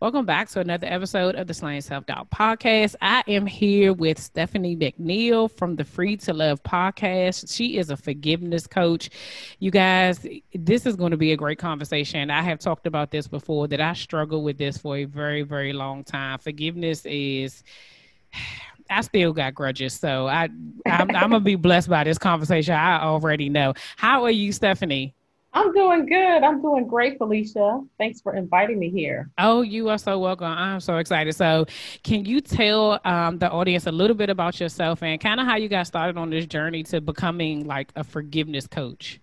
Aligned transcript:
Welcome 0.00 0.26
back 0.26 0.48
to 0.50 0.60
another 0.60 0.86
episode 0.86 1.34
of 1.34 1.48
the 1.48 1.54
Slaying 1.54 1.80
Self 1.80 2.06
Doubt 2.06 2.30
podcast. 2.30 2.94
I 3.00 3.24
am 3.26 3.46
here 3.46 3.92
with 3.92 4.20
Stephanie 4.20 4.76
McNeil 4.76 5.50
from 5.50 5.74
the 5.74 5.82
Free 5.82 6.16
to 6.18 6.32
Love 6.32 6.62
podcast. 6.62 7.52
She 7.52 7.78
is 7.78 7.90
a 7.90 7.96
forgiveness 7.96 8.68
coach. 8.68 9.10
You 9.58 9.72
guys, 9.72 10.24
this 10.54 10.86
is 10.86 10.94
going 10.94 11.10
to 11.10 11.16
be 11.16 11.32
a 11.32 11.36
great 11.36 11.58
conversation. 11.58 12.30
I 12.30 12.42
have 12.42 12.60
talked 12.60 12.86
about 12.86 13.10
this 13.10 13.26
before 13.26 13.66
that 13.66 13.80
I 13.80 13.92
struggle 13.94 14.44
with 14.44 14.56
this 14.56 14.78
for 14.78 14.98
a 14.98 15.04
very, 15.04 15.42
very 15.42 15.72
long 15.72 16.04
time. 16.04 16.38
Forgiveness 16.38 17.04
is. 17.04 17.64
I 18.90 19.02
still 19.02 19.32
got 19.34 19.52
grudges, 19.52 19.92
so 19.94 20.28
I 20.28 20.44
I'm, 20.86 21.10
I'm 21.10 21.30
gonna 21.30 21.40
be 21.40 21.56
blessed 21.56 21.90
by 21.90 22.04
this 22.04 22.16
conversation. 22.18 22.72
I 22.72 23.02
already 23.02 23.48
know. 23.48 23.74
How 23.96 24.24
are 24.24 24.30
you, 24.30 24.52
Stephanie? 24.52 25.14
I'm 25.52 25.72
doing 25.72 26.06
good. 26.06 26.42
I'm 26.42 26.60
doing 26.60 26.86
great, 26.86 27.18
Felicia. 27.18 27.82
Thanks 27.96 28.20
for 28.20 28.34
inviting 28.34 28.78
me 28.78 28.90
here. 28.90 29.30
Oh, 29.38 29.62
you 29.62 29.88
are 29.88 29.98
so 29.98 30.18
welcome. 30.18 30.46
I'm 30.46 30.80
so 30.80 30.98
excited. 30.98 31.34
So, 31.34 31.66
can 32.02 32.24
you 32.24 32.40
tell 32.40 33.00
um, 33.04 33.38
the 33.38 33.50
audience 33.50 33.86
a 33.86 33.92
little 33.92 34.16
bit 34.16 34.30
about 34.30 34.60
yourself 34.60 35.02
and 35.02 35.20
kind 35.20 35.40
of 35.40 35.46
how 35.46 35.56
you 35.56 35.68
got 35.68 35.86
started 35.86 36.18
on 36.18 36.30
this 36.30 36.46
journey 36.46 36.82
to 36.84 37.00
becoming 37.00 37.66
like 37.66 37.92
a 37.96 38.04
forgiveness 38.04 38.66
coach? 38.66 39.20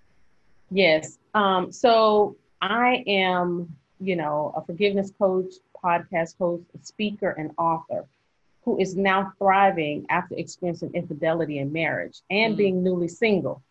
Yes. 0.72 1.20
Um, 1.36 1.72
so, 1.72 2.36
I 2.62 3.04
am, 3.06 3.76
you 4.00 4.16
know, 4.16 4.54
a 4.58 4.66
forgiveness 4.66 5.12
coach, 5.18 5.54
podcast 5.84 6.38
host, 6.40 6.64
speaker, 6.82 7.30
and 7.32 7.52
author 7.58 8.08
who 8.64 8.80
is 8.80 8.96
now 8.96 9.32
thriving 9.38 10.06
after 10.10 10.36
experiencing 10.36 10.92
infidelity 10.96 11.60
in 11.60 11.72
marriage 11.72 12.22
and 12.32 12.56
mm. 12.56 12.58
being 12.58 12.84
newly 12.84 13.08
single. 13.08 13.62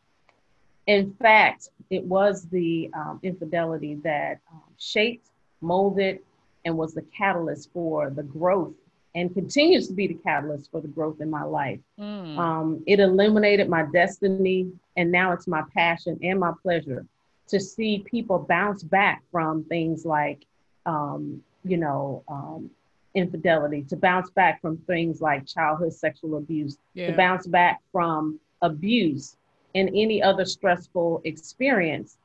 In 0.86 1.14
fact, 1.14 1.70
it 1.90 2.04
was 2.04 2.46
the 2.48 2.90
um, 2.94 3.20
infidelity 3.22 3.96
that 4.04 4.40
um, 4.52 4.62
shaped, 4.78 5.28
molded, 5.60 6.20
and 6.64 6.76
was 6.76 6.94
the 6.94 7.02
catalyst 7.16 7.70
for 7.72 8.10
the 8.10 8.22
growth 8.22 8.74
and 9.14 9.32
continues 9.32 9.86
to 9.86 9.94
be 9.94 10.08
the 10.08 10.14
catalyst 10.14 10.70
for 10.70 10.80
the 10.80 10.88
growth 10.88 11.20
in 11.20 11.30
my 11.30 11.44
life. 11.44 11.78
Mm. 11.98 12.36
Um, 12.36 12.82
it 12.86 13.00
illuminated 13.00 13.68
my 13.68 13.84
destiny, 13.92 14.72
and 14.96 15.12
now 15.12 15.32
it's 15.32 15.46
my 15.46 15.62
passion 15.74 16.18
and 16.22 16.40
my 16.40 16.52
pleasure 16.62 17.06
to 17.48 17.60
see 17.60 18.04
people 18.10 18.38
bounce 18.38 18.82
back 18.82 19.22
from 19.30 19.64
things 19.64 20.04
like, 20.04 20.44
um, 20.86 21.42
you 21.62 21.76
know, 21.76 22.24
um, 22.28 22.70
infidelity, 23.14 23.82
to 23.82 23.96
bounce 23.96 24.30
back 24.30 24.60
from 24.60 24.78
things 24.78 25.20
like 25.20 25.46
childhood 25.46 25.92
sexual 25.92 26.36
abuse, 26.36 26.78
yeah. 26.94 27.08
to 27.08 27.16
bounce 27.16 27.46
back 27.46 27.80
from 27.92 28.40
abuse 28.62 29.36
and 29.74 29.88
any 29.88 30.22
other 30.22 30.44
stressful 30.44 31.20
experience 31.24 32.18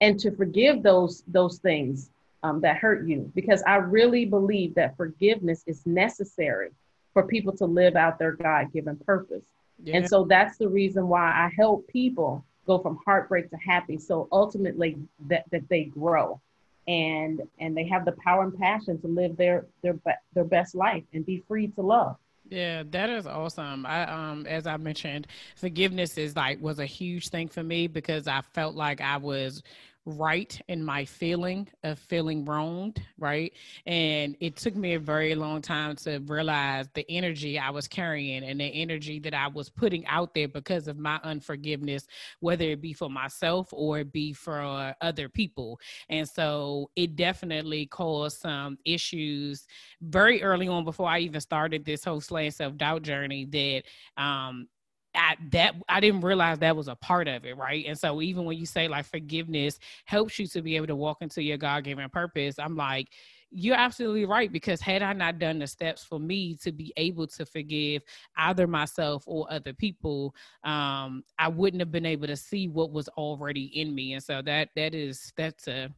and 0.00 0.18
to 0.20 0.30
forgive 0.30 0.82
those 0.82 1.22
those 1.28 1.58
things 1.58 2.10
um, 2.42 2.60
that 2.60 2.76
hurt 2.76 3.06
you. 3.06 3.30
Because 3.34 3.62
i 3.66 3.76
really 3.76 4.24
believe 4.24 4.74
that 4.74 4.96
forgiveness 4.96 5.62
is 5.66 5.84
necessary 5.86 6.70
for 7.12 7.26
people 7.26 7.56
to 7.56 7.64
live 7.64 7.96
out 7.96 8.18
their 8.18 8.32
god-given 8.32 8.96
purpose. 9.06 9.44
Yeah. 9.82 9.96
and 9.96 10.08
so 10.08 10.24
that's 10.24 10.58
the 10.58 10.68
reason 10.68 11.08
why 11.08 11.26
i 11.30 11.50
help 11.56 11.86
people 11.88 12.44
go 12.66 12.78
from 12.78 12.98
heartbreak 13.04 13.50
to 13.50 13.56
happy 13.56 13.98
so 13.98 14.28
ultimately 14.32 14.96
that, 15.28 15.44
that 15.50 15.68
they 15.68 15.84
grow 15.84 16.40
and 16.86 17.42
and 17.58 17.76
they 17.76 17.86
have 17.86 18.04
the 18.04 18.12
power 18.12 18.44
and 18.44 18.58
passion 18.58 19.00
to 19.00 19.08
live 19.08 19.36
their 19.36 19.66
their 19.82 19.98
their 20.34 20.44
best 20.44 20.74
life 20.74 21.02
and 21.12 21.24
be 21.24 21.42
free 21.48 21.68
to 21.68 21.80
love 21.80 22.16
yeah, 22.48 22.82
that 22.90 23.10
is 23.10 23.26
awesome. 23.26 23.86
I 23.86 24.04
um 24.04 24.46
as 24.46 24.66
I 24.66 24.76
mentioned, 24.76 25.26
forgiveness 25.56 26.18
is 26.18 26.36
like 26.36 26.60
was 26.60 26.78
a 26.78 26.86
huge 26.86 27.28
thing 27.28 27.48
for 27.48 27.62
me 27.62 27.86
because 27.86 28.26
I 28.26 28.42
felt 28.52 28.74
like 28.74 29.00
I 29.00 29.16
was 29.16 29.62
right 30.06 30.60
in 30.68 30.84
my 30.84 31.04
feeling 31.04 31.68
of 31.82 31.98
feeling 31.98 32.44
wronged, 32.44 33.00
right? 33.18 33.52
And 33.86 34.36
it 34.40 34.56
took 34.56 34.76
me 34.76 34.94
a 34.94 34.98
very 34.98 35.34
long 35.34 35.62
time 35.62 35.96
to 35.96 36.18
realize 36.26 36.88
the 36.94 37.06
energy 37.10 37.58
I 37.58 37.70
was 37.70 37.88
carrying 37.88 38.44
and 38.44 38.60
the 38.60 38.66
energy 38.66 39.18
that 39.20 39.34
I 39.34 39.48
was 39.48 39.70
putting 39.70 40.06
out 40.06 40.34
there 40.34 40.48
because 40.48 40.88
of 40.88 40.98
my 40.98 41.18
unforgiveness, 41.24 42.06
whether 42.40 42.64
it 42.64 42.82
be 42.82 42.92
for 42.92 43.08
myself 43.08 43.68
or 43.72 44.00
it 44.00 44.12
be 44.12 44.32
for 44.32 44.94
other 45.00 45.28
people. 45.28 45.80
And 46.10 46.28
so 46.28 46.90
it 46.96 47.16
definitely 47.16 47.86
caused 47.86 48.40
some 48.40 48.78
issues 48.84 49.66
very 50.02 50.42
early 50.42 50.68
on 50.68 50.84
before 50.84 51.08
I 51.08 51.20
even 51.20 51.40
started 51.40 51.84
this 51.84 52.04
whole 52.04 52.20
slaying 52.20 52.50
self 52.50 52.76
doubt 52.76 53.02
journey 53.02 53.46
that 53.46 54.22
um 54.22 54.68
I, 55.14 55.36
that 55.50 55.74
I 55.88 56.00
didn't 56.00 56.22
realize 56.22 56.58
that 56.58 56.76
was 56.76 56.88
a 56.88 56.96
part 56.96 57.28
of 57.28 57.44
it, 57.44 57.56
right? 57.56 57.84
And 57.86 57.98
so 57.98 58.20
even 58.20 58.44
when 58.44 58.58
you 58.58 58.66
say 58.66 58.88
like 58.88 59.06
forgiveness 59.06 59.78
helps 60.04 60.38
you 60.38 60.46
to 60.48 60.62
be 60.62 60.76
able 60.76 60.88
to 60.88 60.96
walk 60.96 61.18
into 61.20 61.42
your 61.42 61.56
God 61.56 61.84
given 61.84 62.08
purpose, 62.10 62.58
I'm 62.58 62.76
like, 62.76 63.08
you're 63.56 63.76
absolutely 63.76 64.24
right 64.24 64.50
because 64.50 64.80
had 64.80 65.02
I 65.02 65.12
not 65.12 65.38
done 65.38 65.60
the 65.60 65.66
steps 65.66 66.02
for 66.02 66.18
me 66.18 66.56
to 66.56 66.72
be 66.72 66.92
able 66.96 67.28
to 67.28 67.46
forgive 67.46 68.02
either 68.36 68.66
myself 68.66 69.22
or 69.26 69.46
other 69.48 69.72
people, 69.72 70.34
um, 70.64 71.22
I 71.38 71.46
wouldn't 71.48 71.80
have 71.80 71.92
been 71.92 72.06
able 72.06 72.26
to 72.26 72.36
see 72.36 72.66
what 72.66 72.90
was 72.90 73.08
already 73.10 73.66
in 73.80 73.94
me. 73.94 74.14
And 74.14 74.22
so 74.22 74.42
that 74.42 74.70
that 74.74 74.94
is 74.94 75.32
that's 75.36 75.68
a 75.68 75.88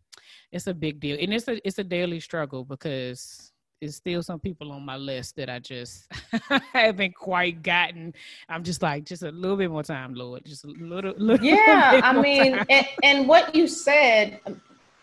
it's 0.52 0.66
a 0.66 0.74
big 0.74 1.00
deal, 1.00 1.16
and 1.18 1.32
it's 1.32 1.48
a 1.48 1.66
it's 1.66 1.78
a 1.78 1.84
daily 1.84 2.20
struggle 2.20 2.64
because 2.64 3.52
is 3.80 3.96
still 3.96 4.22
some 4.22 4.40
people 4.40 4.72
on 4.72 4.84
my 4.84 4.96
list 4.96 5.36
that 5.36 5.50
I 5.50 5.58
just 5.58 6.10
haven't 6.72 7.14
quite 7.14 7.62
gotten. 7.62 8.14
I'm 8.48 8.64
just 8.64 8.82
like, 8.82 9.04
just 9.04 9.22
a 9.22 9.30
little 9.30 9.56
bit 9.56 9.70
more 9.70 9.82
time, 9.82 10.14
Lord. 10.14 10.44
Just 10.44 10.64
a 10.64 10.68
little, 10.68 11.14
little 11.18 11.44
Yeah, 11.44 12.00
I 12.02 12.20
mean, 12.20 12.58
and, 12.70 12.86
and, 13.02 13.28
what 13.28 13.54
you 13.54 13.66
said, 13.66 14.40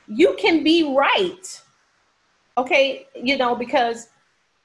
you 0.07 0.35
can 0.39 0.63
be 0.63 0.95
right. 0.95 1.62
Okay, 2.57 3.07
you 3.16 3.38
know, 3.38 3.56
because 3.56 4.09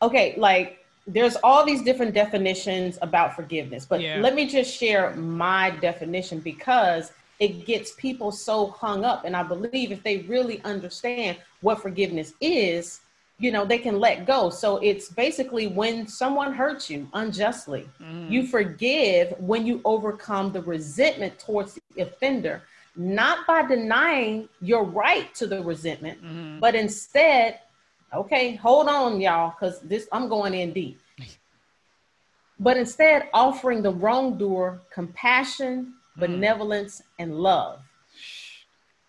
okay, 0.03 0.35
like 0.37 0.85
there's 1.07 1.37
all 1.43 1.65
these 1.65 1.83
different 1.83 2.15
definitions 2.15 2.99
about 3.01 3.35
forgiveness, 3.35 3.87
but 3.87 4.01
yeah. 4.01 4.21
let 4.21 4.35
me 4.35 4.47
just 4.47 4.75
share 4.75 5.15
my 5.17 5.71
definition 5.71 6.41
because 6.41 7.13
it 7.41 7.65
gets 7.67 7.93
people 7.93 8.33
so 8.33 8.69
hung 8.69 9.05
up. 9.05 9.25
And 9.25 9.37
I 9.37 9.43
believe 9.43 9.93
if 9.93 10.03
they 10.03 10.19
really 10.19 10.61
understand 10.65 11.39
what 11.61 11.81
forgiveness 11.81 12.35
is, 12.41 13.01
you 13.39 13.53
know 13.53 13.65
they 13.65 13.79
can 13.79 13.99
let 13.99 14.27
go 14.27 14.51
so 14.51 14.79
it's 14.79 15.09
basically 15.09 15.67
when 15.69 16.07
someone 16.07 16.53
hurts 16.53 16.91
you 16.91 17.09
unjustly 17.15 17.89
mm. 18.01 18.31
you 18.31 18.47
forgive 18.47 19.33
when 19.39 19.67
you 19.67 19.81
overcome 19.85 20.53
the 20.53 20.63
resentment 20.63 21.39
towards 21.39 21.75
the 21.95 22.03
offender 22.03 22.63
not 22.97 23.47
by 23.47 23.63
denying 23.63 24.49
your 24.61 24.85
right 24.85 25.33
to 25.35 25.47
the 25.47 25.63
resentment 25.63 26.23
mm. 26.23 26.59
but 26.61 26.75
instead 26.75 27.61
okay 28.13 28.57
hold 28.57 28.89
on 28.89 29.21
y'all 29.21 29.51
because 29.51 29.81
this 29.81 30.09
i'm 30.13 30.29
going 30.29 30.53
in 30.53 30.73
deep 30.73 31.01
but 32.61 32.77
instead 32.77 33.29
offering 33.33 33.83
the 33.83 33.93
wrongdoer 33.93 34.81
compassion 34.93 35.95
mm. 36.17 36.21
benevolence 36.21 37.03
and 37.21 37.37
love 37.37 37.81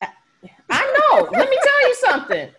I, 0.01 0.09
I 0.69 0.97
know 1.11 1.27
let 1.31 1.49
me 1.49 1.57
tell 1.63 1.89
you 1.89 1.95
something 1.95 2.49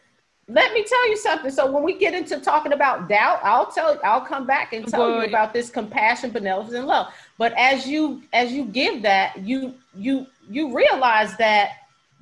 let 0.53 0.73
me 0.73 0.83
tell 0.83 1.09
you 1.09 1.17
something. 1.17 1.51
So 1.51 1.71
when 1.71 1.85
we 1.85 1.97
get 1.97 2.13
into 2.13 2.41
talking 2.41 2.73
about 2.73 3.09
doubt, 3.09 3.41
I'll 3.43 3.71
tell 3.71 3.99
I'll 4.03 4.21
come 4.21 4.47
back 4.47 4.73
and 4.73 4.87
tell 4.87 5.07
Boy. 5.07 5.23
you 5.23 5.29
about 5.29 5.53
this 5.53 5.71
compassion, 5.71 6.31
benevolence, 6.31 6.75
and 6.75 6.87
love. 6.87 7.13
But 7.39 7.53
as 7.57 7.87
you 7.87 8.23
as 8.33 8.53
you 8.53 8.65
give 8.65 9.03
that, 9.03 9.39
you 9.39 9.75
you 9.95 10.27
you 10.49 10.75
realize 10.75 11.37
that 11.37 11.73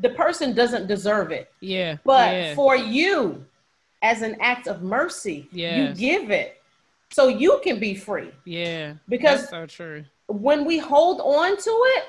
the 0.00 0.10
person 0.10 0.54
doesn't 0.54 0.86
deserve 0.86 1.32
it. 1.32 1.50
Yeah. 1.60 1.96
But 2.04 2.32
yeah. 2.32 2.54
for 2.54 2.76
you, 2.76 3.44
as 4.02 4.22
an 4.22 4.36
act 4.40 4.68
of 4.68 4.82
mercy, 4.82 5.48
yes. 5.50 5.98
you 5.98 6.10
give 6.10 6.30
it 6.30 6.60
so 7.10 7.28
you 7.28 7.60
can 7.64 7.80
be 7.80 7.94
free. 7.94 8.30
Yeah. 8.44 8.94
Because 9.08 9.48
so 9.48 9.66
true. 9.66 10.04
When 10.26 10.66
we 10.66 10.78
hold 10.78 11.20
on 11.22 11.56
to 11.56 11.70
it, 11.96 12.04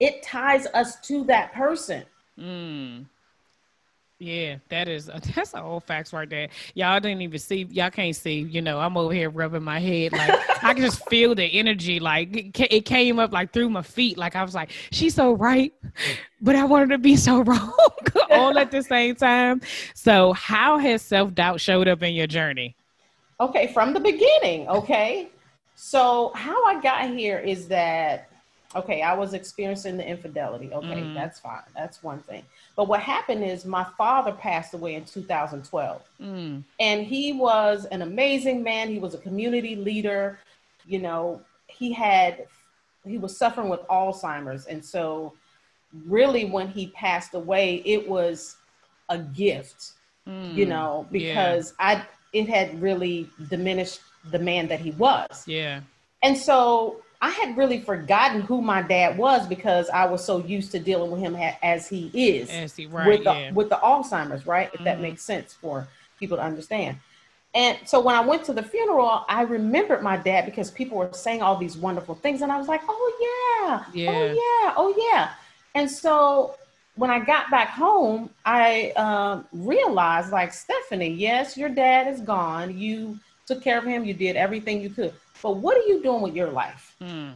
it 0.00 0.22
ties 0.22 0.66
us 0.68 1.00
to 1.02 1.24
that 1.24 1.52
person. 1.52 2.04
Mm. 2.38 3.04
Yeah, 4.24 4.56
that 4.70 4.88
is 4.88 5.08
a, 5.12 5.20
that's 5.34 5.52
an 5.52 5.60
old 5.60 5.84
facts 5.84 6.12
right 6.12 6.28
there. 6.28 6.48
Y'all 6.74 6.98
didn't 6.98 7.20
even 7.20 7.38
see. 7.38 7.66
Y'all 7.70 7.90
can't 7.90 8.16
see. 8.16 8.40
You 8.40 8.62
know, 8.62 8.80
I'm 8.80 8.96
over 8.96 9.12
here 9.12 9.28
rubbing 9.28 9.62
my 9.62 9.78
head 9.78 10.12
like 10.12 10.64
I 10.64 10.72
can 10.72 10.82
just 10.82 11.06
feel 11.10 11.34
the 11.34 11.44
energy. 11.44 12.00
Like 12.00 12.58
it 12.58 12.86
came 12.86 13.18
up 13.18 13.32
like 13.32 13.52
through 13.52 13.68
my 13.68 13.82
feet. 13.82 14.16
Like 14.16 14.34
I 14.34 14.42
was 14.42 14.54
like, 14.54 14.70
she's 14.90 15.14
so 15.14 15.34
right, 15.34 15.74
but 16.40 16.56
I 16.56 16.64
wanted 16.64 16.90
to 16.90 16.98
be 16.98 17.16
so 17.16 17.40
wrong 17.42 17.74
all 18.30 18.58
at 18.58 18.70
the 18.70 18.82
same 18.82 19.14
time. 19.14 19.60
So, 19.94 20.32
how 20.32 20.78
has 20.78 21.02
self 21.02 21.34
doubt 21.34 21.60
showed 21.60 21.86
up 21.86 22.02
in 22.02 22.14
your 22.14 22.26
journey? 22.26 22.76
Okay, 23.40 23.72
from 23.74 23.92
the 23.92 24.00
beginning. 24.00 24.68
Okay, 24.68 25.28
So 25.74 26.32
how 26.34 26.64
I 26.64 26.80
got 26.80 27.10
here 27.10 27.38
is 27.38 27.68
that 27.68 28.30
okay, 28.76 29.02
I 29.02 29.14
was 29.14 29.34
experiencing 29.34 29.96
the 29.96 30.06
infidelity. 30.06 30.70
Okay, 30.72 31.02
mm. 31.02 31.14
that's 31.14 31.38
fine. 31.38 31.62
That's 31.74 32.02
one 32.02 32.18
thing. 32.20 32.44
But 32.76 32.88
what 32.88 33.00
happened 33.00 33.44
is 33.44 33.64
my 33.64 33.86
father 33.96 34.32
passed 34.32 34.74
away 34.74 34.94
in 34.94 35.04
2012. 35.04 36.02
Mm. 36.20 36.64
And 36.80 37.06
he 37.06 37.32
was 37.32 37.84
an 37.86 38.02
amazing 38.02 38.62
man. 38.62 38.88
He 38.88 38.98
was 38.98 39.14
a 39.14 39.18
community 39.18 39.76
leader. 39.76 40.38
You 40.86 40.98
know, 41.00 41.40
he 41.66 41.92
had 41.92 42.46
he 43.06 43.18
was 43.18 43.36
suffering 43.36 43.68
with 43.68 43.80
Alzheimer's 43.88 44.64
and 44.66 44.82
so 44.82 45.34
really 46.06 46.46
when 46.46 46.68
he 46.68 46.86
passed 46.88 47.34
away 47.34 47.82
it 47.84 48.08
was 48.08 48.56
a 49.08 49.18
gift. 49.18 49.92
Mm. 50.28 50.54
You 50.54 50.66
know, 50.66 51.06
because 51.12 51.74
yeah. 51.78 51.98
I 51.98 52.06
it 52.32 52.48
had 52.48 52.80
really 52.82 53.30
diminished 53.48 54.00
the 54.30 54.38
man 54.38 54.66
that 54.68 54.80
he 54.80 54.90
was. 54.92 55.44
Yeah. 55.46 55.80
And 56.22 56.36
so 56.36 57.03
I 57.24 57.30
had 57.30 57.56
really 57.56 57.80
forgotten 57.80 58.42
who 58.42 58.60
my 58.60 58.82
dad 58.82 59.16
was 59.16 59.46
because 59.46 59.88
I 59.88 60.04
was 60.04 60.22
so 60.22 60.44
used 60.44 60.72
to 60.72 60.78
dealing 60.78 61.10
with 61.10 61.20
him 61.20 61.34
as 61.62 61.88
he 61.88 62.10
is 62.12 62.50
as 62.50 62.76
he, 62.76 62.84
right, 62.84 63.08
with 63.08 63.24
the 63.24 63.32
yeah. 63.32 63.50
with 63.52 63.70
the 63.70 63.76
Alzheimer's, 63.76 64.46
right? 64.46 64.68
If 64.68 64.74
mm-hmm. 64.74 64.84
that 64.84 65.00
makes 65.00 65.22
sense 65.22 65.54
for 65.54 65.88
people 66.20 66.36
to 66.36 66.42
understand. 66.42 66.98
And 67.54 67.78
so 67.86 67.98
when 67.98 68.14
I 68.14 68.20
went 68.20 68.44
to 68.44 68.52
the 68.52 68.62
funeral, 68.62 69.24
I 69.26 69.40
remembered 69.40 70.02
my 70.02 70.18
dad 70.18 70.44
because 70.44 70.70
people 70.70 70.98
were 70.98 71.08
saying 71.14 71.40
all 71.40 71.56
these 71.56 71.78
wonderful 71.78 72.14
things, 72.14 72.42
and 72.42 72.52
I 72.52 72.58
was 72.58 72.68
like, 72.68 72.82
"Oh 72.86 73.06
yeah, 73.64 73.84
yeah. 73.94 74.10
oh 74.10 74.26
yeah, 74.26 74.74
oh 74.76 75.10
yeah." 75.10 75.30
And 75.74 75.90
so 75.90 76.56
when 76.96 77.08
I 77.08 77.20
got 77.20 77.50
back 77.50 77.70
home, 77.70 78.28
I 78.44 78.90
um, 78.96 79.46
realized, 79.50 80.30
like 80.30 80.52
Stephanie, 80.52 81.14
yes, 81.14 81.56
your 81.56 81.70
dad 81.70 82.06
is 82.06 82.20
gone. 82.20 82.76
You 82.76 83.18
took 83.46 83.62
care 83.62 83.78
of 83.78 83.84
him. 83.84 84.04
You 84.04 84.12
did 84.12 84.36
everything 84.36 84.82
you 84.82 84.90
could. 84.90 85.14
But 85.44 85.58
what 85.58 85.76
are 85.76 85.86
you 85.86 86.02
doing 86.02 86.22
with 86.22 86.34
your 86.34 86.48
life? 86.48 86.96
Mm. 87.02 87.34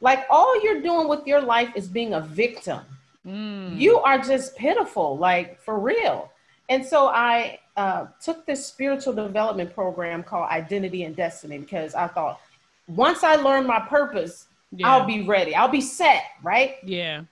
Like 0.00 0.24
all 0.30 0.62
you're 0.62 0.80
doing 0.80 1.08
with 1.08 1.26
your 1.26 1.40
life 1.40 1.70
is 1.74 1.88
being 1.88 2.14
a 2.14 2.20
victim. 2.20 2.78
Mm. 3.26 3.76
You 3.76 3.98
are 3.98 4.20
just 4.20 4.56
pitiful, 4.56 5.18
like 5.18 5.60
for 5.60 5.80
real. 5.80 6.30
And 6.68 6.86
so 6.86 7.08
I 7.08 7.58
uh, 7.76 8.06
took 8.22 8.46
this 8.46 8.64
spiritual 8.64 9.14
development 9.14 9.74
program 9.74 10.22
called 10.22 10.48
Identity 10.48 11.02
and 11.02 11.16
Destiny 11.16 11.58
because 11.58 11.96
I 11.96 12.06
thought 12.06 12.40
once 12.86 13.24
I 13.24 13.34
learn 13.34 13.66
my 13.66 13.80
purpose, 13.80 14.46
yeah. 14.70 14.88
I'll 14.88 15.04
be 15.04 15.22
ready. 15.22 15.52
I'll 15.56 15.66
be 15.66 15.80
set, 15.80 16.22
right? 16.44 16.76
Yeah. 16.84 17.24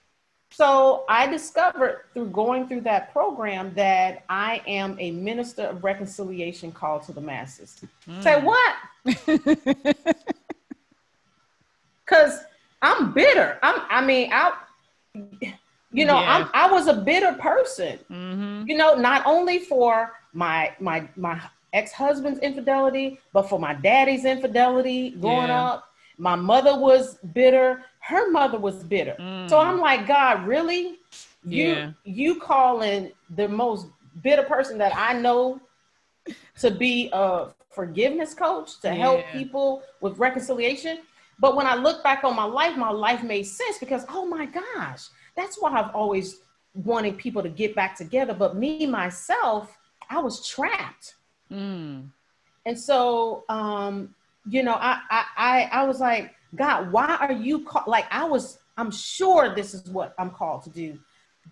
So 0.50 1.04
I 1.08 1.26
discovered 1.26 2.04
through 2.14 2.28
going 2.28 2.68
through 2.68 2.80
that 2.82 3.12
program 3.12 3.72
that 3.74 4.24
I 4.28 4.62
am 4.66 4.96
a 4.98 5.10
minister 5.10 5.62
of 5.62 5.84
reconciliation 5.84 6.72
called 6.72 7.02
to 7.04 7.12
the 7.12 7.20
masses. 7.20 7.80
Mm. 8.08 8.22
Say 8.22 8.40
what? 8.40 8.74
Because 12.08 12.40
I'm 12.80 13.12
bitter. 13.12 13.58
I'm. 13.62 13.82
I 13.90 14.04
mean, 14.04 14.30
I. 14.32 14.52
You 15.90 16.04
know, 16.04 16.20
yeah. 16.20 16.36
I'm, 16.36 16.50
I 16.54 16.70
was 16.70 16.86
a 16.86 16.94
bitter 16.94 17.32
person. 17.34 17.98
Mm-hmm. 18.10 18.68
You 18.68 18.76
know, 18.76 18.94
not 18.94 19.24
only 19.26 19.58
for 19.58 20.12
my 20.32 20.74
my 20.80 21.08
my 21.16 21.40
ex 21.72 21.92
husband's 21.92 22.40
infidelity, 22.40 23.20
but 23.32 23.48
for 23.48 23.58
my 23.58 23.74
daddy's 23.74 24.24
infidelity 24.24 25.10
growing 25.10 25.48
yeah. 25.48 25.64
up. 25.64 25.87
My 26.18 26.34
mother 26.34 26.78
was 26.78 27.16
bitter 27.32 27.84
her 28.08 28.30
mother 28.30 28.58
was 28.58 28.82
bitter. 28.84 29.14
Mm. 29.20 29.50
So 29.50 29.58
I'm 29.58 29.78
like, 29.78 30.06
God, 30.06 30.46
really? 30.46 30.98
Yeah. 31.44 31.92
You 32.04 32.22
you 32.22 32.40
calling 32.40 33.12
the 33.36 33.46
most 33.46 33.86
bitter 34.22 34.44
person 34.44 34.78
that 34.78 34.92
I 34.96 35.12
know 35.12 35.60
to 36.60 36.70
be 36.70 37.10
a 37.12 37.48
forgiveness 37.68 38.32
coach 38.32 38.80
to 38.80 38.88
yeah. 38.88 38.94
help 38.94 39.24
people 39.30 39.82
with 40.00 40.18
reconciliation. 40.18 41.00
But 41.38 41.54
when 41.54 41.66
I 41.66 41.74
look 41.74 42.02
back 42.02 42.24
on 42.24 42.34
my 42.34 42.44
life, 42.44 42.76
my 42.78 42.90
life 42.90 43.22
made 43.22 43.44
sense 43.44 43.76
because 43.78 44.06
oh 44.08 44.24
my 44.24 44.46
gosh, 44.46 45.08
that's 45.36 45.60
why 45.60 45.72
I've 45.72 45.94
always 45.94 46.38
wanted 46.72 47.18
people 47.18 47.42
to 47.42 47.50
get 47.50 47.74
back 47.74 47.94
together. 47.94 48.32
But 48.32 48.56
me 48.56 48.86
myself, 48.86 49.76
I 50.08 50.18
was 50.20 50.48
trapped. 50.48 51.14
Mm. 51.52 52.08
And 52.64 52.78
so 52.78 53.44
um, 53.50 54.14
you 54.48 54.62
know, 54.62 54.74
I 54.74 55.00
I 55.10 55.24
I, 55.36 55.68
I 55.72 55.84
was 55.84 56.00
like, 56.00 56.34
God, 56.54 56.90
why 56.92 57.16
are 57.20 57.32
you 57.32 57.64
call-? 57.64 57.84
like 57.86 58.06
I 58.10 58.24
was 58.24 58.58
I'm 58.76 58.90
sure 58.90 59.54
this 59.54 59.74
is 59.74 59.88
what 59.90 60.14
I'm 60.18 60.30
called 60.30 60.62
to 60.64 60.70
do, 60.70 60.98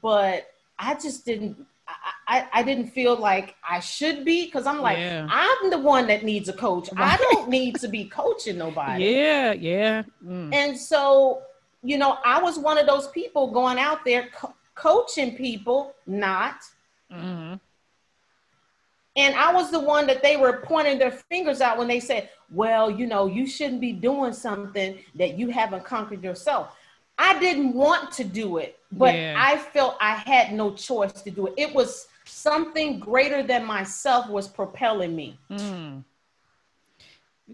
but 0.02 0.48
I 0.78 0.94
just 0.94 1.25
didn't 1.25 1.66
I, 1.88 1.94
I, 2.28 2.48
I 2.52 2.62
didn't 2.62 2.88
feel 2.88 3.16
like 3.16 3.54
I 3.69 3.81
should 3.81 4.25
be 4.25 4.46
because 4.46 4.66
I'm 4.66 4.81
like 4.81 4.98
yeah. 4.98 5.26
I'm 5.31 5.70
the 5.70 5.78
one 5.78 6.06
that 6.08 6.25
needs 6.25 6.48
a 6.48 6.52
coach. 6.52 6.88
Right. 6.93 7.12
I 7.12 7.16
don't 7.16 7.48
need 7.48 7.76
to 7.76 7.88
be 7.88 8.06
coaching 8.06 8.58
nobody. 8.58 9.04
Yeah, 9.04 9.52
yeah. 9.52 10.02
Mm. 10.25 10.52
And 10.54 10.78
so 10.78 11.43
you 11.82 11.98
know 11.98 12.19
I 12.25 12.40
was 12.40 12.58
one 12.58 12.78
of 12.78 12.87
those 12.87 13.08
people 13.08 13.50
going 13.50 13.78
out 13.78 14.04
there 14.04 14.28
co- 14.34 14.54
coaching 14.75 15.37
people, 15.37 15.94
not. 16.06 16.56
Mm-hmm. 17.12 17.54
And 19.16 19.34
I 19.34 19.52
was 19.52 19.70
the 19.70 19.80
one 19.80 20.06
that 20.08 20.22
they 20.22 20.36
were 20.36 20.60
pointing 20.64 20.98
their 20.98 21.10
fingers 21.10 21.60
out 21.60 21.78
when 21.78 21.88
they 21.88 22.00
said, 22.00 22.28
well, 22.50 22.90
you 22.90 23.06
know, 23.06 23.26
you 23.26 23.46
shouldn't 23.46 23.80
be 23.80 23.92
doing 23.92 24.32
something 24.32 24.98
that 25.14 25.38
you 25.38 25.48
haven't 25.48 25.84
conquered 25.84 26.22
yourself. 26.22 26.76
I 27.18 27.38
didn't 27.38 27.72
want 27.72 28.12
to 28.12 28.24
do 28.24 28.58
it, 28.58 28.78
but 28.92 29.14
yeah. 29.14 29.34
I 29.38 29.56
felt 29.56 29.96
I 30.00 30.16
had 30.16 30.52
no 30.52 30.74
choice 30.74 31.12
to 31.22 31.30
do 31.30 31.46
it. 31.46 31.54
It 31.56 31.74
was 31.74 32.08
something 32.26 32.98
greater 32.98 33.42
than 33.42 33.64
myself 33.64 34.28
was 34.28 34.48
propelling 34.48 35.16
me. 35.16 35.38
Mm. 35.50 36.04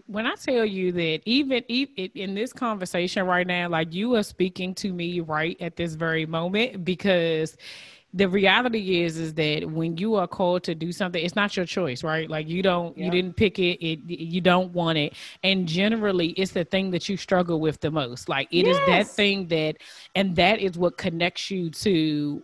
When 0.07 0.25
I 0.25 0.35
tell 0.35 0.65
you 0.65 0.91
that 0.91 1.21
even, 1.25 1.63
even 1.69 2.09
in 2.15 2.35
this 2.35 2.51
conversation 2.51 3.25
right 3.25 3.47
now, 3.47 3.69
like 3.69 3.93
you 3.93 4.15
are 4.15 4.23
speaking 4.23 4.73
to 4.75 4.91
me 4.91 5.21
right 5.21 5.55
at 5.61 5.75
this 5.75 5.93
very 5.93 6.25
moment 6.25 6.83
because 6.83 7.55
the 8.13 8.29
reality 8.29 9.01
is 9.01 9.17
is 9.17 9.33
that 9.33 9.69
when 9.69 9.97
you 9.97 10.15
are 10.15 10.27
called 10.27 10.63
to 10.63 10.75
do 10.75 10.91
something 10.91 11.23
it's 11.23 11.35
not 11.35 11.55
your 11.57 11.65
choice 11.65 12.03
right 12.03 12.29
like 12.29 12.47
you 12.47 12.61
don't 12.61 12.97
yeah. 12.97 13.05
you 13.05 13.11
didn't 13.11 13.35
pick 13.35 13.57
it, 13.59 13.83
it 13.83 13.99
you 14.05 14.39
don't 14.39 14.71
want 14.71 14.97
it 14.97 15.13
and 15.43 15.67
generally 15.67 16.29
it's 16.29 16.51
the 16.51 16.63
thing 16.63 16.91
that 16.91 17.09
you 17.09 17.17
struggle 17.17 17.59
with 17.59 17.79
the 17.81 17.89
most 17.89 18.29
like 18.29 18.47
it 18.51 18.65
yes. 18.65 18.77
is 18.77 18.87
that 18.87 19.07
thing 19.07 19.47
that 19.47 19.77
and 20.15 20.35
that 20.35 20.59
is 20.59 20.77
what 20.77 20.97
connects 20.97 21.49
you 21.49 21.69
to 21.69 22.43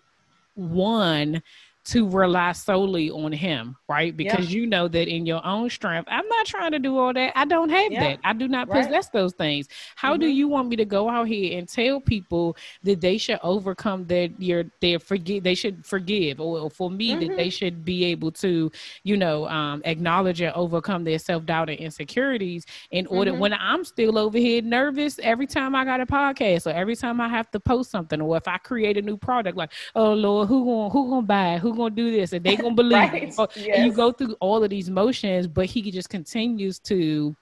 one 0.55 1.41
to 1.89 2.07
rely 2.07 2.51
solely 2.51 3.09
on 3.09 3.31
him, 3.31 3.75
right? 3.87 4.15
Because 4.15 4.51
yeah. 4.53 4.59
you 4.59 4.67
know 4.67 4.87
that 4.87 5.07
in 5.07 5.25
your 5.25 5.45
own 5.45 5.69
strength, 5.71 6.07
I'm 6.11 6.27
not 6.27 6.45
trying 6.45 6.71
to 6.71 6.79
do 6.79 6.97
all 6.97 7.13
that. 7.13 7.33
I 7.35 7.45
don't 7.45 7.69
have 7.69 7.91
yeah. 7.91 7.99
that. 8.01 8.19
I 8.23 8.33
do 8.33 8.47
not 8.47 8.67
right. 8.67 8.85
possess 8.85 9.09
those 9.09 9.33
things. 9.33 9.67
How 9.95 10.13
mm-hmm. 10.13 10.21
do 10.21 10.27
you 10.27 10.47
want 10.47 10.69
me 10.69 10.75
to 10.75 10.85
go 10.85 11.09
out 11.09 11.27
here 11.27 11.57
and 11.57 11.67
tell 11.67 11.99
people 11.99 12.55
that 12.83 13.01
they 13.01 13.17
should 13.17 13.39
overcome 13.41 14.05
their 14.05 14.29
your 14.37 14.65
their 14.81 14.99
forgive 14.99 15.43
they 15.43 15.55
should 15.55 15.83
forgive 15.83 16.39
or, 16.39 16.69
for 16.69 16.91
me 16.91 17.11
mm-hmm. 17.11 17.27
that 17.27 17.37
they 17.37 17.49
should 17.49 17.83
be 17.83 18.05
able 18.05 18.31
to, 18.33 18.71
you 19.03 19.17
know, 19.17 19.47
um, 19.47 19.81
acknowledge 19.85 20.41
and 20.41 20.53
overcome 20.53 21.03
their 21.03 21.17
self-doubt 21.17 21.69
and 21.69 21.79
insecurities 21.79 22.67
in 22.91 23.07
order 23.07 23.31
mm-hmm. 23.31 23.39
when 23.39 23.53
I'm 23.53 23.83
still 23.83 24.19
over 24.19 24.37
here 24.37 24.61
nervous 24.61 25.19
every 25.23 25.47
time 25.47 25.73
I 25.73 25.85
got 25.85 26.01
a 26.01 26.05
podcast 26.05 26.67
or 26.67 26.71
every 26.71 26.95
time 26.95 27.19
I 27.19 27.29
have 27.29 27.49
to 27.51 27.59
post 27.59 27.89
something 27.89 28.21
or 28.21 28.37
if 28.37 28.47
I 28.47 28.59
create 28.59 28.97
a 28.97 29.01
new 29.01 29.17
product 29.17 29.57
like, 29.57 29.71
oh 29.95 30.13
Lord, 30.13 30.47
who 30.47 30.65
gonna 30.65 30.89
who 30.89 31.09
gonna 31.09 31.21
buy 31.23 31.55
it? 31.55 31.59
Who 31.59 31.78
gonna 31.79 31.95
do 31.95 32.11
this 32.11 32.33
and 32.33 32.45
they 32.45 32.55
gonna 32.55 32.75
believe 32.83 32.91
right. 32.97 33.33
yes. 33.55 33.57
and 33.75 33.85
you 33.85 33.91
go 33.91 34.11
through 34.11 34.35
all 34.39 34.63
of 34.63 34.69
these 34.69 34.89
motions 34.89 35.47
but 35.47 35.65
he 35.65 35.89
just 35.91 36.09
continues 36.09 36.79
to 36.79 37.35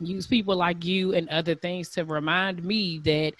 use 0.00 0.26
people 0.26 0.56
like 0.56 0.84
you 0.84 1.14
and 1.14 1.28
other 1.28 1.54
things 1.54 1.88
to 1.90 2.04
remind 2.04 2.62
me 2.64 2.98
that 3.04 3.32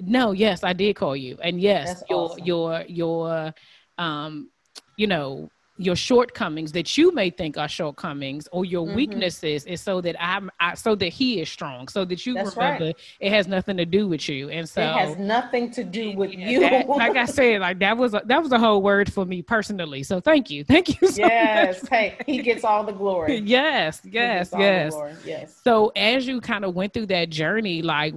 no 0.00 0.32
yes 0.32 0.64
i 0.64 0.72
did 0.72 0.96
call 0.96 1.16
you 1.16 1.36
and 1.42 1.60
yes 1.60 1.88
That's 1.88 2.10
your 2.10 2.30
awesome. 2.30 2.44
your 2.44 2.84
your 2.88 3.54
um 3.98 4.50
you 4.96 5.06
know 5.06 5.50
your 5.78 5.94
shortcomings 5.94 6.72
that 6.72 6.98
you 6.98 7.12
may 7.12 7.30
think 7.30 7.56
are 7.56 7.68
shortcomings 7.68 8.48
or 8.50 8.64
your 8.64 8.84
mm-hmm. 8.84 8.96
weaknesses 8.96 9.64
is 9.64 9.80
so 9.80 10.00
that 10.00 10.20
I'm 10.22 10.50
I, 10.58 10.74
so 10.74 10.96
that 10.96 11.08
he 11.08 11.40
is 11.40 11.48
strong 11.48 11.86
so 11.86 12.04
that 12.04 12.26
you 12.26 12.34
That's 12.34 12.56
remember 12.56 12.86
right. 12.86 12.96
it 13.20 13.32
has 13.32 13.46
nothing 13.46 13.76
to 13.76 13.86
do 13.86 14.08
with 14.08 14.28
you. 14.28 14.50
And 14.50 14.68
so 14.68 14.82
it 14.82 14.92
has 14.92 15.16
nothing 15.16 15.70
to 15.72 15.84
do 15.84 16.16
with 16.16 16.32
yeah, 16.32 16.48
you. 16.48 16.60
that, 16.60 16.88
like 16.88 17.16
I 17.16 17.24
said 17.26 17.60
like 17.60 17.78
that 17.78 17.96
was 17.96 18.12
a, 18.12 18.22
that 18.26 18.42
was 18.42 18.50
a 18.50 18.58
whole 18.58 18.82
word 18.82 19.12
for 19.12 19.24
me 19.24 19.40
personally. 19.40 20.02
So 20.02 20.20
thank 20.20 20.50
you. 20.50 20.64
Thank 20.64 21.00
you 21.00 21.08
so 21.08 21.22
yes. 21.22 21.82
much. 21.82 21.90
hey 21.90 22.16
he 22.26 22.42
gets 22.42 22.64
all 22.64 22.84
the 22.84 22.92
glory. 22.92 23.38
Yes 23.48 24.02
yes 24.04 24.50
yes. 24.58 24.94
yes. 25.24 25.60
So 25.62 25.92
as 25.94 26.26
you 26.26 26.40
kind 26.40 26.64
of 26.64 26.74
went 26.74 26.92
through 26.92 27.06
that 27.06 27.30
journey 27.30 27.82
like 27.82 28.14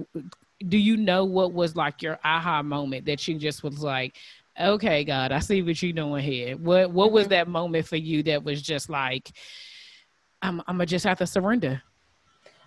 do 0.68 0.78
you 0.78 0.96
know 0.96 1.24
what 1.24 1.52
was 1.52 1.76
like 1.76 2.02
your 2.02 2.18
aha 2.24 2.62
moment 2.62 3.06
that 3.06 3.26
you 3.26 3.38
just 3.38 3.62
was 3.62 3.82
like 3.82 4.16
okay, 4.60 5.04
God, 5.04 5.32
I 5.32 5.38
see 5.40 5.62
what 5.62 5.82
you're 5.82 5.92
doing 5.92 6.22
here. 6.22 6.56
What 6.56 6.90
what 6.90 7.06
mm-hmm. 7.06 7.14
was 7.14 7.28
that 7.28 7.48
moment 7.48 7.86
for 7.86 7.96
you 7.96 8.22
that 8.24 8.44
was 8.44 8.62
just 8.62 8.88
like, 8.88 9.30
I'm 10.40 10.60
I'm 10.66 10.76
gonna 10.76 10.86
just 10.86 11.04
have 11.04 11.18
to 11.18 11.26
surrender? 11.26 11.82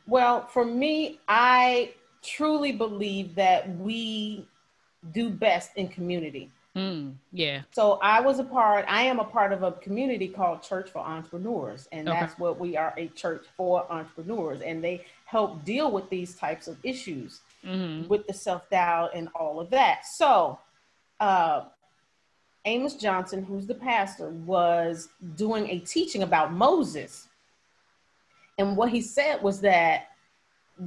Well, 0.08 0.46
for 0.48 0.66
me, 0.66 1.20
I 1.28 1.94
truly 2.22 2.72
believe 2.72 3.36
that 3.36 3.76
we 3.78 4.48
do 5.12 5.30
best 5.30 5.72
in 5.76 5.88
community. 5.88 6.52
Mm, 6.76 7.16
yeah. 7.32 7.62
So 7.72 8.00
I 8.02 8.20
was 8.20 8.40
a 8.40 8.44
part, 8.44 8.86
I 8.90 9.04
am 9.04 9.20
a 9.20 9.24
part 9.24 9.54
of 9.54 9.64
a 9.64 9.72
community 9.72 10.28
called 10.28 10.62
Church 10.62 10.90
for 10.90 11.00
Entrepreneurs. 11.00 11.88
And 11.92 12.10
Okay. 12.10 12.20
that's 12.20 12.38
what 12.38 12.60
we 12.60 12.76
are 12.76 12.94
a 12.98 13.08
church 13.10 13.46
for 13.56 13.90
entrepreneurs. 13.90 14.62
And 14.62 14.84
they 14.84 15.06
help 15.26 15.64
deal 15.64 15.90
with 15.90 16.10
these 16.10 16.36
types 16.36 16.68
of 16.68 16.78
issues 16.84 17.42
hmm 17.64 18.08
with 18.08 18.28
the 18.28 18.34
self 18.34 18.70
doubt 18.70 19.12
and 19.16 19.30
all 19.34 19.60
of 19.60 19.70
that. 19.72 20.06
So, 20.06 20.60
uh, 21.20 21.64
Amos 22.66 22.96
Johnson, 22.96 23.44
who's 23.44 23.68
the 23.68 23.76
pastor, 23.76 24.30
was 24.30 25.10
doing 25.36 25.70
a 25.70 25.80
teaching 25.80 26.24
about 26.24 26.52
Moses. 26.52 27.28
And 28.58 28.76
what 28.76 28.90
he 28.90 29.02
said 29.02 29.42
was 29.42 29.62
that 29.62 30.08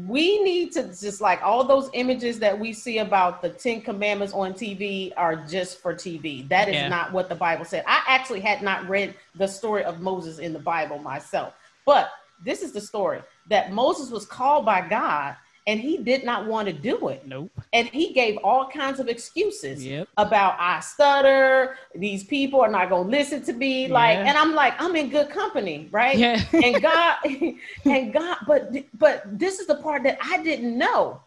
we 0.06 0.42
need 0.42 0.72
to 0.72 0.82
just 0.88 1.20
like 1.20 1.42
all 1.42 1.64
those 1.64 1.88
images 1.94 2.38
that 2.40 2.58
we 2.58 2.72
see 2.72 2.98
about 2.98 3.40
the 3.40 3.48
Ten 3.48 3.80
Commandments 3.80 4.34
on 4.34 4.52
TV 4.52 5.12
are 5.16 5.36
just 5.36 5.80
for 5.80 5.94
TV. 5.94 6.46
That 6.48 6.68
is 6.68 6.74
Yeah. 6.74 6.88
not 6.88 7.12
what 7.12 7.28
the 7.28 7.34
Bible 7.34 7.64
said. 7.64 7.84
I 7.86 8.02
actually 8.06 8.40
had 8.40 8.60
not 8.60 8.86
read 8.86 9.14
the 9.36 9.48
story 9.48 9.84
of 9.84 10.00
Moses 10.00 10.40
in 10.40 10.52
the 10.52 10.58
Bible 10.58 10.98
myself, 10.98 11.54
but 11.86 12.10
this 12.44 12.62
is 12.62 12.72
the 12.72 12.80
story 12.80 13.22
that 13.46 13.72
Moses 13.72 14.10
was 14.10 14.26
called 14.26 14.66
by 14.66 14.86
God 14.86 15.36
and 15.68 15.78
he 15.78 15.98
did 15.98 16.24
not 16.24 16.46
want 16.46 16.66
to 16.66 16.72
do 16.72 17.08
it. 17.08 17.26
Nope. 17.26 17.52
And 17.74 17.86
he 17.88 18.14
gave 18.14 18.38
all 18.38 18.68
kinds 18.68 19.00
of 19.00 19.08
excuses 19.08 19.84
Yep. 19.84 20.08
about 20.16 20.56
I 20.58 20.80
stutter, 20.80 21.76
these 21.94 22.24
people 22.24 22.60
are 22.62 22.70
not 22.70 22.88
going 22.88 23.04
to 23.04 23.10
listen 23.10 23.42
to 23.44 23.52
me. 23.52 23.86
Like, 23.86 24.16
and 24.16 24.36
I'm 24.38 24.54
like, 24.54 24.80
I'm 24.80 24.96
in 24.96 25.10
good 25.10 25.28
company, 25.28 25.88
right? 25.92 26.16
Yeah. 26.16 26.42
and 26.54 26.82
God, 26.82 27.16
and 27.84 28.12
God, 28.14 28.38
but 28.46 28.72
but 28.98 29.38
this 29.38 29.60
is 29.60 29.66
the 29.66 29.76
part 29.76 30.02
that 30.04 30.18
I 30.22 30.42
didn't 30.42 30.76
know 30.76 31.20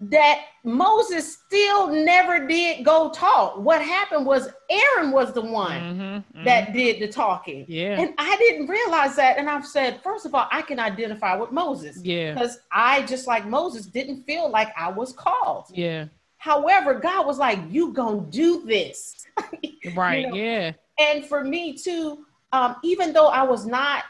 that 0.00 0.40
Moses 0.64 1.38
still 1.46 1.88
never 1.88 2.46
did 2.46 2.84
go 2.84 3.10
talk. 3.10 3.58
What 3.58 3.80
happened 3.80 4.26
was 4.26 4.48
Aaron 4.68 5.12
was 5.12 5.32
the 5.32 5.40
one 5.40 5.80
Mhm, 5.80 6.24
mhm. 6.34 6.44
that 6.44 6.72
did 6.72 7.00
the 7.00 7.08
talking. 7.08 7.64
Yeah. 7.68 8.00
And 8.00 8.12
I 8.18 8.36
didn't 8.36 8.66
realize 8.66 9.16
that. 9.16 9.38
And 9.38 9.48
I've 9.48 9.66
said, 9.66 10.02
first 10.02 10.26
of 10.26 10.34
all, 10.34 10.48
I 10.50 10.62
can 10.62 10.80
identify 10.80 11.36
with 11.36 11.52
Moses 11.52 12.02
yeah. 12.02 12.34
because 12.34 12.58
I, 12.72 13.02
just 13.02 13.26
like 13.26 13.46
Moses, 13.46 13.86
didn't 13.86 14.24
feel 14.24 14.50
like 14.50 14.72
I 14.76 14.90
was 14.90 15.12
called. 15.12 15.66
Yeah. 15.70 16.06
However, 16.38 16.94
God 16.94 17.26
was 17.26 17.38
like, 17.38 17.58
you 17.70 17.92
gonna 17.92 18.20
do 18.30 18.64
this. 18.66 19.26
Right. 19.94 20.28
know, 20.28 20.34
yeah. 20.34 20.72
and 20.98 21.26
for 21.26 21.44
me 21.44 21.76
too, 21.76 22.24
um, 22.52 22.76
even 22.82 23.12
though 23.12 23.28
I 23.28 23.42
was 23.42 23.66
not 23.66 24.04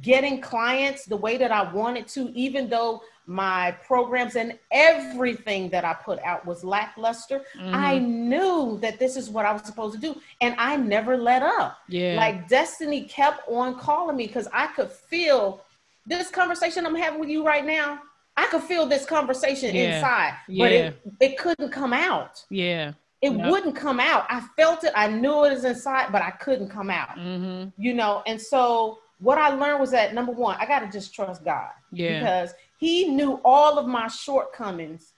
getting 0.00 0.40
clients 0.40 1.06
the 1.06 1.16
way 1.16 1.36
that 1.38 1.50
I 1.50 1.72
wanted 1.72 2.06
to, 2.08 2.30
even 2.34 2.68
though 2.68 3.02
my 3.28 3.70
programs 3.86 4.36
and 4.36 4.58
everything 4.70 5.68
that 5.68 5.84
I 5.84 5.92
put 5.92 6.18
out 6.24 6.46
was 6.46 6.64
lackluster, 6.64 7.44
Mhm. 7.58 7.74
I 7.74 7.98
knew 7.98 8.78
that 8.80 8.98
this 8.98 9.16
is 9.16 9.28
what 9.28 9.44
I 9.44 9.52
was 9.52 9.62
supposed 9.62 9.94
to 9.96 10.00
do. 10.00 10.18
And 10.40 10.54
I 10.58 10.76
never 10.78 11.14
let 11.16 11.42
up. 11.42 11.78
Yeah. 11.88 12.14
Like 12.16 12.48
destiny 12.48 13.02
kept 13.04 13.46
on 13.48 13.78
calling 13.78 14.16
me 14.16 14.26
because 14.26 14.48
I 14.52 14.68
could 14.68 14.90
feel 14.90 15.62
this 16.06 16.30
conversation 16.30 16.86
I'm 16.86 16.94
having 16.94 17.20
with 17.20 17.28
you 17.28 17.46
right 17.46 17.66
now. 17.66 18.00
I 18.34 18.46
could 18.46 18.62
feel 18.62 18.86
this 18.86 19.04
conversation 19.04 19.74
Yeah. 19.74 19.96
inside, 19.96 20.34
but 20.46 20.72
it, 20.72 21.02
it 21.20 21.38
couldn't 21.38 21.70
come 21.70 21.92
out. 21.92 22.44
yeah. 22.48 22.92
It 23.20 23.32
Yep. 23.32 23.50
wouldn't 23.50 23.74
come 23.76 23.98
out. 23.98 24.26
I 24.30 24.40
felt 24.56 24.84
it. 24.84 24.92
I 24.94 25.08
knew 25.08 25.44
it 25.44 25.50
was 25.52 25.64
inside, 25.64 26.12
but 26.12 26.22
I 26.22 26.30
couldn't 26.30 26.68
come 26.70 26.88
out. 26.88 27.18
hmm 27.18 27.64
You 27.76 27.92
know, 27.92 28.22
and 28.28 28.40
so 28.40 29.00
what 29.18 29.38
I 29.38 29.48
learned 29.48 29.80
was 29.80 29.90
that 29.90 30.14
number 30.14 30.30
one, 30.30 30.56
I 30.60 30.66
got 30.66 30.78
to 30.78 30.86
just 30.86 31.12
trust 31.12 31.44
God 31.44 31.70
Yeah. 31.90 32.20
because 32.20 32.54
He 32.78 33.08
knew 33.08 33.40
all 33.44 33.78
of 33.78 33.86
my 33.86 34.08
shortcomings 34.08 35.12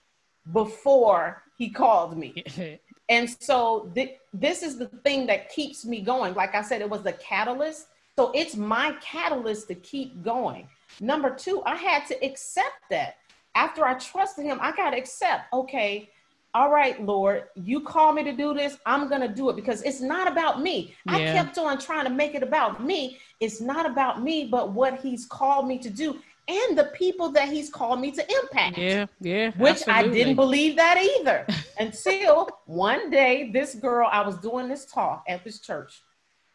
before 0.51 1.43
He 1.57 1.69
called 1.69 2.17
me. 2.17 2.43
And 3.09 3.29
so 3.41 3.91
th- 3.93 4.19
this 4.33 4.63
is 4.63 4.77
the 4.77 4.85
thing 5.03 5.27
that 5.27 5.49
keeps 5.49 5.83
me 5.83 5.99
going. 5.99 6.33
Like 6.33 6.55
I 6.55 6.61
said, 6.61 6.79
it 6.79 6.89
was 6.89 7.03
the 7.03 7.11
catalyst. 7.11 7.87
So 8.17 8.31
it's 8.33 8.55
my 8.55 8.95
catalyst 9.01 9.67
to 9.67 9.75
keep 9.75 10.23
going. 10.23 10.69
Number 11.01 11.29
two, 11.29 11.61
I 11.65 11.75
had 11.75 12.05
to 12.07 12.25
accept 12.25 12.89
that. 12.89 13.17
After 13.53 13.85
I 13.85 13.95
trusted 13.95 14.45
him, 14.45 14.59
I 14.61 14.71
got 14.71 14.91
to 14.91 14.97
accept, 14.97 15.51
okay, 15.51 16.09
all 16.53 16.69
right, 16.69 17.01
Lord, 17.01 17.45
you 17.55 17.81
call 17.81 18.13
me 18.13 18.23
to 18.23 18.31
do 18.31 18.53
this. 18.53 18.77
I'm 18.85 19.09
going 19.09 19.21
to 19.21 19.27
do 19.27 19.49
it 19.49 19.57
because 19.57 19.81
it's 19.83 20.01
not 20.01 20.29
about 20.29 20.61
me. 20.61 20.95
I 21.07 21.19
kept 21.19 21.57
on 21.57 21.79
trying 21.79 22.05
to 22.05 22.09
make 22.09 22.33
it 22.33 22.43
about 22.43 22.83
me. 22.83 23.19
It's 23.41 23.59
not 23.59 23.85
about 23.85 24.21
me, 24.21 24.47
but 24.47 24.71
what 24.71 24.99
he's 24.99 25.25
called 25.25 25.67
me 25.67 25.79
to 25.79 25.89
do 25.89 26.19
and 26.47 26.77
the 26.77 26.85
people 26.95 27.29
that 27.31 27.49
he's 27.49 27.69
called 27.69 27.99
me 27.99 28.11
to 28.11 28.25
impact 28.41 28.77
yeah. 28.77 29.05
Yeah. 29.19 29.51
which 29.57 29.87
I 29.87 30.07
didn't 30.07 30.35
believe 30.35 30.75
that 30.77 30.97
either 31.19 31.45
until 31.79 32.49
one 32.65 33.09
day 33.09 33.51
this 33.51 33.75
girl, 33.75 34.09
I 34.11 34.25
was 34.25 34.37
doing 34.37 34.67
this 34.67 34.85
talk 34.85 35.23
at 35.27 35.43
this 35.43 35.59
church. 35.59 36.01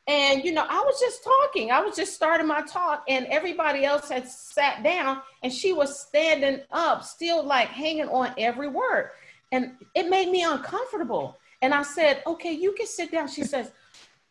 And, 0.09 0.45
you 0.45 0.53
know, 0.53 0.65
I 0.69 0.81
was 0.81 1.01
just 1.01 1.25
talking. 1.25 1.73
I 1.73 1.81
was 1.81 1.97
just 1.97 2.15
starting 2.15 2.47
my 2.47 2.63
talk, 2.63 3.03
and 3.09 3.27
everybody 3.27 3.85
else 3.85 4.09
had 4.09 4.29
sat 4.29 4.85
down, 4.85 5.21
and 5.43 5.53
she 5.53 5.73
was 5.73 6.01
standing 6.01 6.61
up, 6.71 7.03
still 7.03 7.45
like 7.45 7.69
hanging 7.69 8.09
on 8.09 8.33
every 8.39 8.69
word. 8.69 9.11
And 9.51 9.73
it 9.95 10.09
made 10.09 10.31
me 10.31 10.45
uncomfortable. 10.45 11.39
And 11.61 11.75
I 11.75 11.83
said, 11.83 12.23
Okay, 12.27 12.53
you 12.53 12.73
can 12.73 12.87
sit 12.87 13.11
down. 13.11 13.27
She 13.27 13.43
says, 13.43 13.73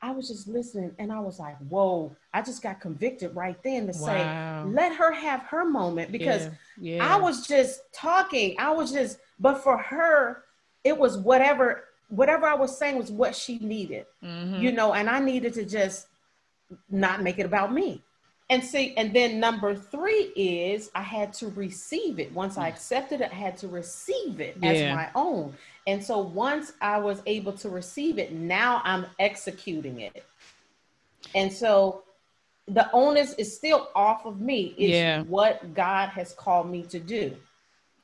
I 0.06 0.12
was 0.12 0.28
just 0.28 0.48
listening, 0.48 0.92
and 1.00 1.12
I 1.12 1.20
was 1.20 1.40
like, 1.40 1.58
Whoa, 1.68 2.16
I 2.32 2.44
just 2.44 2.62
got 2.62 2.80
convicted 2.80 3.36
right 3.36 3.58
then 3.64 3.88
to 3.88 4.00
Wow. 4.00 4.06
say, 4.64 4.70
Let 4.72 4.96
her 4.96 5.12
have 5.12 5.42
her 5.44 5.66
moment 5.66 6.12
because 6.12 6.46
yeah. 6.80 6.98
yeah. 6.98 7.14
I 7.16 7.20
was 7.20 7.48
just 7.48 7.82
talking. 7.92 8.56
I 8.60 8.72
was 8.72 8.92
just, 8.92 9.18
but 9.40 9.64
for 9.64 9.80
her, 9.80 10.44
it 10.84 10.96
was 10.96 11.18
whatever, 11.18 11.86
whatever 12.10 12.46
I 12.46 12.54
was 12.54 12.78
saying 12.78 12.98
was 12.98 13.12
what 13.12 13.36
she 13.36 13.58
needed, 13.58 14.06
Mhm. 14.24 14.62
you 14.62 14.72
know, 14.72 14.94
and 14.94 15.10
I 15.10 15.18
needed 15.20 15.56
to 15.56 15.66
just 15.66 16.06
not 16.88 17.24
make 17.24 17.40
it 17.40 17.48
about 17.48 17.74
me. 17.74 18.04
And 18.50 18.64
see, 18.64 18.94
and 18.96 19.12
then 19.12 19.40
number 19.40 19.74
three 19.74 20.32
is 20.36 20.92
I 20.94 21.02
had 21.02 21.34
to 21.34 21.48
receive 21.50 22.20
it. 22.20 22.32
Once 22.32 22.58
I 22.58 22.70
mm. 22.70 22.74
accepted 22.74 23.22
it, 23.22 23.32
I 23.32 23.36
had 23.36 23.58
to 23.58 23.68
receive 23.68 24.40
it 24.40 24.58
as 24.62 24.94
my 24.94 25.10
own. 25.16 25.56
And 25.88 26.04
so 26.04 26.20
once 26.20 26.74
I 26.80 27.00
was 27.00 27.22
able 27.26 27.54
to 27.54 27.70
receive 27.70 28.20
it, 28.20 28.34
now 28.34 28.82
I'm 28.84 29.08
executing 29.18 30.00
it. 30.00 30.24
And 31.34 31.52
so 31.52 32.04
the 32.68 32.90
onus 32.92 33.34
is 33.34 33.56
still 33.56 33.90
off 33.96 34.26
of 34.26 34.42
me. 34.42 34.76
It's 34.78 34.92
Yeah. 34.92 35.22
what 35.24 35.74
God 35.74 36.10
has 36.10 36.34
called 36.34 36.70
me 36.70 36.84
to 36.84 37.00
do. 37.00 37.36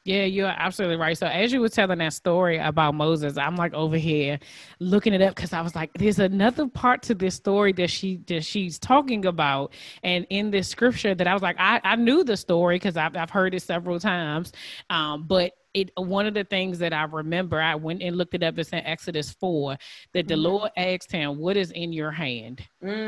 Yeah, 0.04 0.24
you're 0.24 0.48
absolutely 0.48 0.98
right. 0.98 1.16
So 1.16 1.28
as 1.28 1.54
you 1.54 1.62
were 1.62 1.70
telling 1.70 2.00
that 2.00 2.14
story 2.14 2.58
about 2.58 2.96
Moses, 2.96 3.38
I'm 3.38 3.56
like 3.56 3.76
over 3.76 3.98
here 3.98 4.40
looking 4.80 5.14
it 5.14 5.22
up 5.22 5.36
because 5.36 5.54
I 5.54 5.62
was 5.62 5.76
like, 5.76 5.92
there's 5.94 6.18
another 6.18 6.68
part 6.68 7.04
to 7.04 7.14
this 7.14 7.36
story 7.36 7.72
that 7.74 7.92
she 7.92 8.18
that 8.26 8.44
she's 8.44 8.80
talking 8.80 9.26
about, 9.28 9.74
and 10.02 10.26
in 10.32 10.50
this 10.50 10.68
scripture 10.70 11.14
that 11.14 11.28
I 11.28 11.34
was 11.34 11.44
like, 11.44 11.56
I, 11.60 11.80
I 11.84 11.96
knew 11.98 12.24
the 12.24 12.36
story 12.36 12.78
because 12.78 12.98
I've 12.98 13.16
I've 13.16 13.30
heard 13.30 13.54
it 13.54 13.62
several 13.62 14.00
times, 14.00 14.54
um, 14.90 15.26
but 15.28 15.54
it 15.74 15.92
one 15.96 16.26
of 16.26 16.34
the 16.34 16.44
things 16.44 16.80
that 16.80 16.94
I 16.94 17.04
remember, 17.04 17.62
I 17.62 17.76
went 17.76 18.02
and 18.02 18.18
looked 18.18 18.34
it 18.34 18.44
up. 18.44 18.58
It's 18.60 18.70
in 18.72 18.80
Exodus 18.80 19.32
four 19.32 19.78
that 20.14 20.28
the 20.28 20.36
Mhm. 20.36 20.44
Lord 20.44 20.72
asked 20.78 21.12
him, 21.12 21.38
"What 21.40 21.58
is 21.58 21.72
in 21.72 21.94
your 21.94 22.12
hand?" 22.12 22.62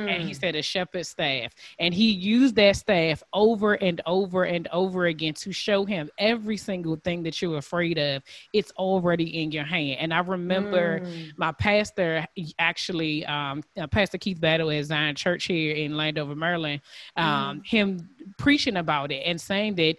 and 0.08 0.22
he 0.22 0.32
Mm. 0.32 0.36
said 0.36 0.56
a 0.56 0.62
shepherd's 0.62 1.08
staff 1.10 1.54
and 1.80 1.94
he 1.94 2.12
used 2.12 2.56
that 2.56 2.76
staff 2.76 3.24
over 3.34 3.76
and 3.76 4.02
over 4.06 4.44
and 4.44 4.68
over 4.72 5.06
again 5.06 5.34
to 5.34 5.52
show 5.54 5.86
him 5.86 6.10
every 6.18 6.58
single 6.58 6.96
thing 6.98 7.24
that 7.24 7.42
you're 7.42 7.58
afraid 7.58 7.98
of 7.98 8.22
it's 8.52 8.72
already 8.72 9.42
in 9.42 9.52
your 9.52 9.64
hand 9.64 9.98
and 10.00 10.14
i 10.14 10.20
remember 10.20 11.00
Mm. 11.00 11.34
my 11.38 11.52
pastor 11.54 12.26
actually 12.60 13.26
um 13.26 13.64
uh, 13.78 13.88
pastor 13.88 14.18
keith 14.18 14.40
battle 14.42 14.70
at 14.72 14.84
zion 14.86 15.16
church 15.16 15.46
here 15.46 15.74
in 15.76 15.96
landover 15.96 16.36
maryland 16.36 16.82
um 17.16 17.62
him 17.64 18.10
preaching 18.38 18.78
about 18.78 19.12
it 19.12 19.22
and 19.26 19.40
saying 19.40 19.76
that 19.76 19.96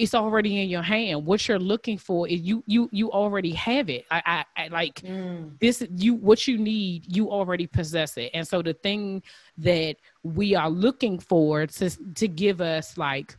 it's 0.00 0.14
already 0.14 0.62
in 0.62 0.68
your 0.68 0.82
hand. 0.82 1.26
What 1.26 1.46
you're 1.48 1.58
looking 1.58 1.98
for 1.98 2.26
is 2.28 2.40
you 2.40 2.62
you 2.66 2.88
you 2.92 3.10
already 3.12 3.52
have 3.52 3.90
it. 3.90 4.04
I 4.10 4.22
i, 4.26 4.64
I 4.64 4.68
like 4.68 5.02
Mm. 5.04 5.58
this 5.60 5.82
you 5.96 6.14
what 6.14 6.46
you 6.48 6.58
need 6.58 7.04
you 7.14 7.30
already 7.30 7.66
possess 7.66 8.16
it. 8.16 8.30
And 8.34 8.46
so 8.46 8.62
the 8.62 8.74
thing 8.74 9.22
that 9.58 9.96
we 10.22 10.54
are 10.54 10.70
looking 10.70 11.18
for 11.18 11.66
to 11.66 11.90
to 12.14 12.28
give 12.28 12.60
us 12.60 12.96
like 12.98 13.36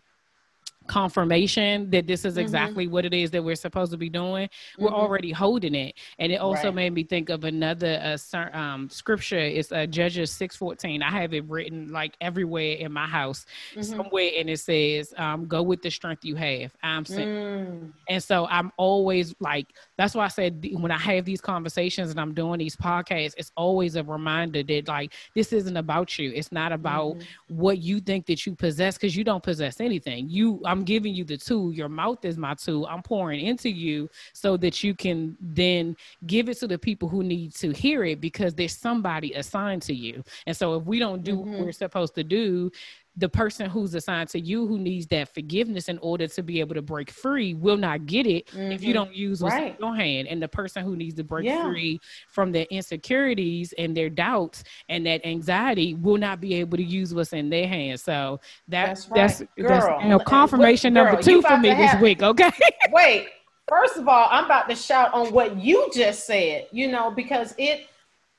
confirmation 0.91 1.89
that 1.89 2.05
this 2.05 2.25
is 2.25 2.37
Mhm. 2.37 2.41
exactly 2.41 2.85
what 2.87 3.05
it 3.05 3.13
is 3.13 3.31
that 3.31 3.41
we're 3.43 3.55
supposed 3.55 3.91
to 3.91 3.97
be 3.97 4.09
doing 4.09 4.49
we're 4.77 4.89
Mhm. 4.89 4.93
already 4.93 5.31
holding 5.31 5.73
it 5.73 5.95
and 6.19 6.31
it 6.33 6.35
also 6.35 6.67
Right. 6.67 6.75
made 6.75 6.93
me 6.93 7.03
think 7.03 7.29
of 7.29 7.45
another 7.45 7.93
uh, 8.33 8.37
um, 8.53 8.89
scripture 8.89 9.39
it's 9.39 9.71
uh, 9.71 9.85
judges 9.85 10.31
614 10.31 11.01
i 11.01 11.09
have 11.09 11.33
it 11.33 11.45
written 11.49 11.87
like 11.91 12.15
everywhere 12.19 12.73
in 12.75 12.91
my 12.91 13.07
house 13.07 13.45
Mhm. 13.75 13.81
somewhere 13.81 14.31
and 14.37 14.49
it 14.49 14.59
says 14.59 15.13
um, 15.17 15.47
go 15.47 15.63
with 15.63 15.81
the 15.81 15.89
strength 15.89 16.25
you 16.25 16.35
have 16.35 16.75
i'm 16.83 17.05
sent 17.05 17.29
Mm. 17.31 17.91
and 18.09 18.21
so 18.23 18.45
I'm 18.47 18.71
always 18.77 19.33
like, 19.39 19.67
that's 20.01 20.15
why 20.15 20.25
I 20.25 20.29
said 20.29 20.67
when 20.73 20.91
I 20.91 20.97
have 20.97 21.23
these 21.23 21.41
conversations 21.41 22.11
and 22.11 22.19
I'm 22.19 22.33
doing 22.33 22.59
these 22.59 22.75
podcasts, 22.75 23.35
it's 23.37 23.51
always 23.55 23.95
a 23.95 24.03
reminder 24.03 24.63
that 24.63 24.87
like 24.89 25.13
this 25.35 25.53
isn't 25.53 25.77
about 25.77 26.19
you. 26.19 26.31
It's 26.35 26.51
not 26.51 26.73
about 26.73 27.15
Mhm. 27.15 27.23
what 27.47 27.77
you 27.77 28.01
think 28.01 28.25
that 28.25 28.45
you 28.45 28.55
possess 28.55 28.95
because 28.97 29.15
you 29.15 29.23
don't 29.23 29.43
possess 29.43 29.79
anything. 29.79 30.29
You, 30.29 30.61
I'm 30.65 30.81
I'm 30.81 30.85
giving 30.85 31.13
you 31.13 31.23
the 31.23 31.37
tool. 31.37 31.71
Your 31.71 31.89
mouth 31.89 32.25
is 32.25 32.37
my 32.37 32.55
tool. 32.55 32.87
I'm 32.87 33.03
pouring 33.03 33.45
into 33.45 33.69
you 33.69 34.09
so 34.33 34.57
that 34.57 34.83
you 34.83 34.95
can 34.95 35.37
then 35.39 35.95
give 36.25 36.49
it 36.49 36.57
to 36.57 36.67
the 36.67 36.79
people 36.79 37.07
who 37.07 37.21
need 37.21 37.53
to 37.55 37.69
hear 37.69 38.03
it 38.03 38.19
because 38.19 38.55
there's 38.55 38.75
somebody 38.75 39.33
assigned 39.33 39.83
to 39.83 39.93
you. 39.93 40.23
And 40.47 40.57
so 40.57 40.73
if 40.73 40.85
we 40.85 40.97
don't 40.97 41.23
do 41.23 41.35
mm-hmm. 41.37 41.51
what 41.51 41.65
we're 41.65 41.71
supposed 41.71 42.15
to 42.15 42.23
do, 42.23 42.71
the 43.17 43.27
person 43.27 43.69
who's 43.69 43.93
assigned 43.93 44.29
to 44.29 44.39
you 44.39 44.65
who 44.65 44.77
needs 44.77 45.05
that 45.07 45.33
forgiveness 45.33 45.89
in 45.89 45.97
order 45.99 46.27
to 46.27 46.41
be 46.41 46.61
able 46.61 46.73
to 46.73 46.81
break 46.81 47.11
free 47.11 47.53
will 47.53 47.75
not 47.75 48.05
get 48.05 48.25
it 48.25 48.47
mm-hmm. 48.47 48.71
if 48.71 48.81
you 48.81 48.93
mm-hmm. 48.93 49.03
don't 49.03 49.15
use 49.15 49.41
what's 49.41 49.55
right. 49.55 49.75
in 49.77 49.85
your 49.85 49.95
hand. 49.95 50.29
And 50.29 50.41
the 50.41 50.47
person 50.47 50.85
who 50.85 50.95
needs 50.95 51.15
to 51.15 51.23
break 51.23 51.45
yeah. 51.45 51.63
free 51.63 51.99
from 52.29 52.53
their 52.53 52.65
insecurities 52.69 53.73
and 53.77 53.95
their 53.95 54.09
doubts 54.09 54.63
and 54.87 55.05
that 55.05 55.25
anxiety 55.25 55.93
will 55.95 56.17
not 56.17 56.39
be 56.39 56.53
able 56.55 56.77
to 56.77 56.83
use 56.83 57.13
what's 57.13 57.33
in 57.33 57.49
their 57.49 57.67
hands. 57.67 58.01
So 58.01 58.39
that, 58.69 58.87
that's 58.87 59.09
right. 59.09 59.15
that's, 59.15 59.39
girl. 59.57 59.67
that's 59.67 60.03
you 60.03 60.09
know, 60.09 60.19
confirmation 60.19 60.93
number 60.93 61.21
two 61.21 61.41
for 61.41 61.57
me 61.57 61.69
this 61.69 61.91
have, 61.91 62.01
week. 62.01 62.21
Okay. 62.31 62.51
wait, 62.91 63.27
first 63.67 63.97
of 63.97 64.07
all, 64.07 64.27
I'm 64.31 64.45
about 64.45 64.69
to 64.69 64.75
shout 64.75 65.13
on 65.13 65.33
what 65.33 65.57
you 65.57 65.89
just 65.93 66.25
said, 66.25 66.67
you 66.71 66.89
know, 66.89 67.11
because 67.11 67.53
it 67.57 67.87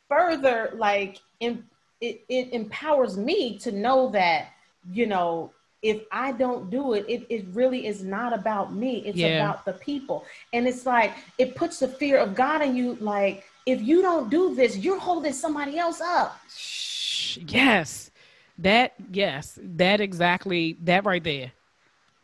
further 0.09 0.73
like 0.77 1.19
in, 1.41 1.65
it, 2.01 2.25
it 2.29 2.53
empowers 2.55 3.19
me 3.19 3.59
to 3.59 3.73
know 3.73 4.09
that 4.11 4.49
you 4.91 5.07
know, 5.07 5.53
if 5.83 6.03
I 6.13 6.33
don't 6.33 6.71
do 6.71 6.93
it, 6.93 7.05
it, 7.09 7.27
it 7.29 7.45
really 7.53 7.87
is 7.87 8.05
not 8.05 8.33
about 8.33 8.73
me. 8.73 9.03
It's 9.05 9.17
yeah. 9.17 9.43
about 9.43 9.65
the 9.65 9.73
people. 9.73 10.25
And 10.53 10.69
it's 10.69 10.87
like, 10.87 11.13
it 11.39 11.57
puts 11.57 11.81
the 11.81 11.89
fear 11.89 12.19
of 12.19 12.35
God 12.35 12.63
in 12.63 12.77
you. 12.77 12.97
Like, 13.01 13.45
if 13.67 13.83
you 13.83 14.01
don't 14.01 14.31
do 14.31 14.55
this, 14.55 14.77
you're 14.77 15.01
holding 15.01 15.33
somebody 15.33 15.79
else 15.79 16.01
up. 16.01 16.41
Yes. 17.49 18.11
That, 18.59 18.95
yes, 19.11 19.59
that 19.61 20.01
exactly, 20.01 20.77
that 20.83 21.05
right 21.05 21.25
there. 21.25 21.53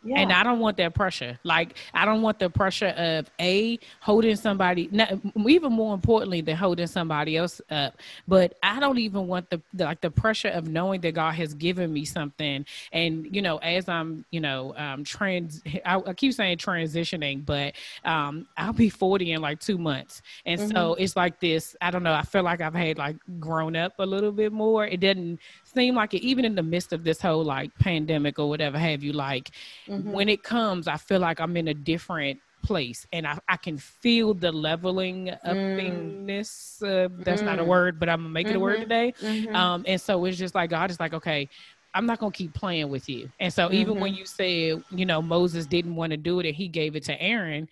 Yeah. 0.08 0.20
And 0.20 0.32
I 0.32 0.42
don't 0.42 0.58
want 0.58 0.76
that 0.78 0.94
pressure. 0.94 1.38
Like 1.44 1.76
I 1.92 2.04
don't 2.04 2.22
want 2.22 2.38
the 2.38 2.48
pressure 2.48 2.88
of 2.88 3.30
a 3.40 3.78
holding 4.00 4.36
somebody. 4.36 4.88
Not, 4.90 5.12
even 5.46 5.72
more 5.72 5.94
importantly 5.94 6.40
than 6.40 6.56
holding 6.56 6.86
somebody 6.86 7.36
else 7.36 7.60
up. 7.70 7.98
But 8.26 8.54
I 8.62 8.80
don't 8.80 8.98
even 8.98 9.26
want 9.26 9.50
the, 9.50 9.60
the, 9.74 9.84
like 9.84 10.00
the 10.00 10.10
pressure 10.10 10.48
of 10.48 10.68
knowing 10.68 11.00
that 11.02 11.12
God 11.12 11.34
has 11.34 11.54
given 11.54 11.92
me 11.92 12.04
something. 12.04 12.64
And 12.92 13.34
you 13.34 13.42
know, 13.42 13.58
as 13.58 13.88
I'm 13.88 14.24
you 14.30 14.40
know 14.40 14.74
um, 14.76 15.04
trans, 15.04 15.62
I, 15.84 15.96
I 16.06 16.14
keep 16.14 16.32
saying 16.32 16.58
transitioning, 16.58 17.44
but 17.44 17.74
um, 18.04 18.46
I'll 18.56 18.72
be 18.72 18.88
forty 18.88 19.32
in 19.32 19.40
like 19.42 19.60
two 19.60 19.78
months, 19.78 20.22
and 20.46 20.60
mm-hmm. 20.60 20.70
so 20.70 20.94
it's 20.94 21.16
like 21.16 21.40
this. 21.40 21.76
I 21.80 21.90
don't 21.90 22.02
know. 22.02 22.14
I 22.14 22.22
feel 22.22 22.42
like 22.42 22.60
I've 22.60 22.74
had 22.74 22.98
like 22.98 23.16
grown 23.38 23.76
up 23.76 23.94
a 23.98 24.06
little 24.06 24.32
bit 24.32 24.52
more. 24.52 24.86
It 24.86 25.00
doesn't 25.00 25.38
seem 25.64 25.94
like 25.94 26.14
it, 26.14 26.22
even 26.22 26.44
in 26.44 26.54
the 26.54 26.62
midst 26.62 26.92
of 26.92 27.04
this 27.04 27.20
whole 27.20 27.44
like 27.44 27.76
pandemic 27.78 28.38
or 28.38 28.48
whatever 28.48 28.78
have 28.78 29.02
you. 29.02 29.12
Like 29.12 29.50
mm-hmm. 29.88 29.97
When 30.04 30.28
it 30.28 30.42
comes, 30.42 30.88
I 30.88 30.96
feel 30.96 31.20
like 31.20 31.40
I'm 31.40 31.56
in 31.56 31.68
a 31.68 31.74
different 31.74 32.40
place 32.62 33.06
and 33.12 33.26
I, 33.26 33.38
I 33.48 33.56
can 33.56 33.78
feel 33.78 34.34
the 34.34 34.52
leveling 34.52 35.30
of 35.30 35.56
mm. 35.56 36.18
Uh, 36.28 37.08
that's 37.24 37.42
mm. 37.42 37.44
not 37.44 37.58
a 37.58 37.62
mm. 37.62 37.66
word, 37.66 37.98
but 37.98 38.08
I'm 38.08 38.20
gonna 38.20 38.28
make 38.28 38.46
mm-hmm. 38.46 38.54
it 38.54 38.58
a 38.58 38.60
word 38.60 38.74
mm-hmm. 38.74 38.82
today. 38.82 39.14
Mm-hmm. 39.20 39.56
Um, 39.56 39.84
and 39.86 40.00
so 40.00 40.24
it's 40.24 40.36
just 40.36 40.54
like 40.54 40.70
God 40.70 40.90
is 40.90 41.00
like, 41.00 41.14
okay, 41.14 41.48
I'm 41.94 42.06
not 42.06 42.18
gonna 42.18 42.32
keep 42.32 42.54
playing 42.54 42.88
with 42.90 43.08
you. 43.08 43.30
And 43.40 43.52
so 43.52 43.72
even 43.72 43.94
mm-hmm. 43.94 44.02
when 44.02 44.14
you 44.14 44.26
said, 44.26 44.82
you 44.90 45.06
know, 45.06 45.22
Moses 45.22 45.66
didn't 45.66 45.96
want 45.96 46.10
to 46.10 46.16
do 46.16 46.40
it 46.40 46.46
and 46.46 46.54
he 46.54 46.68
gave 46.68 46.96
it 46.96 47.04
to 47.04 47.20
Aaron, 47.20 47.68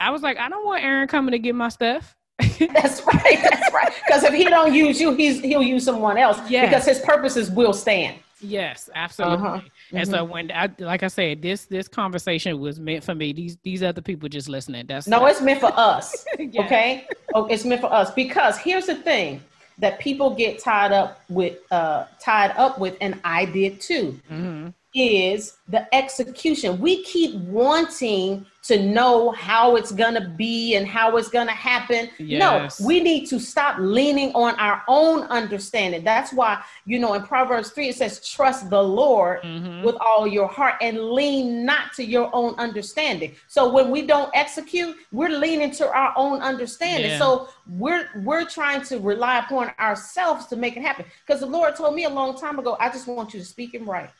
I 0.00 0.10
was 0.10 0.22
like, 0.22 0.38
I 0.38 0.48
don't 0.48 0.64
want 0.64 0.82
Aaron 0.82 1.08
coming 1.08 1.32
to 1.32 1.38
get 1.38 1.54
my 1.54 1.68
stuff. 1.68 2.16
that's 2.38 3.02
right. 3.06 3.38
That's 3.42 3.72
right. 3.72 3.92
Because 4.06 4.24
if 4.24 4.34
he 4.34 4.44
don't 4.44 4.74
use 4.74 5.00
you, 5.00 5.12
he's 5.14 5.40
he'll 5.40 5.62
use 5.62 5.84
someone 5.84 6.18
else. 6.18 6.38
Yes. 6.48 6.68
Because 6.68 6.84
his 6.84 7.00
purposes 7.00 7.50
will 7.50 7.72
stand. 7.72 8.18
Yes, 8.40 8.90
absolutely. 8.94 9.46
Uh-huh. 9.46 9.60
Mm-hmm. 9.88 9.96
And 9.96 10.08
so 10.08 10.18
mm-hmm. 10.18 10.32
when 10.32 10.52
I 10.52 10.70
like 10.78 11.02
I 11.02 11.08
said, 11.08 11.42
this 11.42 11.66
this 11.66 11.88
conversation 11.88 12.58
was 12.58 12.80
meant 12.80 13.04
for 13.04 13.14
me. 13.14 13.32
These 13.32 13.56
these 13.62 13.82
other 13.82 14.00
people 14.00 14.28
just 14.28 14.48
listening. 14.48 14.86
That's 14.86 15.06
no, 15.06 15.26
it's 15.26 15.40
meant 15.40 15.60
for 15.60 15.72
us. 15.74 16.24
Okay. 16.64 17.06
Oh, 17.34 17.46
it's 17.46 17.64
meant 17.64 17.80
for 17.80 17.92
us 17.92 18.12
because 18.12 18.58
here's 18.58 18.86
the 18.86 18.94
thing 18.94 19.42
that 19.78 19.98
people 19.98 20.34
get 20.34 20.58
tied 20.58 20.92
up 20.92 21.20
with 21.28 21.58
uh 21.72 22.06
tied 22.20 22.52
up 22.52 22.78
with, 22.78 22.96
and 23.00 23.20
I 23.24 23.44
did 23.46 23.80
too. 23.80 24.20
Mm-hmm. 24.30 24.68
Is 24.94 25.58
the 25.68 25.92
execution. 25.94 26.78
We 26.78 27.02
keep 27.02 27.34
wanting 27.34 28.46
to 28.64 28.82
know 28.82 29.30
how 29.30 29.76
it's 29.76 29.92
going 29.92 30.14
to 30.14 30.26
be 30.26 30.74
and 30.74 30.86
how 30.86 31.16
it's 31.16 31.28
going 31.28 31.46
to 31.46 31.52
happen. 31.52 32.08
Yes. 32.18 32.80
No, 32.80 32.86
we 32.86 33.00
need 33.00 33.26
to 33.26 33.38
stop 33.38 33.76
leaning 33.78 34.32
on 34.34 34.58
our 34.58 34.82
own 34.88 35.24
understanding. 35.24 36.02
That's 36.02 36.32
why, 36.32 36.62
you 36.86 36.98
know, 36.98 37.12
in 37.14 37.22
Proverbs 37.22 37.70
3, 37.70 37.90
it 37.90 37.96
says, 37.96 38.26
trust 38.26 38.70
the 38.70 38.82
Lord 38.82 39.42
mm-hmm. 39.42 39.84
with 39.84 39.96
all 39.96 40.26
your 40.26 40.48
heart 40.48 40.76
and 40.80 40.98
lean 41.10 41.66
not 41.66 41.92
to 41.94 42.04
your 42.04 42.30
own 42.34 42.54
understanding. 42.56 43.34
So 43.48 43.70
when 43.70 43.90
we 43.90 44.06
don't 44.06 44.30
execute, 44.34 44.96
we're 45.12 45.28
leaning 45.28 45.70
to 45.72 45.88
our 45.88 46.14
own 46.16 46.40
understanding. 46.40 47.10
Yeah. 47.10 47.18
So 47.18 47.48
we're 47.68 48.08
we're 48.16 48.44
trying 48.44 48.82
to 48.82 48.98
rely 48.98 49.38
upon 49.38 49.72
ourselves 49.78 50.46
to 50.46 50.56
make 50.56 50.76
it 50.76 50.82
happen. 50.82 51.04
Because 51.26 51.40
the 51.40 51.46
Lord 51.46 51.76
told 51.76 51.94
me 51.94 52.04
a 52.04 52.10
long 52.10 52.38
time 52.38 52.58
ago, 52.58 52.76
I 52.80 52.88
just 52.88 53.06
want 53.06 53.34
you 53.34 53.40
to 53.40 53.46
speak 53.46 53.74
Him 53.74 53.88
right 53.88 54.10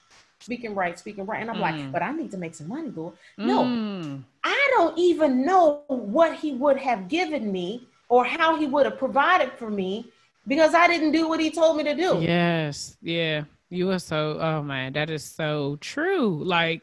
speaking 0.44 0.74
right, 0.74 0.98
speaking 0.98 1.24
right. 1.24 1.40
And 1.40 1.50
I'm 1.50 1.56
mm. 1.56 1.60
like, 1.60 1.92
but 1.92 2.02
I 2.02 2.12
need 2.12 2.30
to 2.32 2.36
make 2.36 2.54
some 2.54 2.68
money, 2.68 2.92
Lord. 2.94 3.14
No, 3.38 3.64
mm. 3.64 4.22
I 4.44 4.70
don't 4.76 4.96
even 4.98 5.44
know 5.44 5.82
what 5.88 6.34
he 6.34 6.52
would 6.52 6.76
have 6.76 7.08
given 7.08 7.50
me 7.50 7.88
or 8.08 8.24
how 8.24 8.56
he 8.56 8.66
would 8.66 8.84
have 8.84 8.98
provided 8.98 9.52
for 9.52 9.70
me 9.70 10.06
because 10.46 10.74
I 10.74 10.86
didn't 10.86 11.12
do 11.12 11.28
what 11.28 11.40
he 11.40 11.50
told 11.50 11.78
me 11.78 11.84
to 11.84 11.94
do. 11.94 12.20
Yes. 12.20 12.96
Yeah. 13.02 13.44
You 13.70 13.90
are 13.90 13.98
so, 13.98 14.38
oh 14.38 14.62
man, 14.62 14.92
that 14.92 15.08
is 15.08 15.24
so 15.24 15.78
true. 15.80 16.44
Like, 16.44 16.82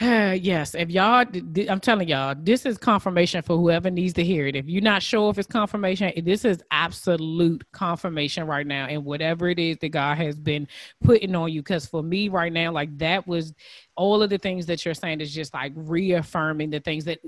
yes, 0.00 0.74
if 0.74 0.90
y'all, 0.90 1.24
I'm 1.70 1.80
telling 1.80 2.08
y'all, 2.08 2.34
this 2.36 2.66
is 2.66 2.76
confirmation 2.76 3.40
for 3.40 3.56
whoever 3.56 3.90
needs 3.90 4.12
to 4.14 4.24
hear 4.24 4.46
it. 4.46 4.54
If 4.54 4.68
you're 4.68 4.82
not 4.82 5.02
sure 5.02 5.30
if 5.30 5.38
it's 5.38 5.46
confirmation, 5.46 6.12
this 6.24 6.44
is 6.44 6.62
absolute 6.70 7.64
confirmation 7.72 8.46
right 8.46 8.66
now, 8.66 8.86
and 8.86 9.04
whatever 9.04 9.48
it 9.48 9.58
is 9.58 9.78
that 9.78 9.88
God 9.88 10.18
has 10.18 10.38
been 10.38 10.68
putting 11.02 11.34
on 11.34 11.50
you. 11.50 11.60
Because 11.60 11.86
for 11.86 12.02
me, 12.02 12.28
right 12.28 12.52
now, 12.52 12.72
like 12.72 12.96
that 12.98 13.26
was 13.26 13.54
all 13.96 14.22
of 14.22 14.28
the 14.28 14.38
things 14.38 14.66
that 14.66 14.84
you're 14.84 14.92
saying 14.92 15.22
is 15.22 15.32
just 15.34 15.54
like 15.54 15.72
reaffirming 15.74 16.70
the 16.70 16.80
things 16.80 17.06
that 17.06 17.20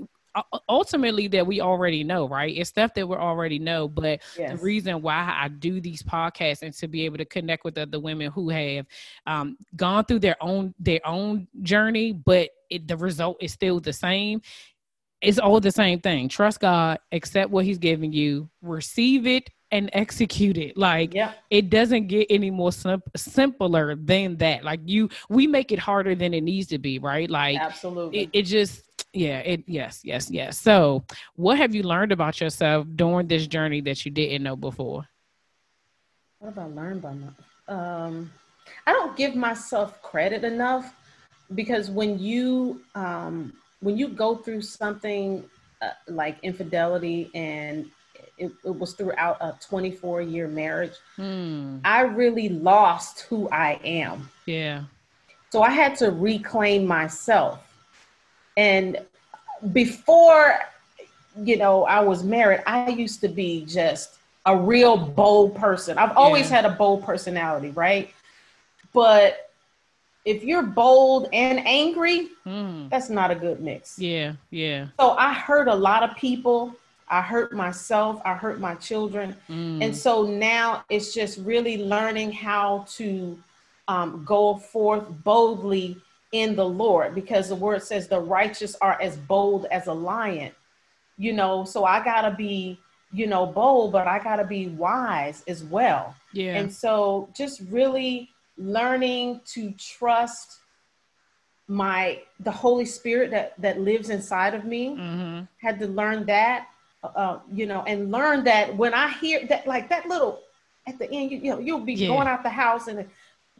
ultimately 0.67 1.27
that 1.27 1.45
we 1.45 1.61
already 1.61 2.03
know, 2.03 2.27
right? 2.27 2.55
It's 2.55 2.69
stuff 2.69 2.93
that 2.93 3.07
we 3.07 3.15
already 3.15 3.59
know, 3.59 3.87
but 3.87 4.21
yes. 4.37 4.51
the 4.51 4.63
reason 4.63 5.01
why 5.01 5.35
I 5.35 5.47
do 5.47 5.81
these 5.81 6.03
podcasts 6.03 6.61
and 6.61 6.73
to 6.75 6.87
be 6.87 7.05
able 7.05 7.17
to 7.17 7.25
connect 7.25 7.63
with 7.63 7.77
other 7.77 7.99
women 7.99 8.31
who 8.31 8.49
have 8.49 8.85
um, 9.25 9.57
gone 9.75 10.05
through 10.05 10.19
their 10.19 10.37
own 10.41 10.73
their 10.79 11.01
own 11.05 11.47
journey, 11.61 12.13
but 12.13 12.49
it, 12.69 12.87
the 12.87 12.97
result 12.97 13.37
is 13.41 13.51
still 13.51 13.79
the 13.79 13.93
same. 13.93 14.41
It's 15.21 15.39
all 15.39 15.59
the 15.59 15.71
same 15.71 15.99
thing. 15.99 16.29
Trust 16.29 16.59
God, 16.61 16.99
accept 17.11 17.51
what 17.51 17.65
He's 17.65 17.77
giving 17.77 18.13
you, 18.13 18.49
receive 18.61 19.27
it, 19.27 19.49
and 19.71 19.89
execute 19.93 20.57
it. 20.57 20.77
Like 20.77 21.13
yeah. 21.13 21.33
it 21.49 21.69
doesn't 21.69 22.07
get 22.07 22.27
any 22.29 22.49
more 22.49 22.71
sim- 22.71 23.03
simpler 23.15 23.95
than 23.95 24.37
that. 24.37 24.63
Like 24.63 24.79
you, 24.85 25.09
we 25.29 25.45
make 25.45 25.71
it 25.71 25.79
harder 25.79 26.15
than 26.15 26.33
it 26.33 26.41
needs 26.41 26.67
to 26.67 26.79
be, 26.79 26.99
right? 26.99 27.29
Like 27.29 27.59
absolutely, 27.59 28.21
it, 28.21 28.29
it 28.33 28.41
just 28.43 28.83
yeah 29.13 29.39
it 29.39 29.63
yes 29.65 30.01
yes 30.03 30.29
yes 30.29 30.59
so 30.59 31.03
what 31.35 31.57
have 31.57 31.73
you 31.73 31.81
learned 31.81 32.11
about 32.11 32.39
yourself 32.39 32.85
during 32.95 33.27
this 33.27 33.47
journey 33.47 33.81
that 33.81 34.05
you 34.05 34.11
didn't 34.11 34.43
know 34.43 34.55
before 34.55 35.07
what 36.37 36.53
have 36.53 36.59
i 36.59 36.67
learned 36.67 37.01
by 37.01 37.13
my 37.13 37.27
um 37.67 38.31
i 38.85 38.93
don't 38.93 39.17
give 39.17 39.35
myself 39.35 39.99
credit 40.03 40.43
enough 40.43 40.93
because 41.55 41.89
when 41.89 42.19
you 42.19 42.79
um 42.93 43.51
when 43.81 43.97
you 43.97 44.09
go 44.09 44.35
through 44.35 44.61
something 44.61 45.43
uh, 45.81 45.91
like 46.07 46.37
infidelity 46.43 47.31
and 47.33 47.89
it, 48.37 48.51
it, 48.63 48.75
was 48.75 48.93
throughout 48.93 49.37
a 49.41 49.57
24 49.61 50.21
year 50.21 50.47
marriage 50.47 50.93
hmm. 51.15 51.77
i 51.83 52.01
really 52.01 52.49
lost 52.49 53.21
who 53.21 53.49
i 53.49 53.79
am 53.83 54.29
yeah 54.45 54.83
so 55.49 55.61
i 55.61 55.69
had 55.69 55.95
to 55.95 56.11
reclaim 56.11 56.85
myself 56.85 57.65
and 58.59 58.99
before, 59.71 60.59
you 61.41 61.57
know, 61.57 61.85
I 61.85 62.01
was 62.01 62.23
married, 62.23 62.61
I 62.65 62.89
used 62.89 63.21
to 63.21 63.29
be 63.29 63.65
just 63.65 64.15
a 64.45 64.55
real 64.55 64.97
bold 64.97 65.55
person. 65.55 65.97
I've 65.97 66.15
always 66.17 66.49
yeah. 66.49 66.57
had 66.57 66.65
a 66.65 66.71
bold 66.71 67.03
personality, 67.03 67.69
right? 67.71 68.13
But 68.93 69.48
if 70.29 70.43
you're 70.43 70.61
bold 70.61 71.27
and 71.33 71.59
angry, 71.65 72.29
mm. 72.45 72.87
that's 72.91 73.09
not 73.09 73.31
a 73.31 73.35
good 73.35 73.61
mix. 73.61 73.97
Yeah, 73.97 74.33
yeah. 74.51 74.89
So 74.99 75.11
I 75.17 75.33
hurt 75.33 75.67
a 75.67 75.73
lot 75.73 76.03
of 76.03 76.15
people. 76.15 76.75
I 77.07 77.21
hurt 77.21 77.51
myself. 77.51 78.21
I 78.23 78.35
hurt 78.35 78.59
my 78.59 78.75
children. 78.75 79.35
Mm. 79.49 79.83
And 79.83 79.97
so 79.97 80.23
now 80.23 80.83
it's 80.87 81.15
just 81.15 81.39
really 81.39 81.83
learning 81.83 82.31
how 82.31 82.85
to 82.97 83.39
um, 83.87 84.23
go 84.23 84.57
forth 84.57 85.05
boldly 85.23 85.97
in 86.31 86.55
the 86.55 86.65
Lord 86.65 87.15
because 87.15 87.49
the 87.49 87.55
word 87.55 87.81
says 87.81 88.07
the 88.07 88.19
righteous 88.19 88.75
are 88.81 89.01
as 89.01 89.17
bold 89.17 89.65
as 89.71 89.87
a 89.87 89.93
lion. 89.93 90.51
You 91.17 91.33
know, 91.33 91.65
so 91.65 91.85
I 91.85 92.03
got 92.05 92.21
to 92.21 92.31
be, 92.35 92.79
you 93.11 93.25
know, 93.25 93.47
bold, 93.47 93.93
but 93.93 94.07
I 94.07 94.19
got 94.19 94.35
to 94.35 94.45
be 94.45 94.67
wise 94.67 95.43
as 95.47 95.63
well. 95.63 96.15
Yeah. 96.33 96.53
And 96.53 96.71
so 96.71 97.29
just 97.33 97.61
really 97.71 98.29
learning 98.59 99.41
to 99.53 99.71
trust 99.71 100.59
my 101.67 102.19
the 102.39 102.51
Holy 102.51 102.85
Spirit 102.85 103.31
that 103.31 103.53
that 103.61 103.79
lives 103.79 104.09
inside 104.09 104.53
of 104.53 104.65
me. 104.65 104.95
Mm-hmm. 104.97 105.43
Had 105.61 105.79
to 105.79 105.87
learn 105.87 106.25
that, 106.25 106.67
uh, 107.03 107.39
you 107.53 107.65
know, 107.65 107.83
and 107.83 108.11
learn 108.11 108.43
that 108.45 108.75
when 108.75 108.93
I 108.93 109.09
hear 109.09 109.45
that, 109.47 109.67
like 109.67 109.89
that 109.89 110.07
little 110.07 110.41
at 110.87 110.97
the 110.97 111.09
end, 111.11 111.31
you, 111.31 111.37
you 111.37 111.51
know, 111.51 111.59
you'll 111.59 111.81
be 111.81 111.93
Yeah. 111.93 112.07
going 112.07 112.27
out 112.27 112.43
the 112.43 112.49
house 112.49 112.87
and 112.87 113.07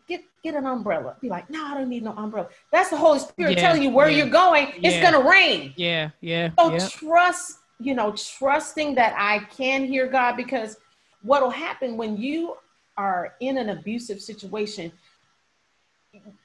get 0.08 0.24
get 0.44 0.56
an 0.56 0.66
umbrella. 0.66 1.16
Be 1.22 1.30
like, 1.30 1.50
no, 1.50 1.64
I 1.66 1.76
don't 1.76 1.90
need 1.90 2.04
no 2.04 2.12
umbrella. 2.12 2.50
That's 2.72 2.90
the 2.90 2.98
Holy 2.98 3.20
Spirit 3.20 3.58
Yeah, 3.58 3.62
telling 3.62 3.84
you 3.84 3.92
where 3.92 4.10
yeah, 4.10 4.18
you're 4.18 4.30
going. 4.30 4.74
It's 4.78 5.00
gonna 5.02 5.28
rain. 5.30 5.74
Yeah, 5.76 6.10
yeah, 6.22 6.50
So 6.58 6.78
trust, 6.90 7.60
you 7.80 7.94
know, 7.94 8.12
trusting 8.14 8.96
that 8.96 9.14
I 9.18 9.40
can 9.56 9.86
hear 9.86 10.08
God 10.08 10.36
because 10.36 10.78
what 11.22 11.42
will 11.44 11.50
happen 11.52 11.96
when 11.96 12.18
you 12.18 12.56
are 13.00 13.36
in 13.40 13.58
an 13.58 13.70
abusive 13.70 14.22
situation, 14.22 14.92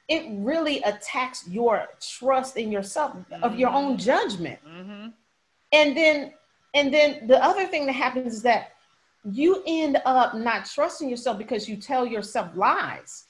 it 0.07 0.23
really 0.29 0.81
attacks 0.83 1.45
your 1.49 1.85
trust 1.99 2.55
in 2.55 2.71
yourself 2.71 3.17
of 3.43 3.59
your 3.59 3.71
own 3.71 3.97
judgment. 3.97 4.59
Mm-hmm. 4.65 5.07
And 5.73 5.97
then 5.97 6.33
and 6.73 6.93
then 6.93 7.27
the 7.27 7.43
other 7.43 7.67
thing 7.67 7.85
that 7.87 7.93
happens 7.93 8.35
is 8.35 8.41
that 8.43 8.71
you 9.29 9.63
end 9.67 10.01
up 10.05 10.35
not 10.35 10.65
trusting 10.65 11.09
yourself 11.09 11.37
because 11.37 11.67
you 11.67 11.75
tell 11.75 12.05
yourself 12.05 12.49
lies. 12.55 13.25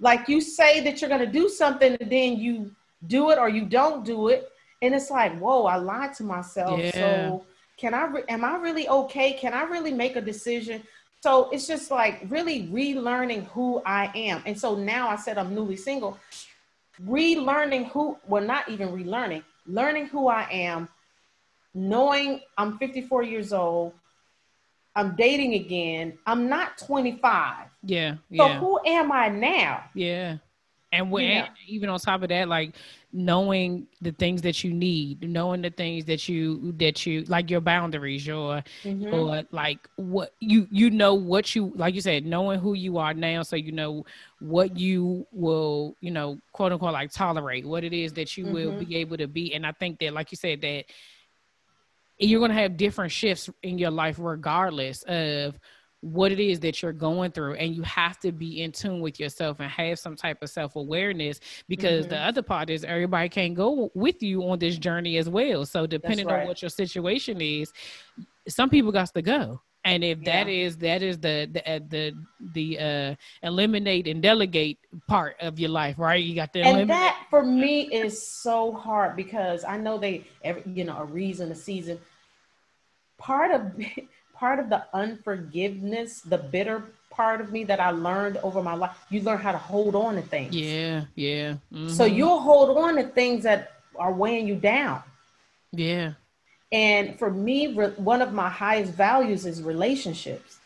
Like 0.00 0.28
you 0.28 0.40
say 0.40 0.80
that 0.80 1.00
you're 1.00 1.10
going 1.10 1.26
to 1.30 1.38
do 1.40 1.48
something 1.48 1.96
and 2.00 2.10
then 2.10 2.38
you 2.38 2.74
do 3.06 3.30
it 3.30 3.38
or 3.38 3.48
you 3.48 3.64
don't 3.66 4.04
do 4.04 4.28
it 4.28 4.50
and 4.80 4.94
it's 4.96 5.10
like, 5.10 5.38
"Whoa, 5.38 5.66
I 5.66 5.76
lied 5.76 6.14
to 6.14 6.24
myself." 6.24 6.80
Yeah. 6.80 6.90
So, 6.92 7.46
can 7.76 7.94
I 7.94 8.06
re- 8.06 8.24
am 8.28 8.44
I 8.44 8.56
really 8.56 8.88
okay? 8.88 9.34
Can 9.34 9.52
I 9.54 9.62
really 9.62 9.92
make 9.92 10.16
a 10.16 10.20
decision? 10.20 10.82
So, 11.22 11.50
it's 11.50 11.68
just 11.68 11.90
like 11.90 12.24
really 12.28 12.64
relearning 12.64 13.46
who 13.46 13.80
I 13.86 14.10
am. 14.14 14.42
And 14.44 14.58
so 14.58 14.74
now 14.74 15.08
I 15.08 15.16
said 15.16 15.38
I'm 15.38 15.54
newly 15.54 15.76
single, 15.76 16.18
relearning 17.06 17.90
who 17.90 18.18
well 18.26 18.42
not 18.42 18.68
even 18.68 18.88
relearning, 18.88 19.44
learning 19.66 20.06
who 20.06 20.28
I 20.28 20.48
am, 20.50 20.88
knowing 21.74 22.40
I'm 22.58 22.78
54 22.78 23.22
years 23.22 23.52
old, 23.52 23.92
I'm 24.94 25.16
dating 25.16 25.54
again. 25.54 26.18
I'm 26.26 26.48
not 26.48 26.78
25. 26.78 27.66
Yeah, 27.84 28.12
So 28.12 28.18
yeah. 28.30 28.58
who 28.58 28.80
am 28.86 29.10
I 29.10 29.28
now? 29.28 29.84
Yeah. 29.94 30.38
And 30.92 31.10
when 31.10 31.46
Yeah. 31.46 31.48
even 31.66 31.88
on 31.88 31.98
top 31.98 32.22
of 32.22 32.28
that, 32.28 32.48
like 32.48 32.76
knowing 33.12 33.86
the 34.00 34.12
things 34.12 34.42
that 34.42 34.62
you 34.62 34.72
need, 34.72 35.28
knowing 35.28 35.62
the 35.62 35.70
things 35.70 36.04
that 36.06 36.28
you 36.28 36.72
that 36.78 37.06
you 37.06 37.22
like 37.24 37.50
your 37.50 37.60
boundaries, 37.60 38.26
your 38.26 38.62
Mhm. 38.84 39.06
or 39.10 39.42
like 39.52 39.88
what 39.96 40.34
you 40.40 40.66
you 40.70 40.90
know 40.90 41.14
what 41.14 41.54
you 41.54 41.72
like 41.76 41.94
you 41.94 42.00
said, 42.00 42.26
knowing 42.26 42.60
who 42.60 42.74
you 42.74 42.98
are 42.98 43.14
now, 43.14 43.42
so 43.42 43.56
you 43.56 43.72
know 43.72 44.04
what 44.40 44.76
you 44.76 45.26
will, 45.32 45.96
you 46.00 46.10
know, 46.10 46.38
quote 46.52 46.72
unquote 46.72 46.92
like 46.92 47.10
tolerate, 47.10 47.66
what 47.66 47.84
it 47.84 47.92
is 47.94 48.12
that 48.14 48.36
you 48.36 48.46
will 48.46 48.72
Mhm. 48.72 48.78
be 48.78 48.96
able 48.96 49.16
to 49.16 49.26
be. 49.28 49.54
And 49.54 49.66
I 49.66 49.72
think 49.72 49.98
that, 50.00 50.12
like 50.12 50.30
you 50.30 50.36
said, 50.36 50.60
that 50.62 50.84
you're 52.18 52.40
gonna 52.40 52.54
have 52.54 52.76
different 52.76 53.12
shifts 53.12 53.48
in 53.62 53.78
your 53.78 53.90
life 53.90 54.16
regardless 54.18 55.02
of 55.04 55.58
what 56.02 56.32
it 56.32 56.40
is 56.40 56.58
that 56.60 56.82
you're 56.82 56.92
going 56.92 57.30
through 57.30 57.54
and 57.54 57.74
you 57.76 57.82
have 57.82 58.18
to 58.18 58.32
be 58.32 58.60
in 58.62 58.72
tune 58.72 59.00
with 59.00 59.20
yourself 59.20 59.60
and 59.60 59.70
have 59.70 59.98
some 59.98 60.16
type 60.16 60.42
of 60.42 60.50
self-awareness 60.50 61.38
because 61.68 62.08
the 62.08 62.16
Mhm. 62.16 62.26
other 62.28 62.42
part 62.42 62.68
is 62.70 62.82
everybody 62.84 63.28
can't 63.28 63.54
go 63.54 63.90
with 63.94 64.20
you 64.20 64.42
on 64.42 64.58
this 64.58 64.76
journey 64.78 65.16
as 65.16 65.28
well 65.28 65.64
so 65.64 65.86
depending 65.86 66.26
on 66.28 66.44
what 66.44 66.60
your 66.60 66.68
situation 66.70 67.40
is 67.40 67.72
some 68.48 68.68
people 68.68 68.90
got 68.90 69.14
to 69.14 69.22
go 69.22 69.60
and 69.84 70.02
if 70.02 70.22
that 70.24 70.48
Yeah. 70.48 70.54
is 70.66 70.76
that 70.78 71.02
is 71.04 71.18
the 71.20 71.48
the 71.52 71.70
uh, 71.72 71.78
the 71.88 72.14
the 72.52 72.78
uh 72.78 73.14
eliminate 73.46 74.08
and 74.08 74.22
delegate 74.22 74.78
part 75.06 75.36
of 75.40 75.58
your 75.60 75.70
life 75.70 75.98
right 76.00 76.24
you 76.24 76.34
got 76.34 76.52
to 76.52 76.60
eliminate. 76.60 76.80
and 76.80 76.90
that 76.90 77.16
for 77.30 77.44
me 77.44 77.82
is 77.92 78.26
so 78.26 78.72
hard 78.72 79.14
because 79.14 79.64
I 79.64 79.76
know 79.76 79.98
they 79.98 80.24
every 80.42 80.64
you 80.66 80.82
know 80.84 80.98
a 80.98 81.04
reason 81.04 81.52
a 81.52 81.54
season 81.54 82.00
part 83.18 83.52
of 83.52 83.72
part 84.42 84.58
of 84.58 84.68
the 84.68 84.82
unforgiveness 84.92 86.20
the 86.22 86.36
bitter 86.36 86.82
part 87.10 87.40
of 87.40 87.52
me 87.52 87.62
that 87.62 87.78
I 87.78 87.90
learned 87.90 88.38
over 88.38 88.60
my 88.60 88.74
life 88.74 88.96
you 89.08 89.20
learn 89.20 89.38
how 89.38 89.52
to 89.52 89.62
hold 89.72 89.94
on 89.94 90.16
to 90.16 90.22
things. 90.22 90.52
Yeah 90.52 91.04
yeah 91.14 91.54
so 91.70 92.04
mhm, 92.04 92.16
you'll 92.16 92.40
hold 92.40 92.76
on 92.76 92.96
to 92.96 93.04
things 93.04 93.44
that 93.44 93.60
are 94.04 94.12
weighing 94.12 94.48
you 94.48 94.56
down. 94.56 95.00
Yeah. 95.70 96.14
And 96.72 97.16
for 97.20 97.30
me 97.30 97.58
re- 97.78 97.98
one 98.12 98.20
of 98.20 98.32
my 98.32 98.48
highest 98.48 98.92
values 98.94 99.46
is 99.46 99.62
relationships. 99.62 100.58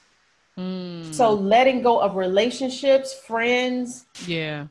Mm, 0.57 1.13
so 1.13 1.35
letting 1.35 1.83
go 1.83 2.01
of 2.01 2.17
relationships 2.17 3.13
friends 3.13 4.07
yeah. 4.27 4.69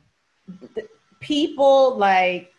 people 1.20 1.96
like 1.96 2.52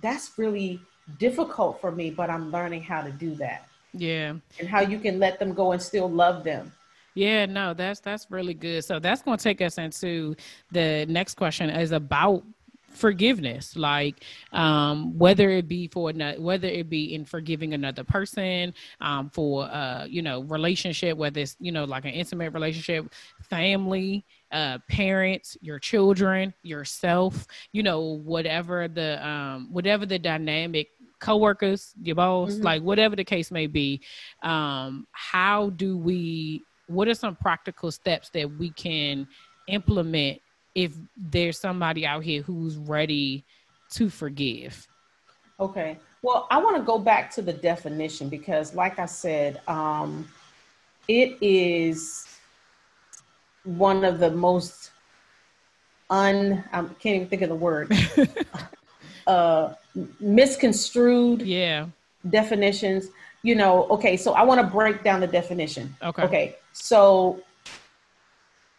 that's 0.00 0.38
really 0.38 0.80
difficult 1.18 1.80
for 1.80 1.90
me 1.90 2.06
but 2.10 2.30
i'm 2.30 2.52
learning 2.52 2.80
how 2.80 3.00
to 3.02 3.10
do 3.10 3.34
that 3.34 3.66
yeah. 3.92 4.34
And 4.58 4.68
how 4.68 4.80
you 4.80 4.98
can 4.98 5.18
let 5.18 5.38
them 5.38 5.54
go 5.54 5.72
and 5.72 5.82
still 5.82 6.10
love 6.10 6.44
them. 6.44 6.72
Yeah, 7.14 7.46
no, 7.46 7.74
that's 7.74 8.00
that's 8.00 8.30
really 8.30 8.54
good. 8.54 8.84
So 8.84 8.98
that's 8.98 9.22
going 9.22 9.36
to 9.36 9.42
take 9.42 9.60
us 9.60 9.78
into 9.78 10.36
the 10.70 11.06
next 11.08 11.34
question 11.34 11.68
is 11.68 11.92
about 11.92 12.44
forgiveness. 12.90 13.76
Like 13.76 14.24
um 14.52 15.18
whether 15.18 15.48
it 15.50 15.68
be 15.68 15.88
for 15.88 16.10
another 16.10 16.40
whether 16.40 16.68
it 16.68 16.90
be 16.90 17.14
in 17.14 17.24
forgiving 17.24 17.72
another 17.72 18.04
person 18.04 18.74
um 19.00 19.30
for 19.30 19.64
uh 19.64 20.06
you 20.08 20.22
know 20.22 20.42
relationship 20.42 21.16
whether 21.16 21.40
it's 21.40 21.56
you 21.60 21.72
know 21.72 21.84
like 21.84 22.04
an 22.04 22.10
intimate 22.10 22.52
relationship 22.52 23.12
family 23.42 24.24
uh 24.50 24.78
parents 24.88 25.56
your 25.60 25.78
children 25.78 26.52
yourself 26.62 27.46
you 27.72 27.82
know 27.82 28.00
whatever 28.00 28.88
the 28.88 29.24
um 29.24 29.68
whatever 29.70 30.04
the 30.04 30.18
dynamic 30.18 30.88
coworkers 31.20 31.92
your 32.02 32.16
boss 32.16 32.56
Mhm. 32.56 32.64
like 32.64 32.82
whatever 32.82 33.14
the 33.14 33.24
case 33.24 33.50
may 33.50 33.66
be 33.66 34.00
um 34.42 35.06
how 35.12 35.70
do 35.70 35.96
we 35.96 36.64
what 36.86 37.06
are 37.06 37.14
some 37.14 37.36
practical 37.36 37.90
steps 37.92 38.30
that 38.30 38.50
we 38.50 38.70
can 38.70 39.26
implement 39.68 40.40
if 40.74 40.92
there's 41.16 41.58
somebody 41.58 42.04
out 42.04 42.24
here 42.24 42.42
who's 42.42 42.76
ready 42.76 43.44
to 43.90 44.08
forgive? 44.08 44.88
Okay. 45.58 45.98
Well 46.22 46.46
i 46.50 46.58
want 46.58 46.76
to 46.76 46.82
go 46.82 46.98
back 46.98 47.30
to 47.32 47.42
the 47.42 47.52
definition 47.52 48.28
because 48.28 48.74
like 48.74 48.98
i 48.98 49.06
said 49.06 49.60
um 49.68 50.28
it 51.08 51.36
is 51.40 52.26
one 53.64 54.04
of 54.04 54.18
the 54.18 54.30
most 54.30 54.90
un 56.08 56.64
i 56.72 56.82
can't 56.82 57.16
even 57.16 57.28
think 57.28 57.42
of 57.42 57.48
the 57.48 57.54
word 57.54 57.90
uh 59.26 59.74
misconstrued 60.20 61.42
yeah. 61.42 61.86
definitions. 62.28 63.08
You 63.42 63.54
know 63.54 63.86
okay 63.88 64.18
so 64.18 64.34
i 64.34 64.42
want 64.42 64.60
to 64.60 64.66
break 64.66 65.02
down 65.02 65.20
the 65.20 65.26
definition. 65.26 65.94
Okay. 66.02 66.22
Okay 66.22 66.56
so 66.72 67.42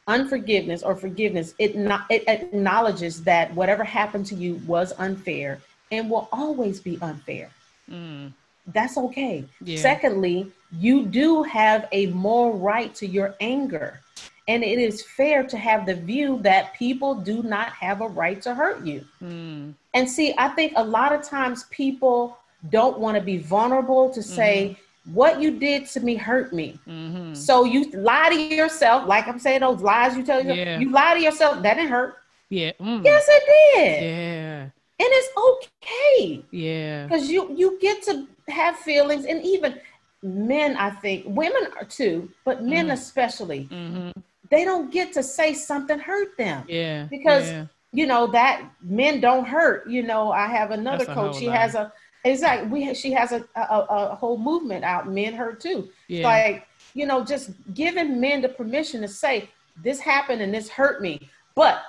unforgiveness 0.07 0.83
or 0.83 0.95
forgiveness 0.95 1.53
it 1.59 1.75
not 1.75 2.05
it 2.09 2.23
acknowledges 2.27 3.23
that 3.23 3.53
whatever 3.53 3.83
happened 3.83 4.25
to 4.25 4.35
you 4.35 4.55
was 4.67 4.93
unfair 4.97 5.59
and 5.91 6.09
will 6.09 6.27
always 6.31 6.79
be 6.79 6.97
unfair. 7.01 7.49
Mm, 7.89 8.33
that's 8.67 8.97
okay. 8.97 9.45
Yeah. 9.63 9.81
Secondly 9.81 10.51
you 10.77 11.05
do 11.05 11.43
have 11.43 11.87
a 11.91 12.07
moral 12.07 12.57
right 12.57 12.93
to 12.95 13.05
your 13.05 13.35
anger 13.41 13.99
and 14.47 14.63
it 14.63 14.79
is 14.79 15.03
fair 15.03 15.43
to 15.43 15.57
have 15.57 15.85
the 15.85 15.95
view 15.95 16.39
that 16.41 16.73
people 16.73 17.15
do 17.15 17.43
not 17.43 17.69
have 17.69 18.01
a 18.01 18.07
right 18.07 18.41
to 18.41 18.55
hurt 18.55 18.85
you. 18.85 19.05
Mm, 19.23 19.73
and 19.93 20.09
see, 20.09 20.33
I 20.37 20.49
think 20.49 20.73
a 20.75 20.83
lot 20.83 21.13
of 21.13 21.23
times 21.23 21.65
people 21.71 22.37
don't 22.69 22.99
want 22.99 23.15
to 23.17 23.21
be 23.21 23.37
vulnerable 23.37 24.09
to 24.11 24.21
say, 24.21 24.77
what 25.13 25.41
you 25.41 25.59
did 25.59 25.87
to 25.87 25.99
me 26.01 26.15
hurt 26.15 26.53
me. 26.53 26.79
mhm. 26.87 27.49
So 27.49 27.65
you 27.65 27.89
lie 27.91 28.29
to 28.29 28.37
yourself, 28.39 28.95
like 28.95 29.15
I'm 29.17 29.27
saying, 29.27 29.49
those 29.49 29.69
lies 29.69 30.05
you 30.05 30.13
tell 30.13 30.29
yourself, 30.29 30.57
Yeah. 30.57 30.75
you 30.75 30.85
lie 30.85 31.07
to 31.09 31.15
yourself, 31.15 31.61
that 31.61 31.73
didn't 31.75 31.89
hurt. 31.89 32.15
yeah 32.49 32.71
mm, 32.79 33.03
Yes, 33.03 33.25
it 33.29 33.43
did. 33.75 34.09
yeah 34.09 34.69
And 34.99 35.09
it's 35.11 35.29
okay 35.49 36.45
yeah 36.51 37.09
because 37.09 37.29
you 37.29 37.53
you 37.55 37.77
get 37.81 38.01
to 38.03 38.27
have 38.49 38.75
feelings, 38.77 39.25
and 39.25 39.43
even 39.43 39.79
men, 40.23 40.75
I 40.77 40.89
think, 40.91 41.25
women 41.27 41.67
are 41.79 41.85
too, 41.85 42.29
but 42.45 42.63
men 42.63 42.89
Mhm. 42.89 42.91
especially, 42.91 43.69
hmm 43.69 44.11
they 44.49 44.63
don't 44.63 44.91
get 44.91 45.13
to 45.13 45.23
say 45.23 45.53
something 45.53 45.99
hurt 45.99 46.37
them. 46.37 46.67
yeah 46.67 47.09
Because 47.09 47.53
yeah. 47.53 47.67
You 47.93 48.05
know 48.05 48.27
that 48.27 48.63
men 48.81 49.19
don't 49.19 49.45
hurt. 49.45 49.89
You 49.89 50.03
know 50.03 50.31
i 50.31 50.47
have 50.47 50.71
another 50.71 51.05
That's 51.05 51.15
coach 51.15 51.37
she 51.37 51.45
has 51.45 51.75
a 51.75 51.91
exactly 52.23 52.69
we 52.69 52.93
she 52.93 53.11
has 53.11 53.31
a, 53.31 53.45
a 53.55 53.85
a 54.11 54.15
whole 54.15 54.37
movement 54.37 54.83
out. 54.83 55.09
Men 55.09 55.33
hurt 55.33 55.59
too. 55.59 55.89
Yeah. 56.07 56.23
like 56.23 56.67
you 56.93 57.05
know 57.05 57.23
just 57.23 57.51
giving 57.73 58.19
men 58.19 58.41
the 58.41 58.49
permission 58.49 59.01
to 59.01 59.07
say 59.07 59.49
this 59.83 59.99
happened 59.99 60.41
and 60.41 60.53
this 60.53 60.69
hurt 60.69 61.01
me. 61.01 61.29
But 61.55 61.83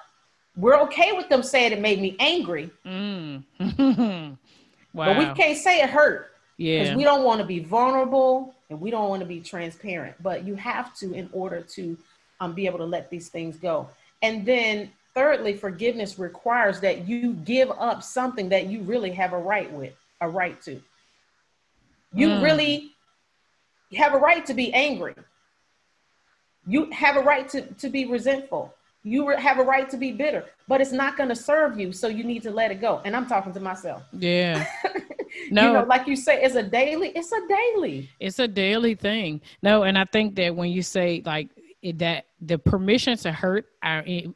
we're 0.57 0.79
okay 0.83 1.13
with 1.13 1.29
them 1.29 1.43
saying 1.43 1.73
it 1.73 1.81
made 1.81 2.01
me 2.01 2.17
angry. 2.19 2.71
Mm. 2.85 3.45
wow 3.59 4.37
but 4.95 5.19
we 5.19 5.25
can't 5.35 5.59
say 5.59 5.81
it 5.81 5.91
hurt 5.91 6.33
because 6.59 6.89
yeah. 6.89 6.97
we 6.97 7.05
don't 7.05 7.25
want 7.25 7.41
to 7.41 7.47
be 7.47 7.61
vulnerable 7.61 8.55
and 8.71 8.81
we 8.81 8.91
don't 8.91 9.09
want 9.09 9.21
to 9.21 9.27
be 9.27 9.41
transparent. 9.41 10.15
But 10.23 10.45
you 10.45 10.55
have 10.57 10.95
to 10.97 11.13
in 11.13 11.29
order 11.33 11.61
to 11.61 11.97
um, 12.41 12.55
be 12.55 12.67
able 12.67 12.79
to 12.79 12.85
let 12.85 13.09
these 13.11 13.29
things 13.29 13.57
go. 13.57 13.89
And 14.23 14.45
then 14.45 14.91
thirdly, 15.15 15.55
forgiveness 15.55 16.19
requires 16.19 16.81
that 16.81 17.07
you 17.09 17.35
give 17.35 17.71
up 17.71 18.03
something 18.03 18.49
that 18.51 18.67
you 18.67 18.81
really 18.83 19.11
have 19.11 19.33
a 19.33 19.39
right 19.39 19.71
with, 19.73 19.95
a 20.21 20.29
right 20.29 20.61
to. 20.63 20.81
You 22.15 22.29
mm. 22.29 22.43
really 22.43 22.93
have 23.97 24.15
a 24.15 24.19
right 24.19 24.45
to 24.47 24.55
be 24.55 24.73
angry. 24.73 25.15
You 26.67 26.91
have 26.91 27.17
a 27.17 27.21
right 27.21 27.49
to, 27.51 27.63
to 27.63 27.89
be 27.89 28.05
resentful. 28.05 28.75
You 29.05 29.29
have 29.31 29.59
a 29.59 29.65
right 29.65 29.91
to 29.91 29.97
be 29.97 30.13
bitter, 30.13 30.45
but 30.69 30.81
it's 30.81 30.93
not 30.93 31.17
going 31.17 31.29
to 31.29 31.35
serve 31.35 31.79
you. 31.79 31.93
So 31.93 32.07
you 32.07 32.23
need 32.23 32.43
to 32.45 32.53
let 32.53 32.71
it 32.71 32.81
go. 32.81 33.01
And 33.05 33.17
I'm 33.17 33.27
talking 33.27 33.53
to 33.55 33.61
myself. 33.61 34.03
Yeah. 34.13 34.67
No, 35.51 35.67
you 35.67 35.73
know, 35.73 35.85
like 35.85 36.07
you 36.07 36.15
say, 36.15 36.43
it's 36.43 36.57
a 36.57 36.63
daily, 36.63 37.09
it's 37.09 37.33
a 37.33 37.41
daily. 37.49 38.11
It's 38.21 38.39
a 38.39 38.47
daily 38.47 38.95
thing. 38.95 39.41
No, 39.63 39.83
and 39.83 39.97
I 39.97 40.05
think 40.05 40.37
that 40.37 40.55
when 40.55 40.71
you 40.71 40.83
say 40.83 41.23
like 41.25 41.49
that 41.95 42.27
the 42.45 42.59
permission 42.59 43.17
to 43.17 43.33
hurt 43.33 43.67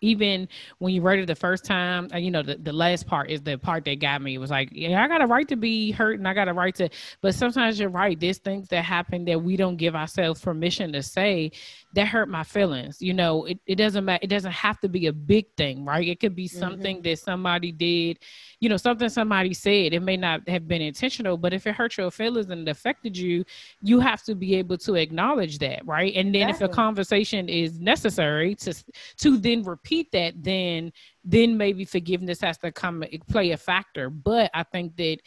even 0.01 0.49
when 0.79 0.95
you 0.95 1.01
wrote 1.01 1.19
it 1.19 1.27
the 1.27 1.35
first 1.35 1.65
time 1.65 2.09
you 2.15 2.31
know 2.31 2.43
the, 2.43 2.57
the 2.57 2.73
last 2.73 3.07
part 3.07 3.31
is 3.31 3.43
the 3.43 3.59
part 3.59 3.85
that 3.85 3.99
got 4.01 4.23
me 4.23 4.35
it 4.35 4.39
was 4.39 4.51
like 4.51 4.69
yeah 4.73 5.03
i 5.03 5.09
got 5.09 5.23
a 5.23 5.27
right 5.27 5.49
to 5.49 5.57
be 5.57 5.91
hurt 5.91 6.19
and 6.19 6.29
i 6.29 6.33
got 6.33 6.49
a 6.49 6.53
right 6.53 6.75
to 6.75 6.89
but 7.21 7.35
sometimes 7.35 7.79
you're 7.79 7.89
right 7.89 8.21
there's 8.21 8.39
things 8.39 8.69
that 8.69 8.85
happen 8.85 9.25
that 9.25 9.41
we 9.43 9.57
don't 9.57 9.77
give 9.77 9.97
ourselves 9.97 10.41
permission 10.41 10.93
to 10.93 11.03
say 11.03 11.51
that 11.95 12.07
hurt 12.07 12.29
my 12.29 12.45
feelings 12.45 13.03
you 13.03 13.13
know 13.13 13.45
it, 13.45 13.59
it 13.67 13.75
doesn't 13.75 14.05
matter 14.05 14.21
it 14.23 14.29
doesn't 14.29 14.53
have 14.53 14.79
to 14.79 14.89
be 14.89 15.07
a 15.07 15.13
big 15.13 15.47
thing 15.57 15.85
right 15.85 16.07
it 16.07 16.21
could 16.21 16.37
be 16.37 16.49
mm-hmm. 16.49 16.59
something 16.59 16.97
mm-hmm. 16.97 17.09
that 17.09 17.19
somebody 17.19 17.73
did 17.73 18.19
you 18.61 18.69
know 18.69 18.77
something 18.77 19.09
somebody 19.09 19.53
said 19.53 19.93
it 19.93 20.03
may 20.03 20.17
not 20.17 20.49
have 20.49 20.69
been 20.69 20.83
intentional 20.83 21.37
but 21.37 21.53
if 21.53 21.67
it 21.67 21.75
hurt 21.75 21.97
your 21.97 22.11
feelings 22.11 22.51
and 22.51 22.69
it 22.69 22.71
affected 22.71 23.17
you 23.17 23.45
you 23.83 23.99
have 23.99 24.23
to 24.23 24.35
be 24.35 24.55
able 24.55 24.79
to 24.79 24.95
acknowledge 24.95 25.59
that 25.59 25.85
right 25.87 26.15
and 26.15 26.35
then 26.35 26.49
exactly. 26.49 26.67
if 26.67 26.71
a 26.71 26.75
conversation 26.75 27.49
is 27.49 27.81
necessary 27.81 27.96
to 28.03 28.75
to 29.17 29.39
then 29.39 29.63
repeat 29.63 30.11
that 30.13 30.35
then 30.43 30.93
then 31.25 31.57
maybe 31.57 31.85
forgiveness 31.85 32.41
has 32.41 32.59
to 32.59 32.71
come 32.73 33.05
play 33.29 33.51
a 33.53 33.57
factor 33.57 34.11
but 34.11 34.51
i 34.55 34.63
think 34.63 34.97
that 34.97 35.19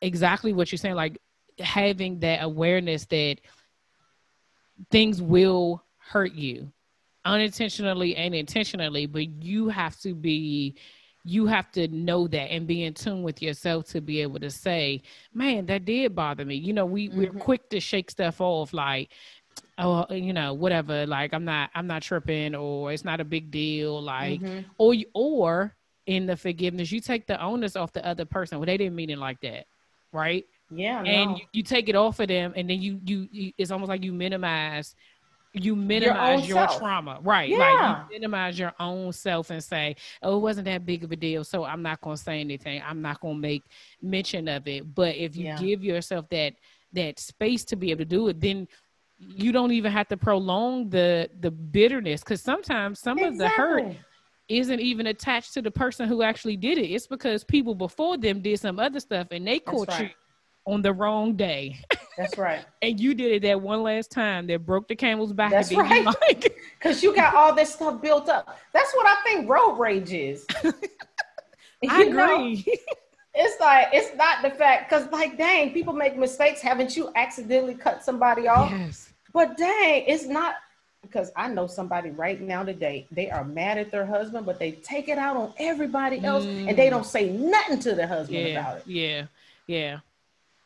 exactly 0.00 0.52
what 0.52 0.70
you're 0.70 0.78
saying 0.78 0.94
like 0.94 1.18
having 1.58 2.18
that 2.20 2.42
awareness 2.42 3.04
that 3.06 3.36
things 4.90 5.20
will 5.20 5.82
hurt 5.98 6.32
you 6.32 6.70
unintentionally 7.24 8.16
and 8.16 8.34
intentionally 8.34 9.06
but 9.06 9.28
you 9.42 9.68
have 9.68 9.98
to 9.98 10.14
be 10.14 10.76
you 11.28 11.46
have 11.46 11.70
to 11.72 11.88
know 11.88 12.26
that 12.26 12.50
and 12.50 12.66
be 12.66 12.84
in 12.84 12.94
tune 12.94 13.22
with 13.22 13.42
yourself 13.42 13.86
to 13.86 14.00
be 14.00 14.22
able 14.22 14.40
to 14.40 14.50
say, 14.50 15.02
man, 15.34 15.66
that 15.66 15.84
did 15.84 16.14
bother 16.14 16.44
me. 16.44 16.54
You 16.54 16.72
know, 16.72 16.86
we, 16.86 17.08
mm-hmm. 17.08 17.18
we're 17.18 17.32
quick 17.32 17.68
to 17.70 17.80
shake 17.80 18.10
stuff 18.10 18.40
off 18.40 18.72
like, 18.72 19.10
oh, 19.78 20.06
you 20.12 20.32
know, 20.32 20.54
whatever, 20.54 21.06
like 21.06 21.32
I'm 21.32 21.44
not, 21.44 21.70
I'm 21.74 21.86
not 21.86 22.02
tripping 22.02 22.54
or 22.54 22.92
it's 22.92 23.04
not 23.04 23.20
a 23.20 23.24
big 23.24 23.50
deal. 23.50 24.02
Like, 24.02 24.40
mm-hmm. 24.40 24.60
or, 24.78 24.94
or 25.14 25.74
in 26.06 26.26
the 26.26 26.36
forgiveness, 26.36 26.90
you 26.90 27.00
take 27.00 27.26
the 27.26 27.42
onus 27.42 27.76
off 27.76 27.92
the 27.92 28.04
other 28.06 28.24
person. 28.24 28.58
Well, 28.58 28.66
they 28.66 28.76
didn't 28.76 28.96
mean 28.96 29.10
it 29.10 29.18
like 29.18 29.40
that. 29.42 29.66
Right. 30.12 30.46
Yeah. 30.70 31.02
And 31.02 31.30
no. 31.30 31.36
you, 31.36 31.42
you, 31.52 31.62
take 31.62 31.88
it 31.88 31.94
off 31.94 32.20
of 32.20 32.28
them 32.28 32.52
and 32.56 32.68
then 32.68 32.80
you, 32.80 33.00
you, 33.04 33.28
you, 33.30 33.52
it's 33.56 33.70
almost 33.70 33.88
like 33.88 34.04
you 34.04 34.12
minimize 34.12 34.94
you 35.54 35.74
minimize 35.74 36.46
your, 36.46 36.58
your 36.58 36.68
trauma 36.68 37.18
right 37.22 37.48
yeah. 37.48 37.58
like 37.58 37.96
you 38.10 38.20
minimize 38.20 38.58
your 38.58 38.72
own 38.78 39.12
self 39.12 39.50
and 39.50 39.62
say 39.62 39.96
oh 40.22 40.36
it 40.36 40.40
wasn't 40.40 40.64
that 40.64 40.84
big 40.84 41.04
of 41.04 41.10
a 41.10 41.16
deal 41.16 41.42
so 41.42 41.64
i'm 41.64 41.82
not 41.82 42.00
going 42.00 42.16
to 42.16 42.22
say 42.22 42.40
anything 42.40 42.82
i'm 42.86 43.00
not 43.00 43.20
going 43.20 43.34
to 43.34 43.40
make 43.40 43.64
mention 44.02 44.46
of 44.48 44.66
it 44.68 44.94
but 44.94 45.16
if 45.16 45.36
you 45.36 45.46
yeah. 45.46 45.58
give 45.58 45.82
yourself 45.82 46.28
that 46.28 46.54
that 46.92 47.18
space 47.18 47.64
to 47.64 47.76
be 47.76 47.90
able 47.90 48.00
to 48.00 48.04
do 48.04 48.28
it 48.28 48.40
then 48.40 48.68
you 49.18 49.52
don't 49.52 49.72
even 49.72 49.90
have 49.92 50.08
to 50.08 50.16
prolong 50.16 50.88
the 50.90 51.28
the 51.40 51.50
bitterness 51.50 52.20
because 52.20 52.40
sometimes 52.40 53.00
some 53.00 53.18
exactly. 53.18 53.34
of 53.34 53.38
the 53.38 53.48
hurt 53.48 53.96
isn't 54.48 54.80
even 54.80 55.08
attached 55.08 55.52
to 55.54 55.60
the 55.60 55.70
person 55.70 56.08
who 56.08 56.22
actually 56.22 56.56
did 56.56 56.78
it 56.78 56.86
it's 56.86 57.06
because 57.06 57.44
people 57.44 57.74
before 57.74 58.16
them 58.16 58.40
did 58.40 58.58
some 58.58 58.78
other 58.78 59.00
stuff 59.00 59.26
and 59.30 59.46
they 59.46 59.58
caught 59.58 59.88
right. 59.88 60.02
you 60.02 60.10
on 60.68 60.82
the 60.82 60.92
wrong 60.92 61.34
day. 61.34 61.78
That's 62.16 62.36
right. 62.36 62.64
and 62.82 63.00
you 63.00 63.14
did 63.14 63.32
it 63.32 63.42
that 63.42 63.60
one 63.60 63.82
last 63.82 64.10
time 64.10 64.46
that 64.48 64.66
broke 64.66 64.86
the 64.86 64.94
camel's 64.94 65.32
back. 65.32 65.50
That's 65.50 65.72
right. 65.72 66.06
Because 66.78 67.02
you 67.02 67.14
got 67.14 67.34
all 67.34 67.54
this 67.54 67.72
stuff 67.72 68.02
built 68.02 68.28
up. 68.28 68.58
That's 68.74 68.92
what 68.94 69.06
I 69.06 69.16
think 69.24 69.48
road 69.48 69.78
rage 69.78 70.12
is. 70.12 70.46
I 71.88 72.02
agree. 72.02 72.66
It's 73.40 73.60
like 73.60 73.88
it's 73.92 74.16
not 74.16 74.42
the 74.42 74.50
fact 74.50 74.90
because 74.90 75.10
like 75.12 75.38
dang, 75.38 75.72
people 75.72 75.92
make 75.92 76.16
mistakes. 76.16 76.60
Haven't 76.60 76.96
you 76.96 77.10
accidentally 77.14 77.74
cut 77.74 78.02
somebody 78.02 78.48
off? 78.48 78.70
Yes. 78.70 79.12
But 79.32 79.56
dang, 79.56 80.04
it's 80.06 80.26
not 80.26 80.56
because 81.02 81.30
I 81.36 81.48
know 81.48 81.66
somebody 81.68 82.10
right 82.10 82.40
now 82.40 82.64
today, 82.64 83.06
they 83.12 83.30
are 83.30 83.44
mad 83.44 83.78
at 83.78 83.90
their 83.90 84.04
husband, 84.04 84.44
but 84.44 84.58
they 84.58 84.72
take 84.72 85.08
it 85.08 85.18
out 85.18 85.36
on 85.36 85.54
everybody 85.58 86.22
else 86.24 86.44
mm. 86.44 86.68
and 86.68 86.76
they 86.76 86.90
don't 86.90 87.06
say 87.06 87.30
nothing 87.30 87.78
to 87.80 87.94
their 87.94 88.08
husband 88.08 88.38
yeah, 88.40 88.60
about 88.60 88.78
it. 88.78 88.86
Yeah. 88.86 89.26
Yeah. 89.66 89.98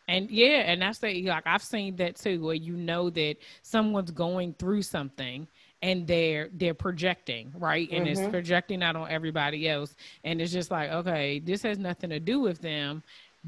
And 0.08 0.30
yeah, 0.30 0.62
and 0.66 0.82
I 0.82 0.92
say 0.92 1.22
like 1.22 1.46
I've 1.46 1.62
seen 1.62 1.96
that 1.96 2.16
too, 2.16 2.42
where 2.42 2.54
you 2.54 2.74
know 2.74 3.11
that 3.11 3.37
someone's 3.62 4.11
going 4.11 4.54
through 4.58 4.82
something 4.82 5.46
and 5.83 6.07
they're 6.07 6.49
they're 6.55 6.75
projecting, 6.75 7.53
right? 7.59 7.88
And 7.90 8.07
mm-hmm. 8.07 8.23
it's 8.23 8.31
projecting 8.31 8.83
out 8.83 8.97
on 8.97 9.11
everybody 9.11 9.68
else. 9.68 9.95
And 10.25 10.40
it's 10.40 10.53
just 10.53 10.71
like, 10.71 10.90
okay, 10.90 11.40
this 11.40 11.62
has 11.62 11.79
nothing 11.79 12.11
to 12.11 12.21
do 12.21 12.40
with 12.40 12.61
them, 12.61 13.03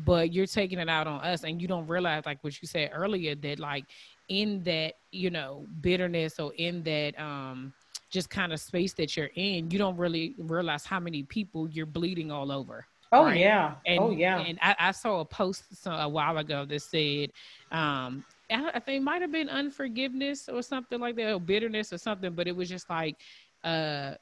but 0.05 0.33
you're 0.33 0.47
taking 0.47 0.79
it 0.79 0.88
out 0.88 1.07
on 1.07 1.20
us 1.20 1.44
and 1.44 1.62
you 1.62 1.68
don't 1.68 1.87
realize 1.87 2.27
like 2.27 2.42
what 2.42 2.61
you 2.61 2.66
said 2.66 2.90
earlier 2.92 3.35
that 3.37 3.61
like 3.61 3.85
in 4.29 4.62
that, 4.64 4.94
you 5.12 5.31
know, 5.31 5.64
bitterness 5.81 6.40
or 6.40 6.53
in 6.55 6.83
that 6.83 7.18
um 7.20 7.73
just 8.11 8.31
kind 8.31 8.53
of 8.53 8.61
space 8.61 8.92
that 8.94 9.16
you're 9.16 9.31
in, 9.35 9.70
you 9.70 9.79
don't 9.79 9.97
really 9.97 10.35
realize 10.38 10.85
how 10.85 11.01
many 11.01 11.23
people 11.25 11.68
you're 11.68 11.87
bleeding 11.87 12.31
all 12.31 12.53
over. 12.53 12.87
Oh 13.12 13.25
right? 13.25 13.38
yeah. 13.38 13.75
And, 13.87 14.01
oh 14.01 14.11
yeah. 14.11 14.38
And 14.38 14.59
I, 14.61 14.75
I 14.79 14.90
saw 14.90 15.20
a 15.20 15.25
post 15.25 15.64
a 15.87 16.09
while 16.09 16.38
ago 16.38 16.64
that 16.64 16.83
said, 16.83 17.31
um, 17.70 18.25
I 18.54 18.80
think 18.80 19.00
it 19.00 19.02
might 19.02 19.22
have 19.22 19.32
been 19.32 19.48
unforgiveness 19.48 20.48
or 20.48 20.62
something 20.62 21.00
like 21.00 21.16
that, 21.16 21.32
or 21.32 21.40
bitterness 21.40 21.92
or 21.92 21.98
something, 21.98 22.34
but 22.34 22.46
it 22.46 22.54
was 22.54 22.68
just 22.68 22.88
like, 22.90 23.16
uh, 23.62 24.14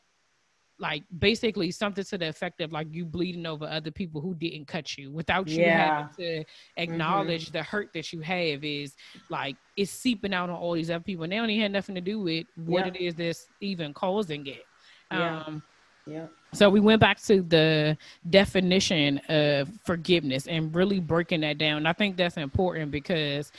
like 0.78 1.04
basically 1.18 1.70
something 1.70 2.02
to 2.02 2.18
the 2.18 2.28
effect 2.28 2.60
of 2.60 2.72
like 2.72 2.88
you 2.90 3.04
bleeding 3.04 3.46
over 3.46 3.66
other 3.66 3.90
people 3.90 4.20
who 4.20 4.34
didn't 4.34 4.66
cut 4.66 4.98
you 4.98 5.12
without 5.12 5.46
you 5.46 5.62
yeah. 5.62 6.08
having 6.08 6.14
to 6.16 6.44
acknowledge 6.76 7.46
mm-hmm. 7.46 7.58
the 7.58 7.62
hurt 7.62 7.90
that 7.94 8.12
you 8.12 8.20
have 8.20 8.64
is 8.64 8.96
like 9.30 9.56
it's 9.76 9.92
seeping 9.92 10.34
out 10.34 10.50
on 10.50 10.56
all 10.56 10.72
these 10.72 10.90
other 10.90 11.04
people. 11.04 11.22
And 11.22 11.32
they 11.32 11.38
only 11.38 11.58
had 11.58 11.70
nothing 11.72 11.94
to 11.94 12.00
do 12.00 12.20
with 12.20 12.46
what 12.56 12.86
yeah. 12.86 12.92
it 12.92 12.96
is 13.00 13.14
that's 13.14 13.46
even 13.60 13.94
causing 13.94 14.46
it. 14.46 14.64
Yeah. 15.12 15.44
Um, 15.46 15.62
yeah. 16.04 16.26
So 16.52 16.68
we 16.68 16.80
went 16.80 17.00
back 17.00 17.22
to 17.22 17.42
the 17.42 17.96
definition 18.28 19.18
of 19.28 19.70
forgiveness 19.84 20.48
and 20.48 20.74
really 20.74 20.98
breaking 20.98 21.42
that 21.42 21.58
down. 21.58 21.86
I 21.86 21.92
think 21.92 22.16
that's 22.16 22.36
important 22.36 22.90
because 22.90 23.52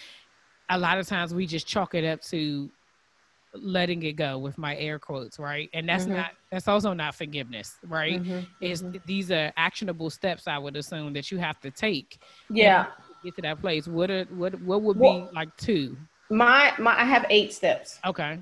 a 0.69 0.77
lot 0.77 0.97
of 0.97 1.07
times 1.07 1.33
we 1.33 1.45
just 1.45 1.67
chalk 1.67 1.95
it 1.95 2.05
up 2.05 2.21
to 2.21 2.69
letting 3.55 4.01
it 4.03 4.13
go 4.13 4.37
with 4.37 4.57
my 4.57 4.75
air 4.77 4.97
quotes, 4.99 5.39
right? 5.39 5.69
And 5.73 5.87
that's 5.87 6.05
mm-hmm. 6.05 6.15
not 6.15 6.31
that's 6.51 6.67
also 6.67 6.93
not 6.93 7.15
forgiveness, 7.15 7.75
right? 7.87 8.21
Mm-hmm. 8.21 8.39
Is 8.61 8.83
mm-hmm. 8.83 8.97
these 9.05 9.31
are 9.31 9.51
actionable 9.57 10.09
steps 10.09 10.47
I 10.47 10.57
would 10.57 10.75
assume 10.75 11.13
that 11.13 11.31
you 11.31 11.37
have 11.37 11.59
to 11.61 11.71
take. 11.71 12.19
Yeah. 12.49 12.87
get 13.23 13.35
to 13.35 13.41
that 13.43 13.61
place. 13.61 13.87
What 13.87 14.09
are 14.09 14.25
what 14.25 14.59
what 14.61 14.81
would 14.81 14.97
well, 14.97 15.21
be 15.21 15.35
like 15.35 15.55
two? 15.57 15.97
My 16.29 16.73
my 16.79 16.99
I 16.99 17.05
have 17.05 17.25
eight 17.29 17.53
steps. 17.53 17.99
Okay. 18.05 18.39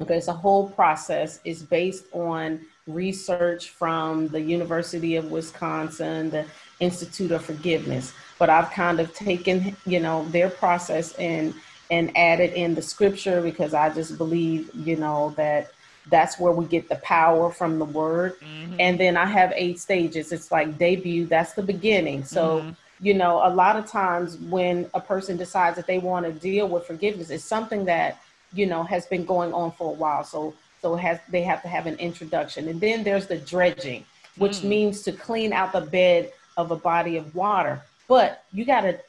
Okay, 0.00 0.16
it's 0.16 0.28
a 0.28 0.32
whole 0.32 0.68
process. 0.70 1.38
It's 1.44 1.62
based 1.62 2.06
on 2.12 2.60
research 2.88 3.70
from 3.70 4.26
the 4.28 4.40
University 4.40 5.14
of 5.14 5.30
Wisconsin, 5.30 6.30
the 6.30 6.44
Institute 6.82 7.30
of 7.30 7.44
Forgiveness. 7.44 8.12
But 8.38 8.50
I've 8.50 8.70
kind 8.70 9.00
of 9.00 9.14
taken, 9.14 9.76
you 9.86 10.00
know, 10.00 10.24
their 10.28 10.50
process 10.50 11.12
and 11.14 11.54
and 11.90 12.16
added 12.16 12.54
in 12.54 12.74
the 12.74 12.82
scripture 12.82 13.42
because 13.42 13.74
I 13.74 13.90
just 13.90 14.16
believe, 14.16 14.70
you 14.74 14.96
know, 14.96 15.34
that 15.36 15.72
that's 16.10 16.38
where 16.38 16.52
we 16.52 16.64
get 16.64 16.88
the 16.88 16.96
power 16.96 17.50
from 17.50 17.78
the 17.78 17.84
word. 17.84 18.40
Mm-hmm. 18.40 18.76
And 18.80 18.98
then 18.98 19.16
I 19.16 19.26
have 19.26 19.52
eight 19.54 19.78
stages. 19.78 20.32
It's 20.32 20.50
like 20.50 20.78
debut, 20.78 21.26
that's 21.26 21.52
the 21.52 21.62
beginning. 21.62 22.24
So 22.24 22.60
mm-hmm 22.60 22.70
you 23.04 23.14
know 23.14 23.44
a 23.44 23.50
lot 23.52 23.74
of 23.74 23.84
times 23.84 24.36
when 24.36 24.88
a 24.94 25.00
person 25.00 25.36
decides 25.36 25.74
that 25.74 25.88
they 25.88 25.98
want 25.98 26.24
to 26.24 26.30
deal 26.30 26.68
with 26.68 26.86
forgiveness 26.86 27.30
it's 27.30 27.42
something 27.42 27.84
that 27.84 28.22
you 28.52 28.64
know 28.64 28.84
has 28.84 29.06
been 29.06 29.24
going 29.24 29.52
on 29.52 29.72
for 29.72 29.90
a 29.90 29.92
while 29.92 30.22
so 30.22 30.54
so 30.82 30.96
has 30.96 31.20
they 31.30 31.42
have 31.42 31.62
to 31.62 31.68
have 31.68 31.86
an 31.86 31.94
introduction. 31.96 32.68
And 32.68 32.80
then 32.80 33.04
there's 33.04 33.28
the 33.28 33.38
dredging, 33.38 34.04
which 34.36 34.58
mm. 34.58 34.64
means 34.64 35.02
to 35.02 35.12
clean 35.12 35.52
out 35.52 35.72
the 35.72 35.80
bed 35.80 36.32
of 36.56 36.70
a 36.70 36.76
body 36.76 37.16
of 37.16 37.34
water. 37.34 37.82
But 38.08 38.44
you 38.52 38.64
gotta 38.64 39.00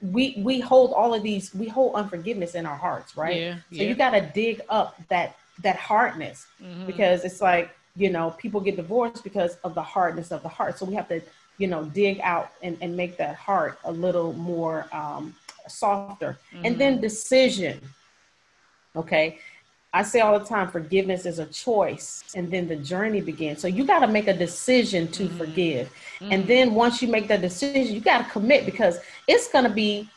we 0.00 0.34
we 0.38 0.60
hold 0.60 0.92
all 0.92 1.14
of 1.14 1.22
these, 1.22 1.54
we 1.54 1.68
hold 1.68 1.94
unforgiveness 1.94 2.54
in 2.54 2.66
our 2.66 2.76
hearts, 2.76 3.16
right? 3.16 3.36
Yeah, 3.36 3.54
so 3.54 3.60
yeah. 3.70 3.82
you 3.84 3.94
gotta 3.94 4.20
dig 4.34 4.60
up 4.68 4.96
that 5.08 5.36
that 5.62 5.76
hardness 5.76 6.46
mm-hmm. 6.62 6.86
because 6.86 7.24
it's 7.24 7.40
like, 7.40 7.70
you 7.96 8.10
know, 8.10 8.30
people 8.32 8.60
get 8.60 8.76
divorced 8.76 9.22
because 9.22 9.56
of 9.64 9.74
the 9.74 9.82
hardness 9.82 10.32
of 10.32 10.42
the 10.42 10.48
heart. 10.48 10.78
So 10.78 10.84
we 10.84 10.94
have 10.94 11.08
to, 11.08 11.20
you 11.58 11.68
know, 11.68 11.84
dig 11.84 12.20
out 12.20 12.50
and, 12.62 12.76
and 12.80 12.96
make 12.96 13.16
that 13.18 13.36
heart 13.36 13.78
a 13.84 13.92
little 13.92 14.32
more 14.32 14.86
um, 14.92 15.34
softer. 15.68 16.38
Mm-hmm. 16.52 16.64
And 16.66 16.78
then 16.78 17.00
decision. 17.00 17.80
Okay 18.96 19.38
I 19.94 20.02
say 20.02 20.20
all 20.20 20.36
the 20.36 20.44
time, 20.44 20.68
forgiveness 20.68 21.24
is 21.24 21.38
a 21.38 21.46
choice, 21.46 22.24
and 22.34 22.50
then 22.50 22.66
the 22.66 22.74
journey 22.74 23.20
begins. 23.20 23.60
So 23.60 23.68
you 23.68 23.84
got 23.84 24.00
to 24.00 24.08
make 24.08 24.26
a 24.26 24.36
decision 24.36 25.06
to 25.12 25.22
mm-hmm. 25.22 25.38
forgive, 25.38 25.86
mm-hmm. 26.18 26.32
and 26.32 26.46
then 26.48 26.74
once 26.74 27.00
you 27.00 27.06
make 27.06 27.28
that 27.28 27.40
decision, 27.40 27.94
you 27.94 28.00
got 28.00 28.24
to 28.24 28.30
commit 28.30 28.66
because 28.66 28.98
it's 29.28 29.46
going 29.48 29.64
to 29.64 29.70
be 29.70 30.08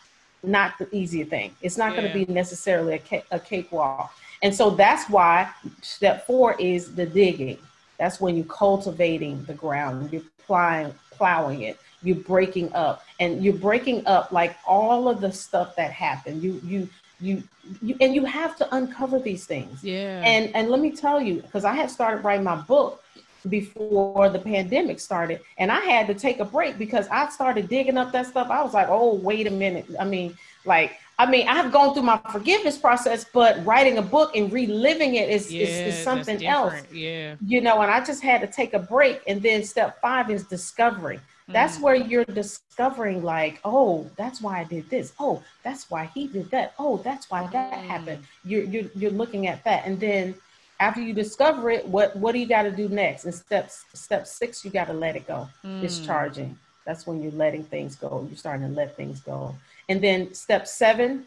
not 0.41 0.79
the 0.79 0.93
easier 0.95 1.25
thing. 1.25 1.55
It's 1.61 1.77
not 1.77 1.93
yeah. 1.93 2.01
going 2.01 2.11
to 2.11 2.25
be 2.25 2.33
necessarily 2.33 2.95
a, 2.95 2.99
ca- 2.99 3.23
a 3.29 3.39
cakewalk, 3.39 4.11
and 4.41 4.53
so 4.53 4.71
that's 4.71 5.07
why 5.11 5.47
step 5.83 6.25
four 6.25 6.55
is 6.59 6.95
the 6.95 7.05
digging. 7.05 7.59
That's 7.99 8.19
when 8.19 8.35
you're 8.35 8.45
cultivating 8.45 9.43
the 9.43 9.53
ground, 9.53 10.11
you're 10.11 10.23
plowing, 10.47 10.93
plowing 11.11 11.61
it, 11.61 11.77
you're 12.01 12.15
breaking 12.15 12.73
up, 12.73 13.05
and 13.19 13.43
you're 13.43 13.53
breaking 13.53 14.07
up 14.07 14.31
like 14.31 14.57
all 14.65 15.07
of 15.07 15.21
the 15.21 15.31
stuff 15.31 15.75
that 15.75 15.91
happened. 15.91 16.41
You 16.41 16.59
you 16.65 16.89
you, 17.19 17.43
you 17.81 17.95
and 17.99 18.13
you 18.13 18.25
have 18.25 18.55
to 18.57 18.75
uncover 18.75 19.19
these 19.19 19.45
things. 19.45 19.83
Yeah. 19.83 20.21
And 20.23 20.55
and 20.55 20.69
let 20.69 20.79
me 20.79 20.91
tell 20.91 21.21
you 21.21 21.41
because 21.41 21.65
i 21.65 21.73
had 21.73 21.89
started 21.89 22.23
writing 22.23 22.43
my 22.43 22.55
book 22.55 23.03
before 23.49 24.29
the 24.29 24.39
pandemic 24.39 24.99
started 24.99 25.39
and 25.57 25.71
i 25.71 25.79
had 25.79 26.05
to 26.07 26.13
take 26.13 26.39
a 26.39 26.45
break 26.45 26.77
because 26.77 27.07
i 27.09 27.29
started 27.29 27.69
digging 27.69 27.97
up 27.97 28.11
that 28.11 28.27
stuff. 28.27 28.49
I 28.49 28.61
was 28.63 28.73
like 28.73 28.87
oh 28.89 29.15
wait 29.15 29.47
a 29.47 29.51
minute. 29.51 29.85
I 29.99 30.05
mean 30.05 30.37
like 30.65 30.97
i 31.17 31.25
mean 31.25 31.47
i've 31.47 31.71
gone 31.71 31.93
through 31.93 32.03
my 32.03 32.19
forgiveness 32.31 32.77
process 32.77 33.25
but 33.33 33.65
writing 33.65 33.97
a 33.97 34.01
book 34.01 34.35
and 34.35 34.51
reliving 34.51 35.15
it 35.15 35.29
is, 35.29 35.51
yeah, 35.51 35.63
is, 35.63 35.95
is 35.95 36.03
something 36.03 36.45
else. 36.45 36.75
Yeah. 36.91 37.35
You 37.41 37.61
know 37.61 37.81
and 37.81 37.89
i 37.89 38.03
just 38.03 38.21
had 38.21 38.41
to 38.41 38.47
take 38.47 38.73
a 38.73 38.79
break 38.79 39.21
and 39.27 39.41
then 39.41 39.63
step 39.63 39.99
five 40.01 40.29
is 40.29 40.43
discovery 40.43 41.19
that's 41.47 41.77
mm. 41.77 41.81
where 41.81 41.95
you're 41.95 42.25
discovering, 42.25 43.23
like, 43.23 43.59
oh, 43.63 44.09
that's 44.17 44.41
why 44.41 44.59
I 44.59 44.63
did 44.63 44.89
this. 44.89 45.13
Oh, 45.19 45.43
that's 45.63 45.89
why 45.89 46.09
he 46.13 46.27
did 46.27 46.51
that. 46.51 46.73
Oh, 46.77 46.97
that's 46.97 47.29
why 47.29 47.47
that 47.47 47.73
mm. 47.73 47.83
happened. 47.83 48.23
You're, 48.43 48.63
you're 48.63 48.89
you're 48.95 49.11
looking 49.11 49.47
at 49.47 49.63
that, 49.63 49.85
and 49.85 49.99
then 49.99 50.35
after 50.79 51.01
you 51.01 51.13
discover 51.13 51.69
it, 51.69 51.87
what 51.87 52.15
what 52.15 52.33
do 52.33 52.39
you 52.39 52.47
got 52.47 52.63
to 52.63 52.71
do 52.71 52.89
next? 52.89 53.25
And 53.25 53.33
steps 53.33 53.85
step 53.93 54.27
six, 54.27 54.63
you 54.63 54.71
got 54.71 54.87
to 54.87 54.93
let 54.93 55.15
it 55.15 55.27
go. 55.27 55.49
Mm. 55.63 55.81
Discharging. 55.81 56.57
That's 56.85 57.05
when 57.05 57.21
you're 57.21 57.31
letting 57.33 57.63
things 57.63 57.95
go. 57.95 58.25
You're 58.29 58.37
starting 58.37 58.67
to 58.67 58.73
let 58.73 58.95
things 58.95 59.19
go. 59.19 59.55
And 59.89 60.01
then 60.01 60.33
step 60.33 60.67
seven 60.67 61.25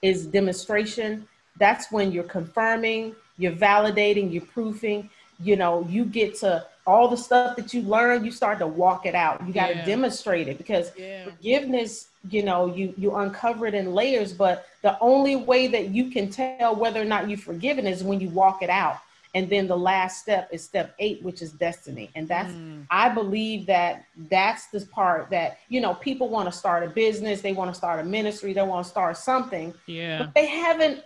is 0.00 0.26
demonstration. 0.26 1.26
That's 1.58 1.90
when 1.90 2.12
you're 2.12 2.24
confirming, 2.24 3.14
you're 3.36 3.52
validating, 3.52 4.32
you're 4.32 4.42
proofing. 4.42 5.10
You 5.40 5.56
know, 5.56 5.86
you 5.88 6.04
get 6.04 6.36
to 6.36 6.66
all 6.86 7.08
the 7.08 7.16
stuff 7.16 7.56
that 7.56 7.72
you 7.72 7.82
learn, 7.82 8.24
you 8.24 8.30
start 8.30 8.58
to 8.58 8.66
walk 8.66 9.06
it 9.06 9.14
out. 9.14 9.46
You 9.46 9.52
got 9.52 9.68
to 9.68 9.76
yeah. 9.76 9.84
demonstrate 9.84 10.48
it 10.48 10.58
because 10.58 10.90
yeah. 10.96 11.24
forgiveness, 11.24 12.08
you 12.30 12.42
know, 12.42 12.74
you 12.74 12.92
you 12.96 13.14
uncover 13.16 13.66
it 13.66 13.74
in 13.74 13.94
layers, 13.94 14.32
but 14.32 14.66
the 14.82 14.98
only 15.00 15.36
way 15.36 15.68
that 15.68 15.88
you 15.90 16.10
can 16.10 16.30
tell 16.30 16.74
whether 16.74 17.00
or 17.00 17.04
not 17.04 17.28
you've 17.28 17.42
forgiven 17.42 17.86
is 17.86 18.02
when 18.02 18.20
you 18.20 18.28
walk 18.30 18.62
it 18.62 18.70
out. 18.70 18.98
And 19.34 19.48
then 19.48 19.66
the 19.66 19.76
last 19.76 20.20
step 20.20 20.50
is 20.52 20.62
step 20.62 20.94
eight, 20.98 21.22
which 21.22 21.40
is 21.40 21.52
destiny. 21.52 22.10
And 22.14 22.28
that's, 22.28 22.52
mm. 22.52 22.84
I 22.90 23.08
believe 23.08 23.64
that 23.66 24.04
that's 24.28 24.66
the 24.66 24.84
part 24.84 25.30
that, 25.30 25.58
you 25.70 25.80
know, 25.80 25.94
people 25.94 26.28
want 26.28 26.52
to 26.52 26.56
start 26.56 26.84
a 26.84 26.88
business, 26.88 27.40
they 27.40 27.54
want 27.54 27.70
to 27.70 27.74
start 27.74 27.98
a 28.00 28.04
ministry, 28.04 28.52
they 28.52 28.60
want 28.60 28.84
to 28.84 28.90
start 28.90 29.16
something. 29.16 29.72
Yeah. 29.86 30.18
But 30.18 30.34
they 30.34 30.46
haven't 30.46 31.02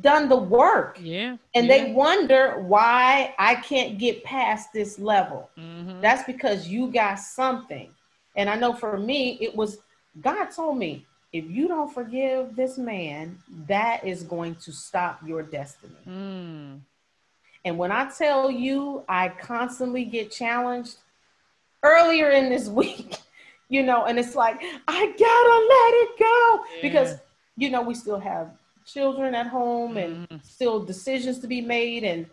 done 0.00 0.28
the 0.28 0.36
work. 0.36 0.98
Yeah. 1.00 1.36
And 1.54 1.66
yeah. 1.66 1.84
they 1.84 1.92
wonder 1.92 2.60
why 2.60 3.34
I 3.38 3.56
can't 3.56 3.98
get 3.98 4.24
past 4.24 4.72
this 4.72 4.98
level. 4.98 5.50
Mm-hmm. 5.58 6.00
That's 6.00 6.24
because 6.24 6.68
you 6.68 6.90
got 6.90 7.16
something. 7.16 7.90
And 8.36 8.48
I 8.48 8.56
know 8.56 8.72
for 8.72 8.98
me, 8.98 9.38
it 9.40 9.54
was 9.54 9.78
God 10.20 10.46
told 10.46 10.78
me, 10.78 11.06
if 11.32 11.44
you 11.50 11.66
don't 11.66 11.92
forgive 11.92 12.54
this 12.54 12.78
man, 12.78 13.36
that 13.66 14.04
is 14.04 14.22
going 14.22 14.54
to 14.56 14.72
stop 14.72 15.20
your 15.26 15.42
destiny. 15.42 15.94
Mm. 16.08 16.80
And 17.64 17.78
when 17.78 17.90
I 17.90 18.08
tell 18.10 18.50
you, 18.50 19.02
I 19.08 19.30
constantly 19.30 20.04
get 20.04 20.30
challenged 20.30 20.96
earlier 21.82 22.30
in 22.30 22.50
this 22.50 22.68
week, 22.80 23.16
you 23.68 23.82
know, 23.82 24.04
and 24.04 24.18
it's 24.18 24.36
like, 24.36 24.60
I 24.86 25.06
gotta 25.06 25.58
let 25.74 25.94
it 26.02 26.18
go 26.18 26.64
yeah. 26.76 26.82
because, 26.82 27.18
you 27.56 27.70
know, 27.70 27.82
we 27.82 27.94
still 27.94 28.20
have 28.20 28.50
children 28.86 29.34
at 29.34 29.46
home 29.46 29.96
and 29.96 30.28
mm. 30.28 30.44
still 30.44 30.84
decisions 30.84 31.38
to 31.40 31.46
be 31.46 31.60
made. 31.60 32.04
And 32.04 32.26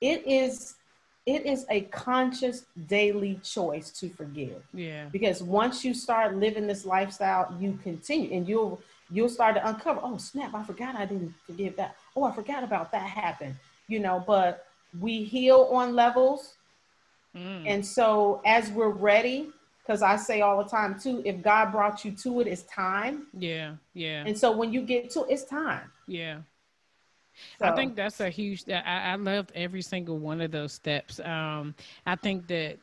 it 0.00 0.26
is 0.26 0.74
it 1.26 1.44
is 1.44 1.66
a 1.70 1.80
conscious 1.82 2.66
daily 2.86 3.40
choice 3.42 3.90
to 3.90 4.08
forgive. 4.08 4.62
Yeah. 4.72 5.06
Because 5.10 5.42
once 5.42 5.84
you 5.84 5.92
start 5.92 6.36
living 6.36 6.66
this 6.66 6.86
lifestyle 6.86 7.56
you 7.60 7.78
continue 7.82 8.32
and 8.32 8.48
you'll 8.48 8.80
you'll 9.10 9.28
start 9.28 9.54
to 9.54 9.68
uncover 9.68 10.00
oh 10.02 10.16
snap 10.16 10.52
i 10.52 10.64
forgot 10.64 10.96
i 10.96 11.04
didn't 11.04 11.32
forgive 11.46 11.76
that. 11.76 11.96
Oh 12.16 12.24
i 12.24 12.32
forgot 12.32 12.64
about 12.64 12.90
that 12.92 13.06
happened 13.06 13.54
you 13.88 14.00
know 14.00 14.22
but 14.26 14.66
we 15.00 15.22
heal 15.22 15.68
on 15.72 15.94
levels. 15.94 16.54
Mm. 17.36 17.64
and 17.66 17.86
so 17.86 18.40
as 18.46 18.70
we're 18.70 18.88
ready 18.88 19.50
because 19.86 20.02
I 20.02 20.16
say 20.16 20.40
all 20.40 20.62
the 20.62 20.68
time 20.68 20.98
too, 20.98 21.22
if 21.24 21.42
God 21.42 21.70
brought 21.70 22.04
you 22.04 22.10
to 22.12 22.40
it, 22.40 22.48
it's 22.48 22.62
time. 22.62 23.26
Yeah, 23.38 23.74
yeah. 23.94 24.24
And 24.26 24.36
so 24.36 24.50
when 24.56 24.72
you 24.72 24.82
get 24.82 25.10
to 25.10 25.24
it's 25.28 25.44
time. 25.44 25.90
Yeah. 26.06 26.38
So. 27.58 27.66
I 27.66 27.74
think 27.74 27.94
that's 27.94 28.20
a 28.20 28.30
huge. 28.30 28.64
I, 28.68 29.12
I 29.12 29.14
loved 29.16 29.52
every 29.54 29.82
single 29.82 30.18
one 30.18 30.40
of 30.40 30.50
those 30.50 30.72
steps. 30.72 31.20
Um, 31.20 31.74
I 32.06 32.16
think 32.16 32.46
that 32.48 32.78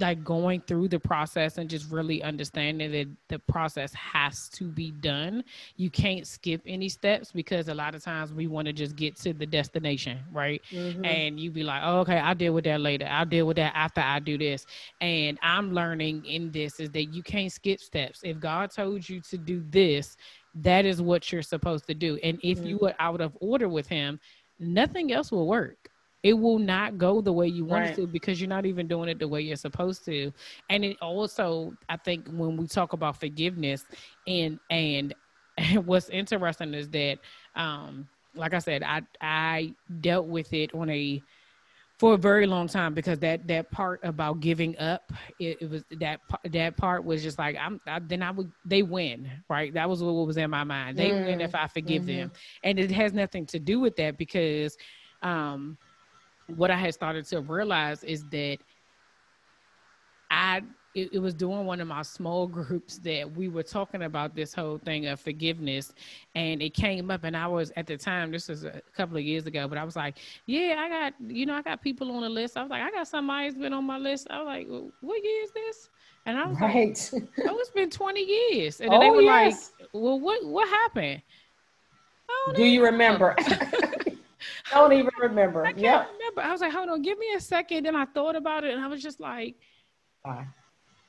like 0.00 0.22
going 0.22 0.60
through 0.60 0.88
the 0.88 1.00
process 1.00 1.56
and 1.56 1.68
just 1.68 1.90
really 1.90 2.22
understanding 2.22 2.92
that 2.92 3.08
the 3.28 3.38
process 3.38 3.92
has 3.94 4.48
to 4.50 4.64
be 4.64 4.90
done. 4.90 5.42
You 5.76 5.88
can't 5.90 6.26
skip 6.26 6.60
any 6.66 6.88
steps 6.88 7.32
because 7.32 7.68
a 7.68 7.74
lot 7.74 7.94
of 7.94 8.02
times 8.02 8.34
we 8.34 8.46
want 8.46 8.66
to 8.66 8.72
just 8.72 8.96
get 8.96 9.16
to 9.16 9.32
the 9.32 9.46
destination, 9.46 10.18
right? 10.30 10.60
Mm-hmm. 10.70 11.04
And 11.04 11.40
you 11.40 11.50
be 11.50 11.62
like, 11.62 11.80
oh, 11.84 12.00
okay, 12.00 12.18
I'll 12.18 12.34
deal 12.34 12.52
with 12.52 12.64
that 12.64 12.80
later. 12.80 13.06
I'll 13.10 13.24
deal 13.24 13.46
with 13.46 13.56
that 13.56 13.72
after 13.74 14.02
I 14.02 14.18
do 14.18 14.36
this. 14.36 14.66
And 15.00 15.38
I'm 15.42 15.72
learning 15.72 16.26
in 16.26 16.50
this 16.50 16.78
is 16.78 16.90
that 16.90 17.04
you 17.04 17.22
can't 17.22 17.50
skip 17.50 17.80
steps. 17.80 18.20
If 18.22 18.38
God 18.40 18.70
told 18.70 19.08
you 19.08 19.20
to 19.22 19.38
do 19.38 19.64
this, 19.70 20.16
that 20.56 20.84
is 20.84 21.00
what 21.00 21.32
you're 21.32 21.40
supposed 21.40 21.86
to 21.86 21.94
do. 21.94 22.18
And 22.22 22.38
if 22.42 22.58
mm-hmm. 22.58 22.66
you 22.66 22.80
are 22.80 22.94
out 22.98 23.22
of 23.22 23.36
order 23.40 23.70
with 23.70 23.86
Him, 23.86 24.20
nothing 24.58 25.12
else 25.12 25.32
will 25.32 25.46
work 25.46 25.88
it 26.22 26.34
will 26.34 26.58
not 26.58 26.98
go 26.98 27.20
the 27.20 27.32
way 27.32 27.46
you 27.46 27.64
want 27.64 27.82
right. 27.82 27.90
it 27.92 27.96
to 27.96 28.06
because 28.06 28.40
you're 28.40 28.48
not 28.48 28.66
even 28.66 28.86
doing 28.86 29.08
it 29.08 29.18
the 29.18 29.26
way 29.26 29.40
you're 29.40 29.56
supposed 29.56 30.04
to 30.04 30.32
and 30.70 30.84
it 30.84 30.96
also 31.02 31.74
i 31.88 31.96
think 31.96 32.26
when 32.28 32.56
we 32.56 32.66
talk 32.66 32.92
about 32.92 33.18
forgiveness 33.18 33.84
and 34.26 34.58
and, 34.70 35.14
and 35.58 35.86
what's 35.86 36.08
interesting 36.08 36.74
is 36.74 36.88
that 36.88 37.18
um 37.56 38.08
like 38.34 38.54
i 38.54 38.58
said 38.58 38.82
i 38.82 39.02
i 39.20 39.74
dealt 40.00 40.26
with 40.26 40.52
it 40.52 40.74
on 40.74 40.88
a 40.90 41.22
for 41.98 42.14
a 42.14 42.18
very 42.18 42.46
long 42.46 42.66
time 42.66 42.94
because 42.94 43.20
that 43.20 43.46
that 43.46 43.70
part 43.70 44.00
about 44.02 44.40
giving 44.40 44.76
up 44.78 45.12
it, 45.38 45.58
it 45.60 45.70
was 45.70 45.84
that 46.00 46.20
that 46.50 46.76
part 46.76 47.04
was 47.04 47.22
just 47.22 47.38
like 47.38 47.56
i'm 47.60 47.80
I, 47.86 48.00
then 48.00 48.22
i 48.22 48.30
would 48.30 48.50
they 48.64 48.82
win 48.82 49.30
right 49.48 49.72
that 49.74 49.88
was 49.88 50.02
what 50.02 50.12
was 50.26 50.36
in 50.36 50.50
my 50.50 50.64
mind 50.64 50.96
they 50.96 51.10
mm. 51.10 51.26
win 51.26 51.40
if 51.40 51.54
i 51.54 51.66
forgive 51.68 52.02
mm-hmm. 52.02 52.18
them 52.18 52.32
and 52.64 52.80
it 52.80 52.90
has 52.90 53.12
nothing 53.12 53.46
to 53.46 53.60
do 53.60 53.78
with 53.78 53.94
that 53.96 54.16
because 54.16 54.76
um 55.22 55.78
what 56.48 56.70
I 56.70 56.76
had 56.76 56.94
started 56.94 57.24
to 57.26 57.40
realize 57.40 58.04
is 58.04 58.24
that 58.30 58.58
I 60.30 60.62
it, 60.94 61.14
it, 61.14 61.18
was 61.18 61.32
doing 61.32 61.64
one 61.64 61.80
of 61.80 61.88
my 61.88 62.02
small 62.02 62.46
groups 62.46 62.98
that 62.98 63.30
we 63.34 63.48
were 63.48 63.62
talking 63.62 64.02
about 64.02 64.34
this 64.34 64.52
whole 64.52 64.76
thing 64.76 65.06
of 65.06 65.20
forgiveness 65.20 65.94
and 66.34 66.60
it 66.60 66.74
came 66.74 67.10
up 67.10 67.24
and 67.24 67.34
I 67.36 67.46
was 67.46 67.72
at 67.76 67.86
the 67.86 67.96
time 67.96 68.30
this 68.30 68.48
was 68.48 68.64
a 68.64 68.82
couple 68.94 69.16
of 69.16 69.22
years 69.22 69.46
ago 69.46 69.66
but 69.68 69.78
I 69.78 69.84
was 69.84 69.96
like 69.96 70.18
yeah 70.46 70.76
I 70.78 70.88
got 70.88 71.14
you 71.26 71.46
know 71.46 71.54
I 71.54 71.62
got 71.62 71.80
people 71.82 72.10
on 72.12 72.22
the 72.22 72.28
list. 72.28 72.56
I 72.56 72.62
was 72.62 72.70
like 72.70 72.82
I 72.82 72.90
got 72.90 73.08
somebody 73.08 73.46
who's 73.46 73.54
been 73.56 73.72
on 73.72 73.84
my 73.84 73.98
list. 73.98 74.26
I 74.30 74.38
was 74.38 74.46
like 74.46 74.66
what 75.00 75.24
year 75.24 75.42
is 75.44 75.52
this? 75.52 75.88
And 76.26 76.38
I 76.38 76.46
was 76.46 76.60
right. 76.60 77.10
like 77.12 77.22
oh 77.48 77.58
it's 77.58 77.70
been 77.70 77.90
20 77.90 78.20
years. 78.20 78.80
And 78.80 78.92
then 78.92 78.98
oh, 78.98 79.00
they 79.00 79.10
were 79.10 79.22
yes. 79.22 79.72
like 79.80 79.88
well 79.92 80.20
what 80.20 80.44
what 80.44 80.68
happened? 80.68 81.22
Do 82.54 82.64
you 82.64 82.84
remember 82.84 83.36
don't 84.74 84.92
even 84.92 85.10
remember. 85.20 85.64
I 85.64 85.72
can't 85.72 85.82
yep. 85.82 86.08
remember. 86.12 86.42
I 86.42 86.52
was 86.52 86.60
like, 86.60 86.72
hold 86.72 86.88
on, 86.88 87.02
give 87.02 87.18
me 87.18 87.32
a 87.36 87.40
second. 87.40 87.86
Then 87.86 87.96
I 87.96 88.04
thought 88.06 88.36
about 88.36 88.64
it 88.64 88.74
and 88.74 88.82
I 88.82 88.88
was 88.88 89.02
just 89.02 89.20
like, 89.20 89.56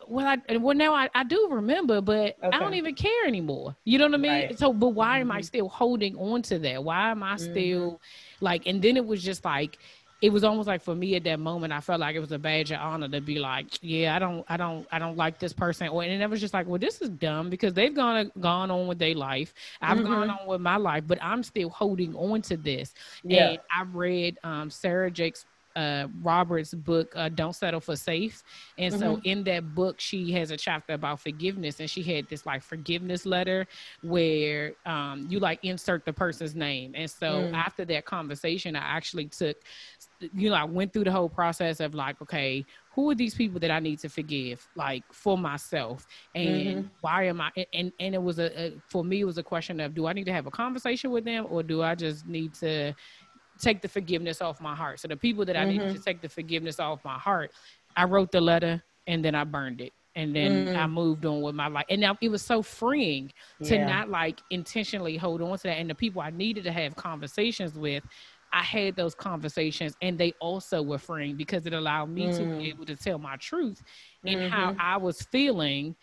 well, 0.08 0.26
I 0.28 0.58
well 0.58 0.76
now 0.76 0.94
I, 0.94 1.10
I 1.14 1.24
do 1.24 1.48
remember, 1.52 2.02
but 2.02 2.38
okay. 2.44 2.50
I 2.52 2.60
don't 2.60 2.74
even 2.74 2.96
care 2.96 3.26
anymore. 3.26 3.76
You 3.86 3.98
know 3.98 4.06
what 4.06 4.16
I 4.16 4.18
mean? 4.18 4.32
Right. 4.32 4.60
So, 4.60 4.74
but 4.74 4.90
why 4.90 5.20
mm-hmm. 5.20 5.22
am 5.22 5.32
I 5.32 5.36
mm-hmm. 5.38 5.44
still 5.44 5.70
holding 5.70 6.16
on 6.18 6.42
to 6.44 6.60
that? 6.60 6.84
Why 6.84 7.12
am 7.12 7.24
I 7.24 7.36
mm-hmm. 7.36 7.52
still 7.52 8.02
like? 8.42 8.68
And 8.68 8.82
then 8.82 8.98
it 8.98 9.06
was 9.06 9.24
just 9.24 9.46
like 9.46 9.78
it 10.24 10.32
was 10.32 10.46
almost 10.46 10.68
like 10.68 10.82
for 10.82 10.96
me 10.96 11.18
at 11.18 11.26
that 11.26 11.38
moment, 11.38 11.74
I 11.74 11.82
felt 11.82 12.00
like 12.00 12.16
it 12.16 12.22
was 12.22 12.32
a 12.32 12.40
badge 12.40 12.72
of 12.72 12.80
honor 12.80 13.10
to 13.10 13.20
be 13.20 13.40
like, 13.40 13.66
yeah, 13.82 14.16
I 14.16 14.20
don't, 14.20 14.46
I 14.48 14.56
don't, 14.56 14.88
I 14.90 14.98
don't 14.98 15.18
like 15.18 15.38
this 15.38 15.52
person. 15.52 15.90
Or 15.90 16.02
and 16.02 16.24
it 16.24 16.30
was 16.30 16.40
just 16.40 16.54
like, 16.54 16.66
well, 16.66 16.80
this 16.80 17.02
is 17.02 17.10
dumb 17.10 17.50
because 17.50 17.74
they've 17.74 17.94
gone 17.94 18.32
gone 18.40 18.72
on 18.72 18.88
with 18.88 19.00
their 19.00 19.16
life. 19.16 19.54
I've 19.82 19.98
mm-hmm. 19.98 20.08
gone 20.08 20.30
on 20.30 20.48
with 20.48 20.62
my 20.62 20.78
life, 20.78 21.04
but 21.06 21.22
I'm 21.22 21.44
still 21.44 21.70
holding 21.70 22.16
on 22.16 22.42
to 22.44 22.56
this. 22.56 22.94
Yeah. 23.26 23.50
And 23.50 23.60
I 23.70 23.84
read 23.84 24.40
um, 24.46 24.70
Sarah 24.70 25.12
Jakes 25.12 25.46
uh, 25.76 26.08
Roberts' 26.22 26.74
book, 26.74 27.12
uh, 27.16 27.30
Don't 27.30 27.56
Settle 27.56 27.80
for 27.80 27.96
Safe. 27.96 28.44
And 28.78 28.94
mm-hmm. 28.94 29.02
so 29.02 29.22
in 29.24 29.44
that 29.46 29.74
book, 29.74 30.00
she 30.00 30.32
has 30.34 30.52
a 30.52 30.58
chapter 30.58 30.94
about 30.94 31.20
forgiveness. 31.20 31.80
And 31.80 31.90
she 31.90 32.04
had 32.04 32.28
this 32.30 32.46
like 32.46 32.62
forgiveness 32.62 33.26
letter 33.26 33.68
where 34.02 34.74
um, 34.86 35.28
you 35.30 35.40
like 35.40 35.60
insert 35.64 36.06
the 36.06 36.14
person's 36.14 36.56
name. 36.56 36.94
And 36.96 37.10
so 37.10 37.44
mm. 37.44 37.54
after 37.54 37.86
that 37.86 38.06
conversation, 38.06 38.76
I 38.76 38.80
actually 38.80 39.26
took, 39.26 39.58
you 40.34 40.50
know, 40.50 40.56
I 40.56 40.64
went 40.64 40.94
through 40.94 41.06
the 41.06 41.12
whole 41.12 41.30
process 41.30 41.80
of 41.80 41.94
like, 41.94 42.22
okay, 42.22 42.66
who 42.96 43.10
are 43.10 43.16
these 43.16 43.34
people 43.34 43.60
that 43.60 43.72
I 43.72 43.80
need 43.80 44.00
to 44.00 44.10
forgive, 44.10 44.68
like 44.76 45.04
for 45.12 45.38
myself, 45.38 46.06
and 46.36 46.48
mm-hmm. 46.48 46.88
why 47.02 47.24
am 47.24 47.42
I? 47.42 47.50
And 47.74 47.92
and 48.00 48.14
it 48.14 48.22
was 48.22 48.38
a, 48.38 48.66
a, 48.66 48.74
for 48.88 49.04
me, 49.04 49.22
it 49.22 49.26
was 49.26 49.40
a 49.40 49.44
question 49.44 49.80
of 49.80 49.96
do 49.96 50.06
I 50.06 50.14
need 50.14 50.26
to 50.26 50.34
have 50.34 50.46
a 50.46 50.52
conversation 50.52 51.10
with 51.10 51.26
them, 51.26 51.48
or 51.50 51.64
do 51.64 51.82
I 51.82 51.96
just 51.96 52.28
need 52.28 52.54
to 52.56 52.94
take 53.64 53.82
the 53.82 53.88
forgiveness 53.88 54.42
off 54.42 54.62
my 54.62 54.76
heart? 54.76 55.00
So 55.00 55.08
the 55.08 55.18
people 55.18 55.46
that 55.46 55.56
I 55.56 55.62
mm-hmm. 55.62 55.78
needed 55.78 55.96
to 55.96 56.02
take 56.02 56.22
the 56.22 56.30
forgiveness 56.30 56.80
off 56.80 57.04
my 57.04 57.18
heart, 57.18 57.52
I 57.96 58.06
wrote 58.06 58.32
the 58.32 58.42
letter 58.42 58.84
and 59.08 59.24
then 59.24 59.36
I 59.36 59.44
burned 59.44 59.82
it. 59.82 59.94
And 60.16 60.36
then 60.36 60.68
mm. 60.68 60.78
I 60.78 60.86
moved 60.86 61.26
on 61.26 61.42
with 61.42 61.56
my 61.56 61.68
life. 61.68 61.86
And 61.90 62.00
now 62.00 62.16
it 62.22 62.30
was 62.30 62.44
so 62.44 62.62
freeing 62.62 63.34
to 63.64 63.76
yeah. 63.76 63.88
not 63.88 64.10
like 64.10 64.42
intentionally 64.52 65.18
hold 65.18 65.42
on 65.42 65.58
to 65.58 65.64
that. 65.64 65.80
And 65.80 65.90
the 65.90 65.96
people 65.96 66.22
I 66.22 66.30
needed 66.30 66.66
to 66.66 66.72
have 66.72 66.96
conversations 66.96 67.74
with, 67.76 68.04
I 68.52 68.62
had 68.62 68.96
those 68.96 69.16
conversations 69.16 69.96
and 70.04 70.16
they 70.16 70.34
also 70.40 70.84
were 70.84 71.00
freeing 71.00 71.36
because 71.36 71.66
it 71.66 71.74
allowed 71.74 72.10
me 72.10 72.28
mm. 72.28 72.38
to 72.38 72.44
be 72.44 72.66
mm. 72.66 72.68
able 72.68 72.86
to 72.86 72.96
tell 72.96 73.18
my 73.18 73.38
truth 73.38 73.82
and 74.24 74.40
mm-hmm. 74.40 74.54
how 74.54 74.76
I 74.80 74.98
was 74.98 75.24
feeling 75.24 75.96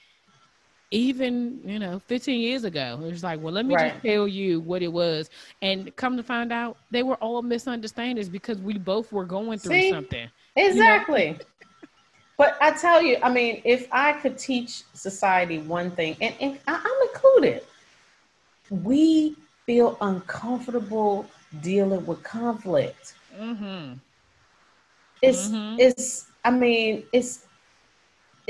even, 0.91 1.61
you 1.65 1.79
know, 1.79 2.01
15 2.07 2.41
years 2.41 2.65
ago. 2.65 3.01
It 3.05 3.11
was 3.11 3.23
like, 3.23 3.41
well, 3.41 3.53
let 3.53 3.67
me 3.67 3.75
right. 3.75 3.93
just 3.93 4.05
tell 4.05 4.27
you 4.27 4.61
what 4.61 4.83
it 4.83 4.93
was. 4.93 5.31
And 5.63 5.95
come 5.97 6.17
to 6.17 6.23
find 6.23 6.53
out 6.53 6.77
they 6.91 7.03
were 7.03 7.17
all 7.17 7.43
misunderstandings 7.43 8.29
because 8.29 8.59
we 8.59 8.79
both 8.79 9.13
were 9.13 9.25
going 9.25 9.59
through 9.59 9.81
See? 9.81 9.91
something. 9.91 10.29
Exactly. 10.57 11.27
You 11.27 11.33
know? 11.33 11.39
but 12.37 12.57
I 12.61 12.73
tell 12.73 13.03
you, 13.03 13.19
I 13.23 13.31
mean, 13.31 13.63
if 13.65 13.87
I 13.93 14.15
could 14.15 14.37
teach 14.37 14.83
society 14.95 15.59
one 15.59 15.91
thing, 15.93 16.17
and, 16.21 16.35
and 16.41 16.59
I'm 16.67 17.09
included, 17.13 17.63
we 18.71 19.37
feel 19.67 19.97
uncomfortable 20.01 21.27
dealing 21.61 22.05
with 22.07 22.23
conflict. 22.23 23.15
Mm-hmm. 23.39 23.95
It's 25.23 25.49
mm-hmm. 25.49 25.79
it's 25.79 26.27
I 26.45 26.51
mean 26.51 27.05
it's 27.13 27.47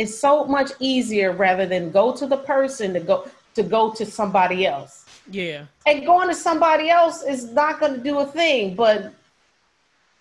it's 0.01 0.19
so 0.19 0.45
much 0.45 0.71
easier 0.81 1.33
rather 1.33 1.67
than 1.67 1.91
go 1.91 2.11
to 2.21 2.27
the 2.27 2.39
person 2.39 2.95
to 2.95 3.01
go 3.01 3.29
to 3.55 3.63
go 3.63 3.93
to 3.93 4.07
somebody 4.07 4.67
else. 4.67 5.05
Yeah. 5.31 5.67
And 5.87 6.07
going 6.07 6.29
to 6.29 6.35
somebody 6.35 6.89
else 6.89 7.23
is 7.23 7.53
not 7.53 7.81
going 7.81 7.95
to 7.95 8.01
do 8.01 8.19
a 8.21 8.27
thing, 8.27 8.75
but 8.75 9.13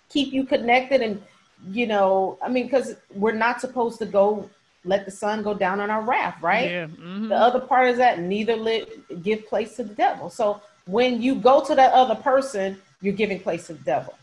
keep 0.09 0.33
you 0.33 0.43
connected 0.45 1.01
and 1.01 1.21
you 1.69 1.87
know, 1.87 2.37
I 2.41 2.49
mean 2.49 2.69
cuz 2.69 2.95
we're 3.13 3.39
not 3.47 3.61
supposed 3.61 3.99
to 3.99 4.05
go 4.05 4.49
let 4.85 5.05
the 5.05 5.11
sun 5.11 5.43
go 5.43 5.53
down 5.53 5.79
on 5.79 5.89
our 5.89 6.01
wrath, 6.01 6.37
right? 6.41 6.69
Yeah. 6.69 6.87
Mm-hmm. 6.87 7.29
The 7.29 7.35
other 7.47 7.59
part 7.59 7.89
is 7.89 7.97
that 7.97 8.19
neither 8.19 8.55
let 8.55 9.23
give 9.23 9.47
place 9.47 9.75
to 9.77 9.83
the 9.83 9.93
devil. 9.93 10.29
So 10.29 10.61
when 10.85 11.21
you 11.21 11.35
go 11.35 11.63
to 11.69 11.75
that 11.75 11.93
other 11.93 12.15
person, 12.15 12.81
you're 13.01 13.19
giving 13.23 13.39
place 13.39 13.67
to 13.67 13.73
the 13.73 13.83
devil. 13.83 14.15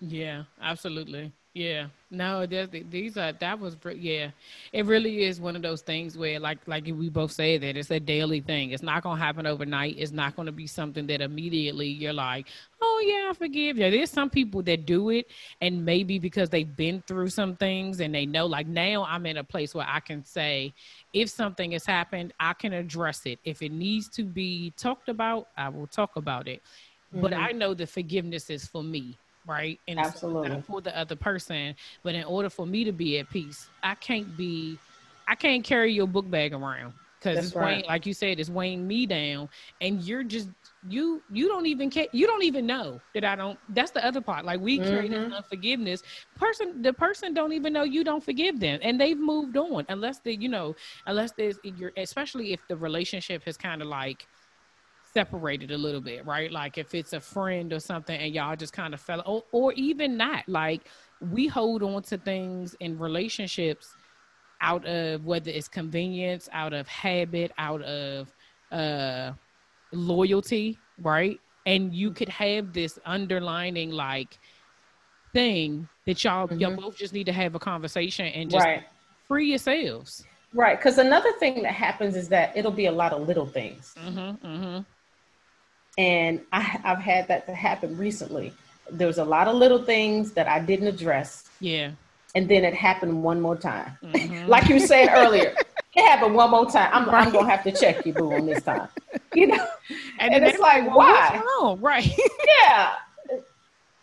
Yeah, 0.00 0.44
absolutely. 0.60 1.32
Yeah, 1.54 1.86
no, 2.08 2.46
these 2.46 3.16
are 3.16 3.32
that 3.32 3.58
was 3.58 3.76
yeah. 3.96 4.30
It 4.72 4.86
really 4.86 5.24
is 5.24 5.40
one 5.40 5.56
of 5.56 5.62
those 5.62 5.82
things 5.82 6.16
where, 6.16 6.38
like, 6.38 6.58
like 6.68 6.84
we 6.84 7.08
both 7.08 7.32
say 7.32 7.58
that 7.58 7.76
it's 7.76 7.90
a 7.90 7.98
daily 7.98 8.40
thing. 8.40 8.70
It's 8.70 8.82
not 8.82 9.02
gonna 9.02 9.20
happen 9.20 9.44
overnight. 9.44 9.96
It's 9.98 10.12
not 10.12 10.36
gonna 10.36 10.52
be 10.52 10.68
something 10.68 11.08
that 11.08 11.20
immediately 11.20 11.88
you're 11.88 12.12
like, 12.12 12.46
oh 12.80 13.04
yeah, 13.04 13.30
I 13.30 13.34
forgive 13.34 13.78
you. 13.78 13.90
There's 13.90 14.10
some 14.10 14.30
people 14.30 14.62
that 14.62 14.86
do 14.86 15.10
it, 15.10 15.26
and 15.60 15.84
maybe 15.84 16.20
because 16.20 16.48
they've 16.48 16.76
been 16.76 17.02
through 17.08 17.30
some 17.30 17.56
things 17.56 17.98
and 17.98 18.14
they 18.14 18.24
know. 18.24 18.46
Like 18.46 18.68
now, 18.68 19.04
I'm 19.04 19.26
in 19.26 19.38
a 19.38 19.44
place 19.44 19.74
where 19.74 19.86
I 19.88 19.98
can 19.98 20.24
say, 20.24 20.72
if 21.12 21.28
something 21.28 21.72
has 21.72 21.84
happened, 21.84 22.32
I 22.38 22.52
can 22.52 22.72
address 22.72 23.22
it. 23.26 23.40
If 23.44 23.62
it 23.62 23.72
needs 23.72 24.08
to 24.10 24.22
be 24.22 24.72
talked 24.76 25.08
about, 25.08 25.48
I 25.56 25.70
will 25.70 25.88
talk 25.88 26.14
about 26.14 26.46
it. 26.46 26.62
Mm-hmm. 27.12 27.20
But 27.20 27.34
I 27.34 27.50
know 27.50 27.74
the 27.74 27.86
forgiveness 27.86 28.48
is 28.48 28.64
for 28.64 28.84
me 28.84 29.16
right? 29.46 29.80
And 29.88 29.98
Absolutely. 29.98 30.62
for 30.62 30.80
the 30.80 30.96
other 30.96 31.16
person. 31.16 31.74
But 32.02 32.14
in 32.14 32.24
order 32.24 32.50
for 32.50 32.66
me 32.66 32.84
to 32.84 32.92
be 32.92 33.18
at 33.18 33.30
peace, 33.30 33.68
I 33.82 33.94
can't 33.94 34.36
be, 34.36 34.78
I 35.28 35.34
can't 35.34 35.64
carry 35.64 35.92
your 35.92 36.06
book 36.06 36.28
bag 36.30 36.52
around 36.52 36.92
because 37.18 37.46
it's 37.46 37.56
right. 37.56 37.64
weighing, 37.64 37.84
like 37.86 38.06
you 38.06 38.14
said, 38.14 38.38
it's 38.38 38.50
weighing 38.50 38.86
me 38.86 39.06
down, 39.06 39.48
and 39.80 40.02
you're 40.02 40.22
just 40.22 40.48
you 40.88 41.22
you 41.32 41.48
don't 41.48 41.66
even 41.66 41.90
care 41.90 42.06
you 42.12 42.26
don't 42.26 42.44
even 42.44 42.66
know 42.66 43.00
that 43.14 43.24
i 43.24 43.34
don't 43.34 43.58
that's 43.70 43.90
the 43.90 44.04
other 44.06 44.20
part 44.20 44.44
like 44.44 44.60
we 44.60 44.78
mm-hmm. 44.78 44.88
carry 44.88 45.08
this 45.08 45.32
unforgiveness 45.32 46.02
person 46.36 46.80
the 46.82 46.92
person 46.92 47.34
don't 47.34 47.52
even 47.52 47.72
know 47.72 47.82
you 47.82 48.04
don't 48.04 48.22
forgive 48.22 48.60
them 48.60 48.78
and 48.82 49.00
they've 49.00 49.18
moved 49.18 49.56
on 49.56 49.84
unless 49.88 50.18
they 50.20 50.32
you 50.32 50.48
know 50.48 50.76
unless 51.06 51.32
there's 51.32 51.58
you're 51.64 51.92
especially 51.96 52.52
if 52.52 52.60
the 52.68 52.76
relationship 52.76 53.42
has 53.42 53.56
kind 53.56 53.82
of 53.82 53.88
like 53.88 54.28
separated 55.16 55.70
a 55.70 55.78
little 55.78 56.02
bit, 56.02 56.26
right? 56.26 56.52
Like 56.52 56.76
if 56.76 56.94
it's 56.94 57.14
a 57.14 57.20
friend 57.20 57.72
or 57.72 57.80
something 57.80 58.18
and 58.20 58.34
y'all 58.34 58.54
just 58.54 58.74
kind 58.74 58.92
of 58.92 59.00
fell, 59.00 59.22
or, 59.24 59.42
or 59.50 59.72
even 59.72 60.18
not, 60.18 60.46
like 60.46 60.82
we 61.32 61.46
hold 61.46 61.82
on 61.82 62.02
to 62.02 62.18
things 62.18 62.76
in 62.80 62.98
relationships 62.98 63.94
out 64.60 64.84
of 64.84 65.24
whether 65.24 65.50
it's 65.50 65.68
convenience, 65.68 66.50
out 66.52 66.74
of 66.74 66.86
habit, 66.86 67.50
out 67.56 67.80
of 67.80 68.30
uh, 68.72 69.32
loyalty, 69.90 70.78
right? 71.00 71.40
And 71.64 71.94
you 71.94 72.10
could 72.10 72.28
have 72.28 72.74
this 72.74 72.98
underlining 73.06 73.92
like 73.92 74.38
thing 75.32 75.88
that 76.04 76.22
y'all 76.24 76.46
mm-hmm. 76.46 76.60
y'all 76.60 76.76
both 76.76 76.98
just 76.98 77.14
need 77.14 77.24
to 77.24 77.32
have 77.32 77.54
a 77.54 77.58
conversation 77.58 78.26
and 78.26 78.50
just 78.50 78.66
right. 78.66 78.84
free 79.26 79.48
yourselves. 79.48 80.26
Right, 80.52 80.78
because 80.78 80.98
another 80.98 81.32
thing 81.40 81.62
that 81.62 81.72
happens 81.72 82.16
is 82.16 82.28
that 82.28 82.54
it'll 82.54 82.70
be 82.70 82.86
a 82.86 82.92
lot 82.92 83.12
of 83.12 83.26
little 83.26 83.46
things. 83.46 83.94
Mm-hmm, 83.98 84.46
mm-hmm. 84.46 84.78
And 85.98 86.40
I, 86.52 86.60
have 86.60 86.98
had 86.98 87.28
that 87.28 87.46
to 87.46 87.54
happen 87.54 87.96
recently. 87.96 88.52
There 88.90 89.06
was 89.06 89.18
a 89.18 89.24
lot 89.24 89.48
of 89.48 89.56
little 89.56 89.82
things 89.82 90.32
that 90.32 90.46
I 90.46 90.60
didn't 90.60 90.88
address. 90.88 91.48
Yeah. 91.60 91.92
And 92.34 92.48
then 92.48 92.64
it 92.64 92.74
happened 92.74 93.22
one 93.22 93.40
more 93.40 93.56
time. 93.56 93.96
Mm-hmm. 94.02 94.46
like 94.48 94.68
you 94.68 94.78
said 94.78 95.08
earlier, 95.10 95.54
it 95.94 96.02
happened 96.02 96.34
one 96.34 96.50
more 96.50 96.70
time. 96.70 96.90
I'm, 96.92 97.08
right. 97.08 97.26
I'm 97.26 97.32
going 97.32 97.46
to 97.46 97.50
have 97.50 97.64
to 97.64 97.72
check 97.72 98.04
you, 98.04 98.12
boo, 98.12 98.34
on 98.34 98.46
this 98.46 98.62
time. 98.62 98.88
You 99.34 99.48
know? 99.48 99.66
And, 100.18 100.32
and 100.32 100.44
it's 100.46 100.58
like, 100.58 100.88
why? 100.94 101.42
Right. 101.78 102.10
yeah. 102.58 102.94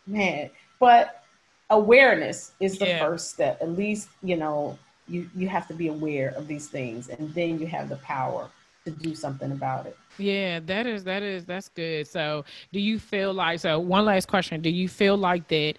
Man. 0.05 0.51
But 0.79 1.23
awareness 1.71 2.51
is 2.59 2.77
the 2.77 2.85
yeah. 2.85 2.99
first 2.99 3.31
step. 3.31 3.59
At 3.61 3.71
least, 3.71 4.09
you 4.21 4.37
know, 4.37 4.77
you, 5.07 5.27
you 5.35 5.47
have 5.47 5.67
to 5.69 5.73
be 5.73 5.87
aware 5.87 6.29
of 6.37 6.47
these 6.47 6.67
things. 6.67 7.09
And 7.09 7.33
then 7.33 7.59
you 7.59 7.65
have 7.65 7.89
the 7.89 7.95
power 7.97 8.47
to 8.85 8.91
do 8.91 9.15
something 9.15 9.51
about 9.51 9.85
it. 9.85 9.97
Yeah, 10.17 10.59
that 10.61 10.85
is 10.85 11.03
that 11.05 11.23
is 11.23 11.45
that's 11.45 11.69
good. 11.69 12.07
So, 12.07 12.45
do 12.71 12.79
you 12.79 12.99
feel 12.99 13.33
like 13.33 13.59
so? 13.59 13.79
One 13.79 14.05
last 14.05 14.27
question: 14.27 14.61
Do 14.61 14.69
you 14.69 14.87
feel 14.87 15.17
like 15.17 15.47
that? 15.47 15.75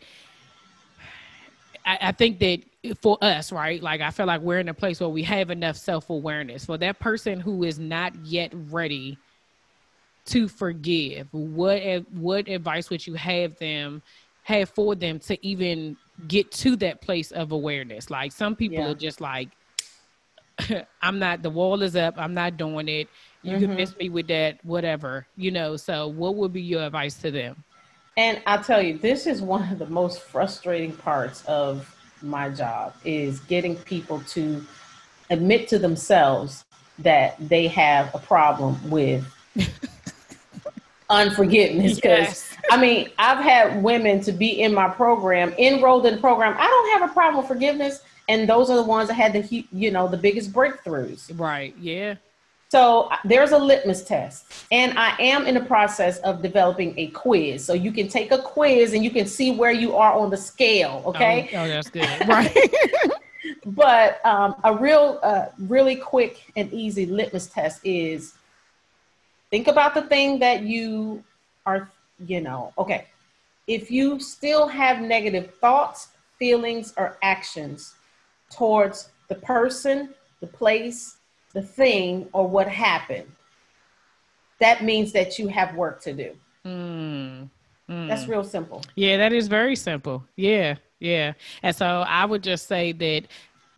I, 1.86 1.98
I 2.00 2.12
think 2.12 2.38
that 2.40 2.60
for 3.00 3.18
us, 3.22 3.52
right? 3.52 3.82
Like 3.82 4.00
I 4.00 4.10
feel 4.10 4.26
like 4.26 4.40
we're 4.40 4.58
in 4.58 4.68
a 4.68 4.74
place 4.74 5.00
where 5.00 5.08
we 5.08 5.22
have 5.22 5.50
enough 5.50 5.76
self 5.76 6.10
awareness. 6.10 6.64
For 6.64 6.78
that 6.78 6.98
person 6.98 7.40
who 7.40 7.64
is 7.64 7.78
not 7.78 8.14
yet 8.24 8.52
ready 8.70 9.18
to 10.26 10.48
forgive, 10.48 11.28
what 11.32 12.04
what 12.12 12.48
advice 12.48 12.90
would 12.90 13.06
you 13.06 13.14
have 13.14 13.56
them 13.58 14.02
have 14.42 14.68
for 14.70 14.94
them 14.94 15.18
to 15.18 15.46
even 15.46 15.96
get 16.28 16.50
to 16.52 16.76
that 16.76 17.00
place 17.00 17.30
of 17.30 17.52
awareness? 17.52 18.10
Like 18.10 18.32
some 18.32 18.56
people 18.56 18.78
yeah. 18.78 18.90
are 18.90 18.94
just 18.94 19.20
like, 19.20 19.48
I'm 21.02 21.18
not. 21.18 21.42
The 21.42 21.50
wall 21.50 21.82
is 21.82 21.96
up. 21.96 22.14
I'm 22.16 22.34
not 22.34 22.56
doing 22.56 22.88
it 22.88 23.08
you 23.44 23.52
mm-hmm. 23.52 23.66
can 23.66 23.76
miss 23.76 23.96
me 23.98 24.08
with 24.08 24.26
that, 24.28 24.58
whatever, 24.64 25.26
you 25.36 25.50
know. 25.50 25.76
So, 25.76 26.08
what 26.08 26.34
would 26.36 26.52
be 26.52 26.62
your 26.62 26.84
advice 26.84 27.14
to 27.16 27.30
them? 27.30 27.62
And 28.16 28.40
I'll 28.46 28.64
tell 28.64 28.80
you, 28.80 28.96
this 28.96 29.26
is 29.26 29.42
one 29.42 29.70
of 29.70 29.78
the 29.78 29.86
most 29.86 30.20
frustrating 30.20 30.92
parts 30.92 31.44
of 31.44 31.94
my 32.22 32.48
job 32.48 32.94
is 33.04 33.40
getting 33.40 33.76
people 33.76 34.20
to 34.28 34.64
admit 35.28 35.68
to 35.68 35.78
themselves 35.78 36.64
that 37.00 37.36
they 37.38 37.66
have 37.68 38.14
a 38.14 38.18
problem 38.18 38.78
with 38.88 39.26
unforgiveness. 41.10 41.96
Because 41.96 42.18
yes. 42.18 42.56
I 42.70 42.80
mean, 42.80 43.10
I've 43.18 43.44
had 43.44 43.82
women 43.82 44.20
to 44.22 44.32
be 44.32 44.62
in 44.62 44.72
my 44.72 44.88
program, 44.88 45.52
enrolled 45.58 46.06
in 46.06 46.14
the 46.14 46.20
program. 46.20 46.56
I 46.56 46.66
don't 46.66 47.00
have 47.00 47.10
a 47.10 47.12
problem 47.12 47.38
with 47.38 47.48
forgiveness, 47.48 48.00
and 48.28 48.48
those 48.48 48.70
are 48.70 48.76
the 48.76 48.82
ones 48.82 49.08
that 49.08 49.14
had 49.14 49.32
the 49.32 49.66
you 49.72 49.90
know 49.90 50.08
the 50.08 50.16
biggest 50.16 50.52
breakthroughs. 50.52 51.30
Right. 51.38 51.74
Yeah. 51.78 52.16
So 52.70 53.08
there's 53.24 53.52
a 53.52 53.58
litmus 53.58 54.04
test, 54.04 54.52
and 54.72 54.98
I 54.98 55.14
am 55.20 55.46
in 55.46 55.54
the 55.54 55.60
process 55.60 56.18
of 56.20 56.42
developing 56.42 56.98
a 56.98 57.06
quiz. 57.08 57.64
So 57.64 57.72
you 57.72 57.92
can 57.92 58.08
take 58.08 58.32
a 58.32 58.38
quiz 58.38 58.94
and 58.94 59.04
you 59.04 59.10
can 59.10 59.26
see 59.26 59.52
where 59.52 59.70
you 59.70 59.94
are 59.94 60.12
on 60.12 60.30
the 60.30 60.36
scale. 60.36 61.02
Okay. 61.06 61.50
Oh, 61.52 61.62
oh 61.62 61.68
that's 61.68 61.88
good. 61.88 62.08
Right. 62.26 62.52
but 63.66 64.24
um, 64.26 64.56
a 64.64 64.74
real, 64.74 65.20
uh, 65.22 65.46
really 65.58 65.94
quick 65.94 66.50
and 66.56 66.72
easy 66.72 67.06
litmus 67.06 67.46
test 67.46 67.80
is 67.84 68.34
think 69.50 69.68
about 69.68 69.94
the 69.94 70.02
thing 70.02 70.40
that 70.40 70.62
you 70.62 71.22
are, 71.66 71.88
you 72.26 72.40
know, 72.40 72.72
okay. 72.76 73.06
If 73.68 73.90
you 73.90 74.18
still 74.18 74.66
have 74.66 75.00
negative 75.00 75.54
thoughts, 75.60 76.08
feelings 76.38 76.92
or 76.96 77.18
actions 77.22 77.94
towards 78.56 79.10
the 79.28 79.34
person, 79.36 80.14
the 80.40 80.46
place, 80.46 81.16
the 81.52 81.62
thing, 81.62 82.28
or 82.32 82.46
what 82.46 82.68
happened, 82.68 83.30
that 84.60 84.82
means 84.82 85.12
that 85.12 85.38
you 85.38 85.48
have 85.48 85.74
work 85.74 86.00
to 86.02 86.12
do. 86.12 86.32
Mm. 86.64 87.48
Mm. 87.90 88.08
That's 88.08 88.26
real 88.26 88.44
simple. 88.44 88.82
Yeah, 88.94 89.16
that 89.18 89.32
is 89.32 89.48
very 89.48 89.76
simple. 89.76 90.24
Yeah, 90.36 90.76
yeah. 91.00 91.34
And 91.62 91.74
so 91.74 91.86
I 91.86 92.24
would 92.24 92.42
just 92.42 92.66
say 92.66 92.92
that 92.92 93.24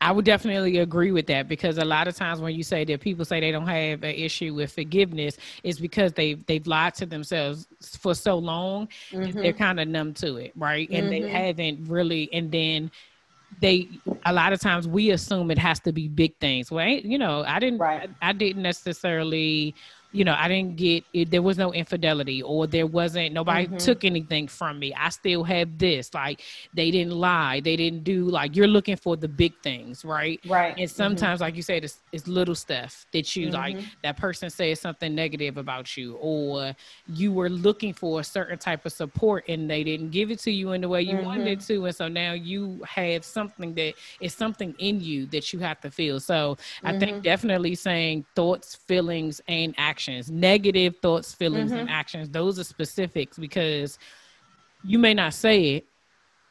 I 0.00 0.12
would 0.12 0.24
definitely 0.24 0.78
agree 0.78 1.10
with 1.10 1.26
that 1.26 1.48
because 1.48 1.78
a 1.78 1.84
lot 1.84 2.06
of 2.06 2.14
times 2.14 2.40
when 2.40 2.54
you 2.54 2.62
say 2.62 2.84
that 2.84 3.00
people 3.00 3.24
say 3.24 3.40
they 3.40 3.50
don't 3.50 3.66
have 3.66 4.02
an 4.02 4.14
issue 4.14 4.54
with 4.54 4.72
forgiveness, 4.72 5.38
it's 5.62 5.80
because 5.80 6.12
they 6.12 6.34
they've 6.34 6.66
lied 6.66 6.94
to 6.94 7.06
themselves 7.06 7.66
for 7.98 8.14
so 8.14 8.36
long, 8.38 8.88
mm-hmm. 9.10 9.40
they're 9.40 9.52
kind 9.52 9.80
of 9.80 9.88
numb 9.88 10.12
to 10.14 10.36
it, 10.36 10.52
right? 10.54 10.88
And 10.90 11.10
mm-hmm. 11.10 11.24
they 11.24 11.28
haven't 11.28 11.88
really, 11.88 12.32
and 12.32 12.52
then 12.52 12.90
they 13.60 13.88
a 14.24 14.32
lot 14.32 14.52
of 14.52 14.60
times 14.60 14.86
we 14.86 15.10
assume 15.10 15.50
it 15.50 15.58
has 15.58 15.80
to 15.80 15.92
be 15.92 16.08
big 16.08 16.36
things. 16.38 16.70
Well, 16.70 16.86
you 16.86 17.18
know, 17.18 17.44
I 17.46 17.58
didn't, 17.58 17.78
right. 17.78 18.10
I, 18.20 18.30
I 18.30 18.32
didn't 18.32 18.62
necessarily 18.62 19.74
you 20.16 20.24
know, 20.24 20.34
I 20.36 20.48
didn't 20.48 20.76
get 20.76 21.04
it, 21.12 21.30
there 21.30 21.42
was 21.42 21.58
no 21.58 21.74
infidelity 21.74 22.42
or 22.42 22.66
there 22.66 22.86
wasn't 22.86 23.34
nobody 23.34 23.66
mm-hmm. 23.66 23.76
took 23.76 24.02
anything 24.02 24.48
from 24.48 24.78
me. 24.78 24.94
I 24.94 25.10
still 25.10 25.44
have 25.44 25.76
this. 25.76 26.14
Like 26.14 26.40
they 26.72 26.90
didn't 26.90 27.12
lie. 27.12 27.60
They 27.60 27.76
didn't 27.76 28.02
do 28.02 28.24
like 28.24 28.56
you're 28.56 28.66
looking 28.66 28.96
for 28.96 29.14
the 29.16 29.28
big 29.28 29.52
things, 29.62 30.06
right? 30.06 30.40
Right. 30.46 30.74
And 30.78 30.88
mm-hmm. 30.88 30.96
sometimes, 30.96 31.36
mm-hmm. 31.36 31.42
like 31.42 31.56
you 31.56 31.62
said, 31.62 31.84
it's, 31.84 31.98
it's 32.12 32.26
little 32.26 32.54
stuff 32.54 33.04
that 33.12 33.36
you 33.36 33.48
mm-hmm. 33.48 33.56
like 33.56 33.76
that 34.02 34.16
person 34.16 34.48
says 34.48 34.80
something 34.80 35.14
negative 35.14 35.58
about 35.58 35.98
you, 35.98 36.14
or 36.14 36.74
you 37.12 37.30
were 37.30 37.50
looking 37.50 37.92
for 37.92 38.20
a 38.20 38.24
certain 38.24 38.58
type 38.58 38.86
of 38.86 38.92
support 38.92 39.44
and 39.48 39.68
they 39.68 39.84
didn't 39.84 40.10
give 40.10 40.30
it 40.30 40.38
to 40.40 40.50
you 40.50 40.72
in 40.72 40.80
the 40.80 40.88
way 40.88 41.02
you 41.02 41.18
wanted 41.18 41.58
mm-hmm. 41.58 41.74
to. 41.74 41.84
And 41.84 41.94
so 41.94 42.08
now 42.08 42.32
you 42.32 42.82
have 42.88 43.22
something 43.22 43.74
that 43.74 43.92
is 44.22 44.32
something 44.32 44.74
in 44.78 45.02
you 45.02 45.26
that 45.26 45.52
you 45.52 45.58
have 45.58 45.78
to 45.82 45.90
feel. 45.90 46.20
So 46.20 46.56
I 46.82 46.98
think 46.98 47.12
mm-hmm. 47.12 47.20
definitely 47.20 47.74
saying 47.74 48.24
thoughts, 48.34 48.76
feelings, 48.76 49.42
and 49.46 49.74
actions 49.76 50.05
actions, 50.06 50.30
negative 50.30 50.96
thoughts, 51.02 51.34
feelings, 51.34 51.70
mm-hmm. 51.70 51.80
and 51.80 51.90
actions. 51.90 52.28
Those 52.28 52.58
are 52.58 52.64
specifics 52.64 53.38
because 53.38 53.98
you 54.84 54.98
may 54.98 55.14
not 55.14 55.34
say 55.34 55.76
it, 55.76 55.86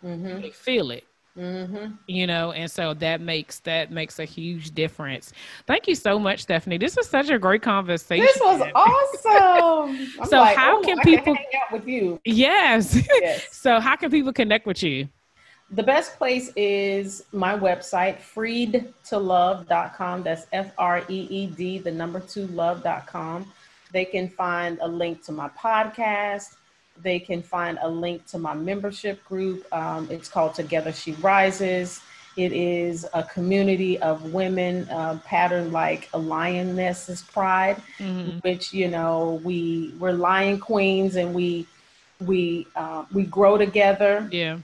mm-hmm. 0.03 0.43
you 0.43 0.51
feel 0.51 0.91
it. 0.91 1.05
Mm-hmm. 1.37 1.95
You 2.07 2.27
know, 2.27 2.53
and 2.53 2.71
so 2.71 2.93
that 2.93 3.19
makes 3.19 3.59
that 3.61 3.91
makes 3.91 4.19
a 4.19 4.25
huge 4.25 4.71
difference. 4.71 5.33
Thank 5.67 5.85
you 5.85 5.93
so 5.93 6.17
much, 6.17 6.43
Stephanie. 6.43 6.77
This 6.77 6.95
was 6.95 7.09
such 7.09 7.29
a 7.29 7.37
great 7.37 7.61
conversation. 7.61 8.25
This 8.25 8.39
was 8.39 8.61
awesome. 8.73 10.07
so, 10.29 10.37
like, 10.39 10.55
how 10.55 10.81
can 10.81 10.97
people 10.99 11.35
can 11.35 11.35
hang 11.35 11.61
out 11.61 11.73
with 11.73 11.87
you? 11.89 12.21
Yes. 12.23 13.05
yes. 13.21 13.47
so, 13.51 13.81
how 13.81 13.97
can 13.97 14.11
people 14.11 14.31
connect 14.31 14.65
with 14.65 14.81
you? 14.81 15.09
The 15.75 15.83
best 15.83 16.17
place 16.17 16.51
is 16.55 17.25
my 17.33 17.57
website, 17.57 18.21
freed2love.com. 18.21 20.23
That's 20.23 20.47
F 20.53 20.71
R 20.77 21.03
E 21.09 21.27
E 21.29 21.47
D, 21.47 21.79
the 21.79 21.91
number 21.91 22.21
two 22.21 22.47
love.com. 22.47 23.51
They 23.91 24.05
can 24.05 24.29
find 24.29 24.79
a 24.81 24.87
link 24.87 25.21
to 25.25 25.33
my 25.33 25.49
podcast. 25.49 26.55
They 27.03 27.19
can 27.19 27.41
find 27.41 27.77
a 27.81 27.89
link 27.89 28.25
to 28.27 28.39
my 28.39 28.53
membership 28.53 29.21
group. 29.25 29.65
Um, 29.73 30.07
it's 30.09 30.29
called 30.29 30.55
Together 30.55 30.93
She 30.93 31.11
Rises. 31.13 31.99
It 32.37 32.53
is 32.53 33.05
a 33.13 33.23
community 33.23 33.99
of 33.99 34.33
women 34.33 34.87
uh, 34.87 35.19
patterned 35.25 35.73
like 35.73 36.07
a 36.13 36.17
lioness's 36.17 37.21
pride, 37.21 37.81
mm-hmm. 37.99 38.37
which 38.47 38.73
you 38.73 38.87
know 38.87 39.41
we 39.43 39.93
we're 39.99 40.13
lion 40.13 40.57
queens 40.57 41.17
and 41.17 41.33
we 41.33 41.67
we 42.21 42.65
uh, 42.77 43.03
we 43.11 43.23
grow 43.23 43.57
together. 43.57 44.29
Yeah 44.31 44.59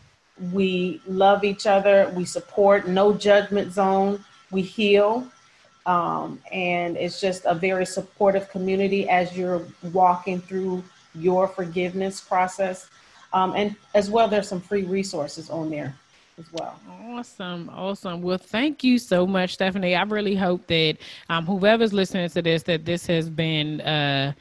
we 0.51 1.01
love 1.07 1.43
each 1.43 1.67
other, 1.67 2.11
we 2.15 2.25
support, 2.25 2.87
no 2.87 3.13
judgment 3.13 3.71
zone, 3.73 4.23
we 4.51 4.61
heal. 4.61 5.27
Um, 5.85 6.39
and 6.51 6.97
it's 6.97 7.19
just 7.19 7.45
a 7.45 7.55
very 7.55 7.85
supportive 7.85 8.49
community 8.49 9.09
as 9.09 9.35
you're 9.35 9.61
walking 9.93 10.39
through 10.39 10.83
your 11.15 11.47
forgiveness 11.47 12.21
process. 12.21 12.89
Um, 13.33 13.53
and 13.55 13.75
as 13.93 14.09
well, 14.09 14.27
there's 14.27 14.47
some 14.47 14.61
free 14.61 14.83
resources 14.83 15.49
on 15.49 15.69
there 15.69 15.95
as 16.37 16.45
well. 16.53 16.79
Awesome, 17.03 17.69
awesome. 17.73 18.21
Well, 18.21 18.37
thank 18.37 18.83
you 18.83 18.97
so 18.99 19.25
much, 19.25 19.53
Stephanie. 19.53 19.95
I 19.95 20.03
really 20.03 20.35
hope 20.35 20.67
that 20.67 20.97
um, 21.29 21.45
whoever's 21.45 21.93
listening 21.93 22.29
to 22.29 22.41
this, 22.41 22.63
that 22.63 22.85
this 22.85 23.05
has 23.07 23.29
been. 23.29 23.81
Uh, 23.81 24.33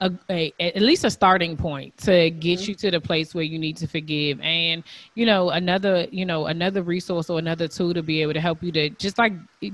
a, 0.00 0.12
a, 0.28 0.52
at 0.60 0.82
least 0.82 1.04
a 1.04 1.10
starting 1.10 1.56
point 1.56 1.96
to 1.98 2.30
get 2.30 2.60
mm-hmm. 2.60 2.70
you 2.70 2.74
to 2.74 2.90
the 2.90 3.00
place 3.00 3.34
where 3.34 3.44
you 3.44 3.58
need 3.58 3.76
to 3.78 3.86
forgive. 3.86 4.40
And 4.40 4.84
you 5.14 5.26
know 5.26 5.50
another 5.50 6.06
you 6.10 6.26
know 6.26 6.46
another 6.46 6.82
resource 6.82 7.30
or 7.30 7.38
another 7.38 7.68
tool 7.68 7.94
to 7.94 8.02
be 8.02 8.22
able 8.22 8.34
to 8.34 8.40
help 8.40 8.62
you 8.62 8.72
to 8.72 8.90
just 8.90 9.18
like 9.18 9.32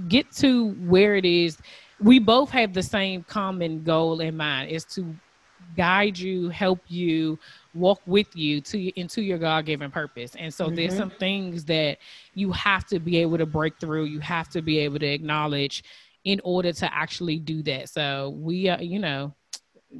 get 0.08 0.30
to 0.32 0.72
where 0.86 1.16
it 1.16 1.24
is. 1.24 1.58
We 2.00 2.18
both 2.18 2.50
have 2.50 2.72
the 2.72 2.82
same 2.82 3.24
common 3.24 3.82
goal 3.84 4.20
in 4.20 4.36
mind 4.36 4.70
is 4.70 4.84
to 4.86 5.14
guide 5.76 6.18
you 6.18 6.50
help 6.50 6.80
you 6.88 7.38
walk 7.74 8.00
with 8.04 8.36
you 8.36 8.60
to 8.60 9.00
into 9.00 9.22
your 9.22 9.38
god-given 9.38 9.90
purpose. 9.90 10.34
And 10.36 10.52
so 10.52 10.66
mm-hmm. 10.66 10.74
there's 10.74 10.96
some 10.96 11.10
things 11.10 11.64
that 11.64 11.98
you 12.34 12.52
have 12.52 12.86
to 12.86 13.00
be 13.00 13.18
able 13.18 13.38
to 13.38 13.46
break 13.46 13.80
through. 13.80 14.04
You 14.04 14.20
have 14.20 14.48
to 14.50 14.62
be 14.62 14.78
able 14.78 14.98
to 14.98 15.06
acknowledge 15.06 15.82
in 16.24 16.40
order 16.44 16.72
to 16.72 16.94
actually 16.94 17.38
do 17.38 17.62
that. 17.64 17.88
So 17.88 18.36
we 18.38 18.68
are 18.68 18.80
you 18.80 19.00
know 19.00 19.34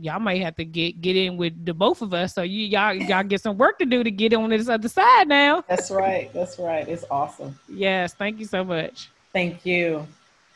y'all 0.01 0.20
might 0.20 0.43
have 0.43 0.57
to 0.57 0.64
get 0.64 1.01
get 1.01 1.16
in 1.16 1.36
with 1.36 1.64
the 1.64 1.74
both 1.74 2.03
of 2.03 2.14
us. 2.14 2.34
So 2.34 2.43
you 2.43 2.66
y'all 2.66 2.95
y'all 2.95 3.22
get 3.22 3.40
some 3.40 3.59
work 3.59 3.78
to 3.78 3.86
do 3.86 4.03
to 4.03 4.11
get 4.11 4.34
on 4.34 4.51
this 4.51 4.68
other 4.68 4.88
side 4.88 5.28
now. 5.28 5.64
That's 5.68 5.90
right. 5.90 6.32
That's 6.32 6.59
right. 6.59 6.88
It's 6.88 7.05
awesome. 7.11 7.59
Yes. 7.68 8.14
Thank 8.14 8.38
you 8.38 8.47
so 8.47 8.64
much. 8.64 9.11
Thank 9.32 9.64
you. 9.64 10.07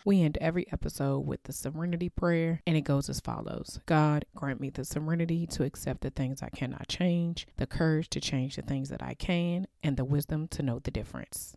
We 0.05 0.23
end 0.23 0.39
every 0.41 0.71
episode 0.73 1.27
with 1.27 1.43
the 1.43 1.53
serenity 1.53 2.09
prayer, 2.09 2.63
and 2.65 2.77
it 2.77 2.83
goes 2.83 3.09
as 3.09 3.19
follows 3.19 3.81
God, 3.87 4.25
grant 4.37 4.61
me 4.61 4.71
the 4.71 4.85
serenity 4.85 5.49
to 5.49 5.65
accept 5.65 6.03
the 6.03 6.11
things 6.11 6.43
I 6.43 6.49
cannot 6.49 6.87
change, 6.87 7.49
the 7.57 7.67
courage 7.67 8.09
to 8.11 8.21
change 8.21 8.55
the 8.55 8.63
things 8.63 8.89
that 8.91 9.03
I 9.03 9.15
can, 9.15 9.67
and 9.83 9.97
the 9.97 10.05
wisdom 10.05 10.47
to 10.49 10.63
know 10.63 10.79
the 10.79 10.93
difference. 10.93 11.57